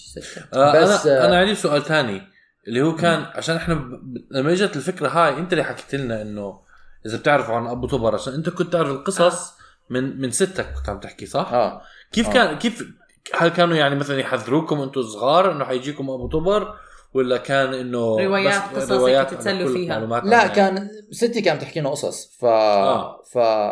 آه 0.54 0.82
بس، 0.82 1.08
أنا 1.08 1.24
آه، 1.24 1.28
أنا 1.28 1.40
عندي 1.40 1.56
سؤال 1.56 1.84
تاني 1.84 2.22
اللي 2.68 2.82
هو 2.82 2.96
كان 2.96 3.26
عشان 3.36 3.56
إحنا 3.56 3.74
ب... 3.74 4.02
لما 4.32 4.52
إجت 4.52 4.76
الفكرة 4.76 5.08
هاي 5.08 5.38
أنت 5.38 5.54
اللي 5.54 5.64
حكيت 5.64 5.96
لنا 5.96 6.22
إنه 6.22 6.60
إذا 7.06 7.18
بتعرفوا 7.18 7.56
عن 7.56 7.68
أبو 7.68 7.88
طبر 7.88 8.14
عشان 8.14 8.34
أنت 8.34 8.50
كنت 8.50 8.74
تعرف 8.74 8.90
القصص 8.90 9.54
من 9.90 10.22
من 10.22 10.32
ستك 10.32 10.74
كنت 10.74 10.90
عم 10.90 11.00
تحكي 11.00 11.26
صح؟ 11.26 11.54
آه 11.54 11.82
كيف 12.12 12.28
آه. 12.28 12.34
كان 12.34 12.58
كيف 12.58 12.88
هل 13.36 13.50
كانوا 13.50 13.76
يعني 13.76 13.96
مثلا 13.96 14.20
يحذروكم 14.20 14.82
أنتم 14.82 15.02
صغار 15.02 15.52
إنه 15.52 15.66
حيجيكم 15.66 16.10
أبو 16.10 16.28
طبر 16.28 16.76
ولا 17.18 17.38
كان 17.38 17.74
إنه 17.74 18.20
روايات، 18.20 18.62
قصص 18.76 18.92
روايات 18.92 19.34
تتسلوا 19.34 19.74
فيها. 19.74 19.90
معلومات 19.90 20.24
لا 20.24 20.38
عنها؟ 20.38 20.56
كان 20.56 20.90
ستي 21.12 21.42
كانت 21.42 21.62
تحكي 21.62 21.80
لنا 21.80 21.90
قصص 21.90 22.38
ف 22.40 22.46
آه. 22.46 23.22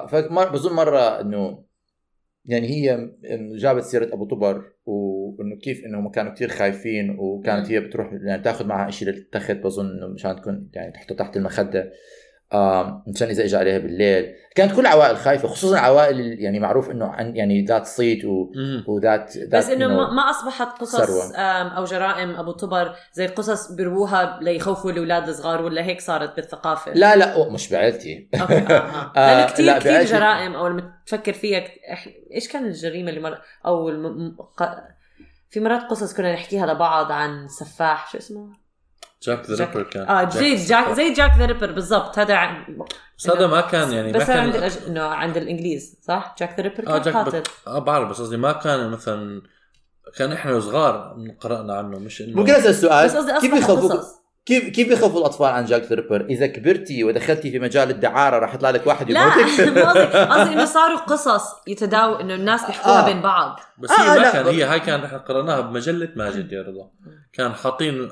ف 0.07 0.15
بظن 0.53 0.73
مرة 0.73 1.21
إنه 1.21 1.65
يعني 2.45 2.67
هي 2.67 2.93
إنه 3.31 3.57
جابت 3.57 3.83
سيرة 3.83 4.13
أبو 4.13 4.25
طبر 4.25 4.63
وإنه 4.85 5.55
كيف 5.55 5.85
إنه 5.85 5.99
هم 5.99 6.09
كانوا 6.11 6.33
كثير 6.33 6.49
خايفين 6.49 7.15
وكانت. 7.19 7.71
هي 7.71 7.79
بتروح 7.79 8.09
يعني 8.13 8.43
تاخذ 8.43 8.65
معها 8.65 8.91
شيء 8.91 9.07
للتخت 9.07 9.51
بظن 9.51 10.13
مشان 10.13 10.35
تكون 10.35 10.69
يعني 10.73 10.91
تحطه 10.91 11.15
تحت 11.15 11.37
المخدة 11.37 11.91
مشان 13.07 13.27
إذا 13.27 13.43
اجى 13.43 13.57
عليها 13.57 13.77
بالليل. 13.77 14.35
كانت 14.55 14.75
كل 14.75 14.85
عوائل 14.85 15.17
خايفة 15.17 15.47
خصوصا 15.47 15.79
عوائل 15.79 16.19
يعني 16.39 16.59
معروف 16.59 16.89
إنه 16.91 17.05
عن 17.05 17.35
يعني 17.35 17.65
ذات 17.65 17.85
صيت 17.85 18.25
و... 18.25 18.51
وذات 18.87 19.37
ذات 19.37 19.55
بس 19.55 19.69
إنه 19.69 19.87
إنه- 19.87 19.91
ما 19.91 20.09
ما 20.13 20.29
أصبحت 20.29 20.81
قصص 20.81 21.31
أو 21.35 21.83
جرائم 21.83 22.35
أبو 22.35 22.51
طبر 22.51 22.95
زي 23.13 23.25
القصص 23.25 23.71
بيروها 23.71 24.39
ليخوفوا 24.41 24.91
الأولاد 24.91 25.27
الصغار 25.27 25.61
ولا 25.61 25.85
هيك 25.85 26.01
صارت 26.01 26.35
بالثقافة؟ 26.35 26.93
لا 26.93 27.15
لا 27.15 27.49
مش 27.49 27.69
بعيلتي. 27.69 28.29
أوكي 28.41 28.53
آه 28.57 28.71
آه. 28.71 29.11
آه، 29.17 29.37
لأنه 29.37 29.51
كثير 29.51 29.65
لا، 29.65 29.79
كثير 29.79 30.03
جرائم 30.03 30.55
أو 30.55 30.67
لما 30.67 30.93
تفكر 31.05 31.33
فيها 31.33 31.63
إيش 32.33 32.47
كان 32.47 32.65
الجريمة 32.65 33.09
اللي 33.09 33.21
مر 33.21 33.41
أو 33.65 33.89
الم... 33.89 34.35
في 35.49 35.59
مرات 35.59 35.81
قصص 35.81 36.13
كنا 36.13 36.33
نحكيها 36.33 36.65
لبعض 36.73 37.11
عن 37.11 37.47
سفاح 37.47 38.11
شو 38.11 38.17
اسمه؟ 38.17 38.64
جاك 39.25 39.49
ذا 39.49 39.65
ريبر 39.65 39.83
كان 39.83 40.07
آه 40.07 40.29
زي 40.29 40.55
جاك 40.55 40.93
زي 40.93 41.13
جاك 41.13 41.31
ذا 41.37 41.45
ريبر 41.45 41.71
بالضبط 41.71 42.19
هذا 42.19 42.35
عن... 42.35 42.77
بس 43.17 43.29
هذا 43.29 43.47
ما 43.47 43.61
كان 43.61 43.91
يعني 43.91 44.11
بس 44.11 44.21
هذا 44.21 44.33
كان 44.33 44.39
عند 44.39 44.55
الأج... 44.55 44.77
إنه 44.87 45.01
عند 45.01 45.37
الإنجليز 45.37 45.97
صح؟ 46.01 46.35
جاك 46.39 46.57
ذا 46.57 46.63
ريبر 46.63 46.87
آه 46.87 46.97
كان 46.97 47.01
جاك 47.01 47.15
قاتل 47.15 47.39
بك... 47.39 47.47
آه 47.67 47.79
بعرف 47.79 48.09
بس 48.09 48.21
قصدي 48.21 48.37
ما 48.37 48.51
كان 48.51 48.89
مثلا 48.89 49.41
كان 50.17 50.31
إحنا 50.31 50.59
صغار 50.59 51.17
قرأنا 51.39 51.77
عنه 51.77 51.99
مش 51.99 52.21
انه 52.21 52.37
ممكن 52.37 52.53
أسأل 52.53 52.75
سؤال 52.75 53.05
بس 53.05 53.15
قصدي 53.15 53.49
كيف 53.49 53.71
قصص 53.71 54.25
كيف 54.45 54.69
كيف 54.69 54.89
بيخوفوا 54.89 55.19
الأطفال 55.19 55.47
عن 55.47 55.65
جاك 55.65 55.83
ذا 55.83 55.95
ريبر؟ 55.95 56.25
إذا 56.25 56.47
كبرتي 56.47 57.03
ودخلتي 57.03 57.51
في 57.51 57.59
مجال 57.59 57.89
الدعارة 57.89 58.39
راح 58.39 58.53
يطلع 58.53 58.69
لك 58.69 58.87
واحد 58.87 59.11
لا 59.11 59.21
يموتك 59.23 59.59
مو 59.77 59.83
قصدي 59.83 60.17
قصدي 60.33 60.53
إنه 60.53 60.65
صاروا 60.65 60.99
قصص 60.99 61.43
يتداول 61.67 62.21
إنه 62.21 62.33
الناس 62.33 62.65
بيحكوها 62.65 63.01
آه. 63.01 63.05
بين 63.05 63.21
بعض 63.21 63.59
بس 63.77 63.91
آه، 63.91 64.01
هي 64.01 64.19
ما 64.19 64.23
لا. 64.23 64.31
كان 64.31 64.45
هي 64.45 64.63
هاي 64.63 64.79
كان 64.79 65.03
إحنا 65.03 65.17
قرأناها 65.17 65.61
بمجلة 65.61 66.09
ماجد 66.15 66.51
يا 66.51 66.61
رضا 66.61 66.89
كان 67.37 67.53
حاطين 67.53 68.11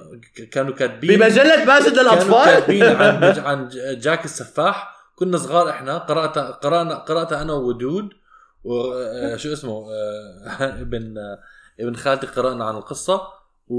كانوا 0.52 0.74
كاتبين 0.74 1.20
بمجلة 1.20 1.66
ماجد 1.66 1.86
كانوا 1.96 2.02
للاطفال 2.04 2.46
كاتبين 2.46 2.84
عن 2.84 3.24
عن 3.48 3.70
جاك 4.00 4.26
السفاح. 4.26 4.94
كنا 5.16 5.38
صغار 5.38 5.70
إحنا. 5.70 5.98
قرأت 5.98 6.38
قرأنا 6.38 6.96
قرأت 6.96 7.34
أنا 7.34 7.54
وودود 7.54 8.10
وشو 8.64 9.54
اسمه؟ 9.54 9.86
آه، 9.92 10.82
ابن 10.82 11.18
آه، 11.18 11.40
ابن 11.80 11.96
خالتي 11.96 12.28
قرأنا 12.28 12.66
عن 12.66 12.76
القصة. 12.76 13.22
و 13.68 13.76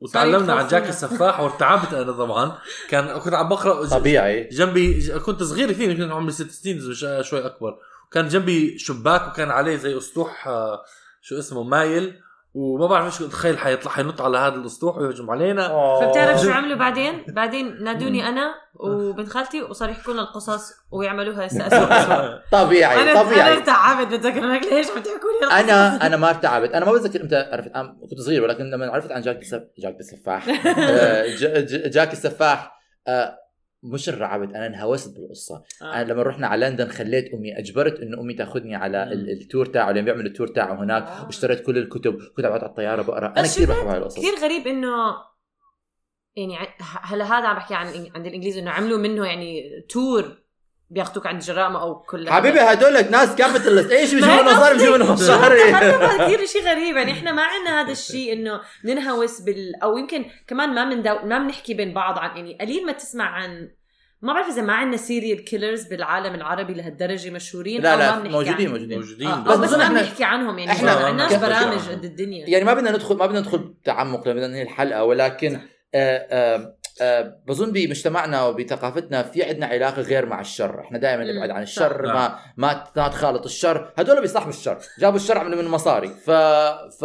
وتعلمنا 0.00 0.52
عن 0.52 0.68
جاك. 0.68 0.88
السفاح 0.88 1.40
وارتعبت 1.40 1.94
أنا 1.94 2.12
طبعا. 2.12 2.52
كان 2.90 3.18
كنت 3.18 3.34
عم 3.34 3.48
بقرأ 3.48 3.86
طبيعي. 3.86 4.48
جنبي 4.48 5.08
كنت 5.18 5.42
صغير 5.42 5.74
فيني 5.74 5.94
كنت 5.94 6.12
عمري 6.12 6.32
ست 6.32 6.50
سنين 6.50 6.94
شوي 7.22 7.46
أكبر. 7.46 7.78
كان 8.12 8.28
جنبي 8.28 8.78
شباك 8.78 9.28
وكان 9.28 9.50
عليه 9.50 9.76
زي 9.76 9.98
أسطوح 9.98 10.48
آه، 10.48 10.82
شو 11.22 11.38
اسمه 11.38 11.62
مايل. 11.62 12.20
وما 12.54 12.86
بعرف 12.86 13.04
إيش 13.06 13.28
اتخيل 13.28 13.58
حيطلع 13.58 13.92
حينط 13.92 14.22
على 14.22 14.38
هذا 14.38 14.54
الاسطوح 14.54 14.96
ويهجم 14.96 15.30
علينا. 15.30 15.68
فبتعرف 16.00 16.40
شو 16.40 16.50
عملوا 16.50 16.76
بعدين؟ 16.76 17.24
بعدين 17.28 17.84
نادوني 17.84 18.28
أنا 18.28 18.54
وبنت 18.74 19.28
خالتي 19.28 19.62
وصار 19.62 19.90
يحكوا 19.90 20.12
لنا 20.12 20.22
القصص 20.22 20.72
ويعملوها 20.90 21.46
هسه 21.46 21.66
اسوء 21.66 22.40
طبيعي 22.60 23.02
أنا 23.02 23.12
أنا 23.12 23.22
طبيعي 23.22 23.52
ارتعبت 23.52 24.14
بتذكر 24.14 24.44
انك 24.44 24.64
ليش 24.64 24.90
عم 24.90 25.02
تحكوا 25.02 25.30
لي 25.40 25.46
القصص؟ 25.46 25.70
أنا 25.70 26.06
أنا 26.06 26.16
ما 26.16 26.28
ارتعبت. 26.30 26.72
أنا 26.72 26.84
ما 26.84 26.92
بتذكر 26.92 27.22
إمتى 27.22 27.36
عرفت 27.36 27.70
أنا 27.76 27.96
كنت 28.10 28.20
صغير 28.20 28.42
ولكن 28.42 28.70
لما 28.70 28.92
عرفت 28.92 29.12
عن 29.12 29.20
جاك 29.20 29.38
السف... 29.38 29.62
جاك 29.78 29.96
السفاح. 30.00 30.48
آه، 30.78 31.24
جاك 31.88 32.12
السفاح 32.12 32.80
آه، 33.08 33.43
مش 33.84 34.08
انرعبت 34.08 34.54
أنا 34.54 34.66
انهوست 34.66 35.16
بالقصة 35.18 35.62
آه. 35.82 35.94
أنا 35.94 36.12
لما 36.12 36.22
رحنا 36.22 36.46
على 36.46 36.66
لندن 36.66 36.88
خليت 36.88 37.34
أمي 37.34 37.58
أجبرت 37.58 38.00
إنه 38.00 38.20
أمي 38.20 38.34
تأخذني 38.34 38.74
على 38.74 39.02
ال- 39.02 39.30
tour 39.30 39.66
تاعه 39.66 39.90
لما 39.92 40.00
بيعملوا 40.00 40.26
ال 40.26 40.30
tour 40.30 40.46
تاعه 40.48 40.82
هناك 40.84 41.02
آه. 41.02 41.24
واشتريت 41.26 41.62
كل 41.66 41.78
الكتب 41.78 42.18
كنت 42.36 42.44
اقعد 42.44 42.60
على 42.60 42.70
الطيارة 42.70 43.02
بقرأ 43.02 43.26
أنا 43.28 43.42
كثير؟ 43.42 43.68
بحب 43.68 43.86
هاي 43.86 43.98
القصص 43.98 44.18
كثير 44.18 44.34
غريب 44.42 44.66
إنه 44.66 44.88
يعني 46.36 46.56
هلا 47.02 47.24
هذا 47.24 47.46
عم 47.48 47.56
بحكي 47.56 47.74
عن 47.74 47.86
عند 48.14 48.26
الانجليز 48.26 48.58
إنه 48.58 48.70
عملوا 48.70 48.98
منه 48.98 49.26
يعني 49.26 49.70
tour 49.90 50.43
بياخذوك 50.90 51.26
عند 51.26 51.40
الجرائم 51.40 51.76
أو 51.76 52.00
كل 52.00 52.30
حبيبي. 52.30 52.60
هدول 52.60 53.10
ناس 53.10 53.34
capitalist 53.34 53.92
إيش 53.92 54.14
بيجيبوا 54.14 54.42
مصاري. 54.42 54.74
بيجيبوا 54.78 54.98
مصاري 54.98 55.62
التخلف 55.62 55.94
هذا 56.02 56.24
كثير 56.26 56.46
شيء 56.46 56.62
غريب 56.64 56.96
يعني 56.96 57.12
إحنا 57.12 57.32
ما 57.32 57.42
عندنا 57.42 57.80
هذا 57.80 57.92
الشيء 57.92 58.32
إنه 58.32 58.60
ننهوس 58.84 59.40
بال 59.40 59.82
أو 59.82 59.96
يمكن 59.98 60.24
كمان 60.46 60.74
ما 60.74 60.84
من 60.84 61.02
دو... 61.02 61.18
ما 61.24 61.38
بنحكي 61.38 61.74
بين 61.74 61.94
بعض 61.94 62.18
عن 62.18 62.36
يعني 62.36 62.58
قليل 62.60 62.86
ما 62.86 62.92
تسمع 62.92 63.24
عن 63.24 63.68
ما 64.22 64.32
بعرف 64.32 64.48
إذا 64.48 64.62
ما 64.62 64.72
عندنا 64.72 64.96
serial 64.96 65.44
killers 65.44 65.84
بالعالم 65.84 66.34
العربي 66.34 66.74
لهالدرجة 66.74 67.30
مشهورين 67.30 67.82
لا 67.82 67.92
أو 67.92 67.96
ما 67.98 68.02
لا 68.02 68.10
بنحكي 68.18 68.32
موجودين. 68.32 68.70
موجودين 68.70 68.98
موجودين 68.98 69.28
آه. 69.28 69.44
بس 69.44 69.56
بس, 69.56 69.70
بس 69.70 69.78
ما 69.78 69.88
بنحكي 69.88 70.24
عنهم 70.24 70.58
يعني 70.58 70.78
إحنا- 70.78 70.84
ما 70.84 70.90
عندناش 70.90 71.32
برامج؟ 71.34 71.88
قد 71.90 72.04
الدنيا 72.04 72.46
يعني 72.48 72.64
ما 72.64 72.74
بدنا 72.74 72.90
ندخل 72.90 73.16
ما 73.16 73.26
بدنا 73.26 73.40
ندخل 73.40 73.74
تعمق 73.84 74.28
لما 74.28 74.34
بدنا 74.34 74.46
ننهي 74.46 74.62
الحلقة 74.62 75.04
ولكن 75.04 75.54
آه 75.54 75.58
آه 75.94 76.54
آه 76.56 76.76
بظن 77.46 77.72
بمجتمعنا 77.72 78.46
وبثقافتنا 78.46 79.22
في 79.22 79.42
عندنا 79.42 79.66
علاقة 79.66 80.02
غير 80.02 80.26
مع 80.26 80.40
الشر، 80.40 80.80
إحنا 80.80 80.98
دائما 80.98 81.24
نبعد 81.32 81.50
عن. 81.50 81.62
الشر 81.62 82.06
نعم. 82.06 82.32
ما 82.56 82.84
ما 82.96 83.08
تخالط 83.08 83.44
الشر، 83.44 83.92
هدول 83.98 84.20
بيصلحوا 84.20 84.48
الشر، 84.48 84.78
جابوا 84.98 85.16
الشر 85.16 85.38
عملوا 85.38 85.62
من 85.62 85.68
مصاري، 85.68 86.08
ف 86.08 86.30
ف 87.00 87.04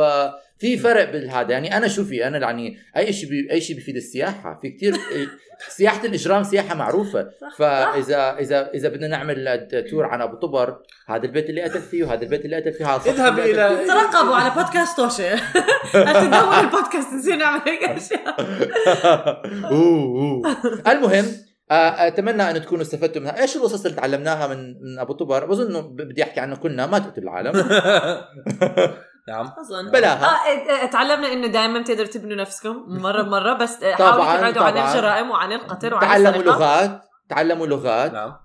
في 0.60 0.78
فرق 0.78 1.12
بالهذا. 1.12 1.52
يعني 1.52 1.78
أنا 1.78 1.88
شوفي 1.88 2.28
أنا 2.28 2.38
يعني 2.38 2.78
أي 2.98 3.14
شيء 3.14 3.30
بي 3.30 3.52
أي 3.52 3.62
شيء 3.62 3.76
بيفيد 3.76 3.96
السياحة. 3.96 4.60
في 4.62 4.70
كثير 4.70 4.96
سياحة 5.78 6.06
الإجرام 6.06 6.44
سياحة 6.44 6.76
معروفة. 6.76 7.30
صح. 7.42 7.58
فإذا 7.58 8.38
إذا 8.40 8.70
إذا 8.74 8.90
بدنا 8.90 9.08
نعمل 9.08 9.68
tour 9.92 10.06
عن 10.06 10.22
أبو 10.22 10.36
طبر 10.36 10.78
هذا 11.08 11.26
البيت 11.26 11.50
اللي 11.50 11.62
قتل 11.62 11.82
فيه 11.82 12.04
وهذا 12.04 12.24
البيت 12.24 12.46
اللي 12.46 12.56
قتل 12.56 12.74
فيه 12.74 12.96
هذا 12.96 13.12
اذهب 13.12 13.40
إلى 13.40 13.86
ترقبوا 13.88 14.36
على 14.36 14.54
بودكاست 14.56 14.98
توشة. 14.98 15.36
تدور 16.24 16.60
البودكاست؟ 16.60 17.14
نصير 17.14 17.36
نعمل 17.36 17.62
هيك 17.66 17.84
أشياء. 17.84 18.36
المهم 20.92 21.26
آه، 21.72 22.08
أتمنى 22.08 22.50
أن 22.52 22.62
تكونوا 22.62 22.82
استفدتوا 22.82 23.22
منها 23.22 23.42
إيش 23.42 23.56
القصص 23.56 23.86
اللي 23.86 23.98
تعلمناها 23.98 24.48
من 24.48 24.82
من 24.82 25.00
أبو 25.00 25.14
طبر؟ 25.14 25.46
بظن 25.46 25.96
بدي 25.96 26.24
أحكي 26.24 26.40
عنه 26.40 26.56
كلنا 26.56 26.88
ما 26.88 27.00
تقتل 27.00 27.24
العالم. 27.24 27.54
نعم. 29.30 29.52
أظن. 29.60 29.92
بلاها. 29.92 30.26
آه 30.26 30.48
إيه، 30.48 30.82
إيه، 30.82 30.86
تعلمنا 30.92 31.34
إنه 31.34 31.48
دائما 31.48 31.80
بتقدروا 31.82 32.08
تبنوا 32.08 32.36
نفسكم 32.38 32.84
مرة 32.88 33.22
بمرة 33.22 33.54
بس 33.54 33.74
آه، 33.84 33.96
طبعاً، 33.98 34.26
حاولوا 34.26 34.52
تبعدوا 34.52 34.82
عن. 34.82 34.90
الجرائم 34.96 35.30
وعن 35.30 35.52
القتل 35.52 35.94
وعن 35.94 36.02
تعلموا. 36.02 36.44
لغات 36.44 37.02
تعلموا 37.30 37.68
لغات. 37.68 38.14
نعم. 38.14 38.36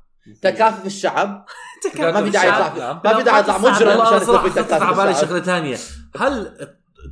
تكافف 0.42 0.86
الشعب. 0.86 1.44
تكافؤ 1.92 2.12
ما 2.18 2.24
في 2.24 2.30
داعي 2.30 2.48
الشعب. 2.48 2.72
يطلع 2.76 2.86
نعم. 2.86 3.00
ما 3.04 3.14
في 3.14 3.22
داعي 3.22 3.40
يطلع 3.40 3.58
مجرم 3.58 4.00
عشان 4.00 4.16
يصير 4.16 4.38
في 4.38 4.50
خطرت 4.50 4.72
على 4.72 4.80
تكافف 4.84 4.96
بالي 4.96 5.10
الشعب. 5.10 5.28
شغلة 5.28 5.40
ثانية. 5.40 5.76
هل 6.18 6.52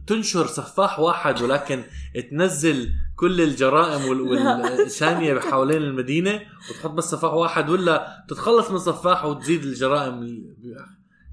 تنشر 0.07 0.47
سفاح 0.47 1.01
واحد 1.01 1.43
ولكن 1.43 1.83
تنزل 2.31 2.89
كل 3.17 3.41
الجرائم 3.41 4.09
وال- 4.09 4.21
والثانية 4.23 5.41
حوالين 5.41 5.83
المدينة 5.83 6.41
وتحط 6.71 6.91
بس 6.91 7.05
سفاح 7.05 7.33
واحد 7.35 7.71
ولا 7.71 8.07
تتخلص 8.29 8.71
من 8.71 8.79
سفاح 8.79 9.25
وتزيد 9.25 9.63
الجرائم 9.65 10.23
ال- 10.23 10.55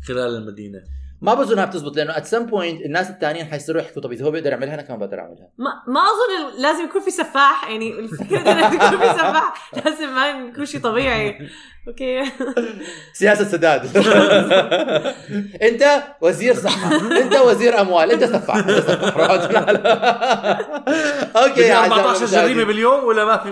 خلال 0.08 0.36
المدينة؟ 0.36 0.80
ما 1.22 1.34
بظن 1.34 1.54
إنها 1.54 1.66
بتزبط 1.66 1.96
لأنه 1.96 2.18
ات 2.18 2.26
سم 2.26 2.46
بوينت 2.46 2.82
الناس 2.82 3.10
الثانيين 3.10 3.46
حيصيروا 3.46 3.82
يحكوا 3.82 4.02
طب 4.02 4.12
إذا 4.12 4.26
هو 4.26 4.32
بيقدر 4.32 4.52
يعملها 4.52 4.74
أنا 4.74 4.82
كمان 4.82 5.00
بقدر 5.00 5.20
أعملها. 5.20 5.50
ما 5.58 5.72
ما 5.88 6.00
أظن 6.02 6.62
لازم 6.62 6.84
يكون 6.84 7.02
في 7.02 7.12
سفاح 7.12 7.70
يعني 7.70 8.00
الفكرة 8.00 8.40
لازم 8.44 8.76
يكون 8.76 9.00
في 9.00 9.14
سفاح 9.14 9.72
لازم 9.86 10.16
ما 10.16 10.28
يكون 10.28 10.66
شيء 10.66 10.82
طبيعي. 10.82 11.38
أوكي. 11.88 12.24
سياسة 13.20 13.44
سداد. 13.46 13.98
انت 15.68 15.84
وزير 16.22 16.54
صحة. 16.56 16.96
انت 17.22 17.36
وزير 17.36 17.82
أموال. 17.82 18.12
انت 18.12 18.24
سفاح 18.24 18.56
انت 18.58 18.70
سفاح. 18.72 19.18
أوكي 21.44 21.62
يا 21.62 21.74
أعزائي 21.76 22.02
14 22.02 22.26
جريمة. 22.26 22.64
باليوم 22.64 23.04
ولا 23.04 23.26
ما 23.26 23.38
في؟ 23.38 23.50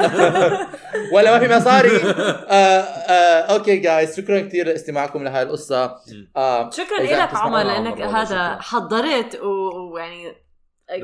ولا 1.14 1.40
ما 1.40 1.48
في 1.48 1.56
مصاري. 1.56 1.98
آه 1.98 2.52
آه 2.52 3.54
أوكي 3.56 3.78
جايز 3.78 4.18
شكرا 4.18 4.40
كثير 4.40 4.66
لاستماعكم 4.66 5.24
لهي 5.24 5.42
القصة. 5.42 5.96
آه 6.38 6.70
شكرا 6.70 7.04
لك 7.04 7.36
عمر 7.36 7.64
لانك 7.64 8.02
هذا 8.02 8.26
شكراً. 8.26 8.58
حضرت 8.62 9.40
ويعني 9.42 10.34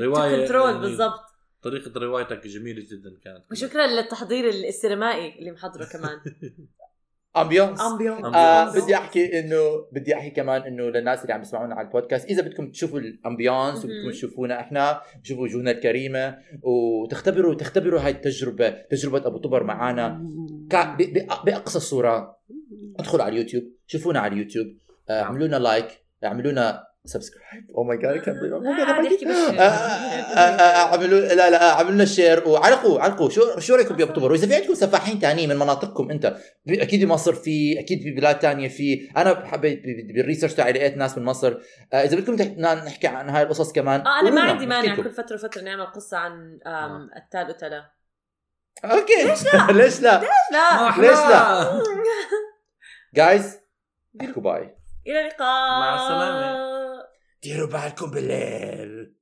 رواية 0.00 0.40
control 0.42 0.66
يعني- 0.70 0.80
بالضبط. 0.80 1.20
طريقة 1.62 2.00
روايتك 2.00 2.46
جميلة 2.46 2.80
جدا 2.80 3.10
كانت. 3.24 3.44
وشكرا 3.52 3.86
للتحضير 3.86 4.48
السينمائي 4.48 5.38
اللي 5.38 5.50
محضره 5.52 5.84
كمان. 5.84 6.20
ambience 7.36 7.80
ambience 7.80 8.34
آه. 8.34 8.72
بدي 8.74 8.94
أحكي 8.94 9.40
انه 9.40 9.86
بدي 9.92 10.14
أحكي 10.14 10.30
كمان 10.30 10.62
إنه 10.62 10.82
للناس 10.82 11.22
اللي 11.22 11.32
عم 11.32 11.40
يسمعونا 11.40 11.74
على 11.74 11.86
البودكاست 11.86 12.28
إذا 12.28 12.42
بدكم 12.42 12.70
تشوفوا 12.70 12.98
ال 12.98 13.07
ambience 13.07 13.78
وبدكم. 13.78 14.10
تشوفونا 14.10 14.60
إحنا 14.60 15.00
تشوفوا 15.24 15.42
وجوهنا 15.42 15.70
الكريمة 15.70 16.38
وتختبروا 16.62 17.54
تختبروا 17.54 18.00
هاي 18.00 18.10
التجربة 18.10 18.68
تجربة 18.70 19.26
أبو 19.26 19.38
طبر 19.38 19.62
معنا 19.62 20.22
بأقصى 21.44 21.76
الصورة 21.76 22.36
ادخلوا 22.98 23.24
على 23.24 23.32
اليوتيوب 23.32 23.64
شوفونا 23.86 24.20
على 24.20 24.32
اليوتيوب 24.32 24.66
آه، 25.10 25.22
اعملوا 25.22 25.46
لنا 25.46 25.56
like 25.56 26.04
اعملوا 26.24 26.52
لنا 26.52 26.93
subscribe 27.06 27.70
oh 27.76 27.84
my 27.84 27.96
God 27.98 28.16
بس. 29.24 29.34
اعملوا 30.38 31.20
لا 31.20 31.50
لا 31.50 31.72
اعملوا 31.72 31.92
لنا 31.92 32.04
share 32.04 32.48
وعلقوا 32.48 33.00
علقوا 33.00 33.28
شو 33.30 33.58
شو 33.58 33.74
رأيكم 33.74 33.96
بابو 33.96 34.12
طبر 34.12 34.32
وإذا 34.32 34.46
في 34.46 34.54
عندكم 34.54 34.74
سفاحين 34.74 35.18
ثانيين 35.18 35.48
من 35.48 35.56
مناطقكم 35.56 36.10
أنت 36.10 36.36
أكيد 36.68 37.04
بمصر 37.04 37.32
في 37.34 37.80
أكيد 37.80 38.02
في 38.02 38.10
بلاد 38.10 38.38
تانية 38.38 38.68
في. 38.68 39.10
أنا 39.16 39.46
حبيت 39.46 39.82
بال 40.14 40.22
research 40.22 40.54
تاعي 40.54 40.72
لقيت 40.72 40.96
ناس 40.96 41.18
من 41.18 41.24
مصر. 41.24 41.54
آه، 41.92 42.02
إذا 42.04 42.16
بدكم 42.16 42.34
نحكي 42.84 43.06
عن 43.06 43.28
هاي 43.30 43.42
القصص 43.42 43.72
كمان 43.72 44.00
آه 44.06 44.20
أنا 44.20 44.30
ما 44.30 44.40
عندي 44.40 44.64
لنا، 44.66 44.80
مانع. 44.82 44.96
كل. 44.96 45.10
فترة 45.10 45.34
وفترة 45.34 45.62
نعمل 45.62 45.86
قصة 45.86 46.16
عن 46.18 46.58
آم، 46.66 47.08
التال 47.16 47.48
وتلا. 47.50 47.90
okay. 48.84 49.24
ليش 49.24 49.44
لا؟ 49.54 49.72
ليش 49.72 50.00
لا؟ 50.00 50.20
لا؟ 50.52 50.94
ليش 50.98 51.10
لا؟ 51.18 51.70
جايز 53.14 53.56
احكوا 54.20 54.42
باي. 54.42 54.76
إلى 55.06 55.20
اللقاء. 55.20 55.80
مع 55.80 55.94
السلامة. 55.94 56.73
ديروا 57.44 57.66
بالكم 57.66 58.10
بالليل 58.10 59.14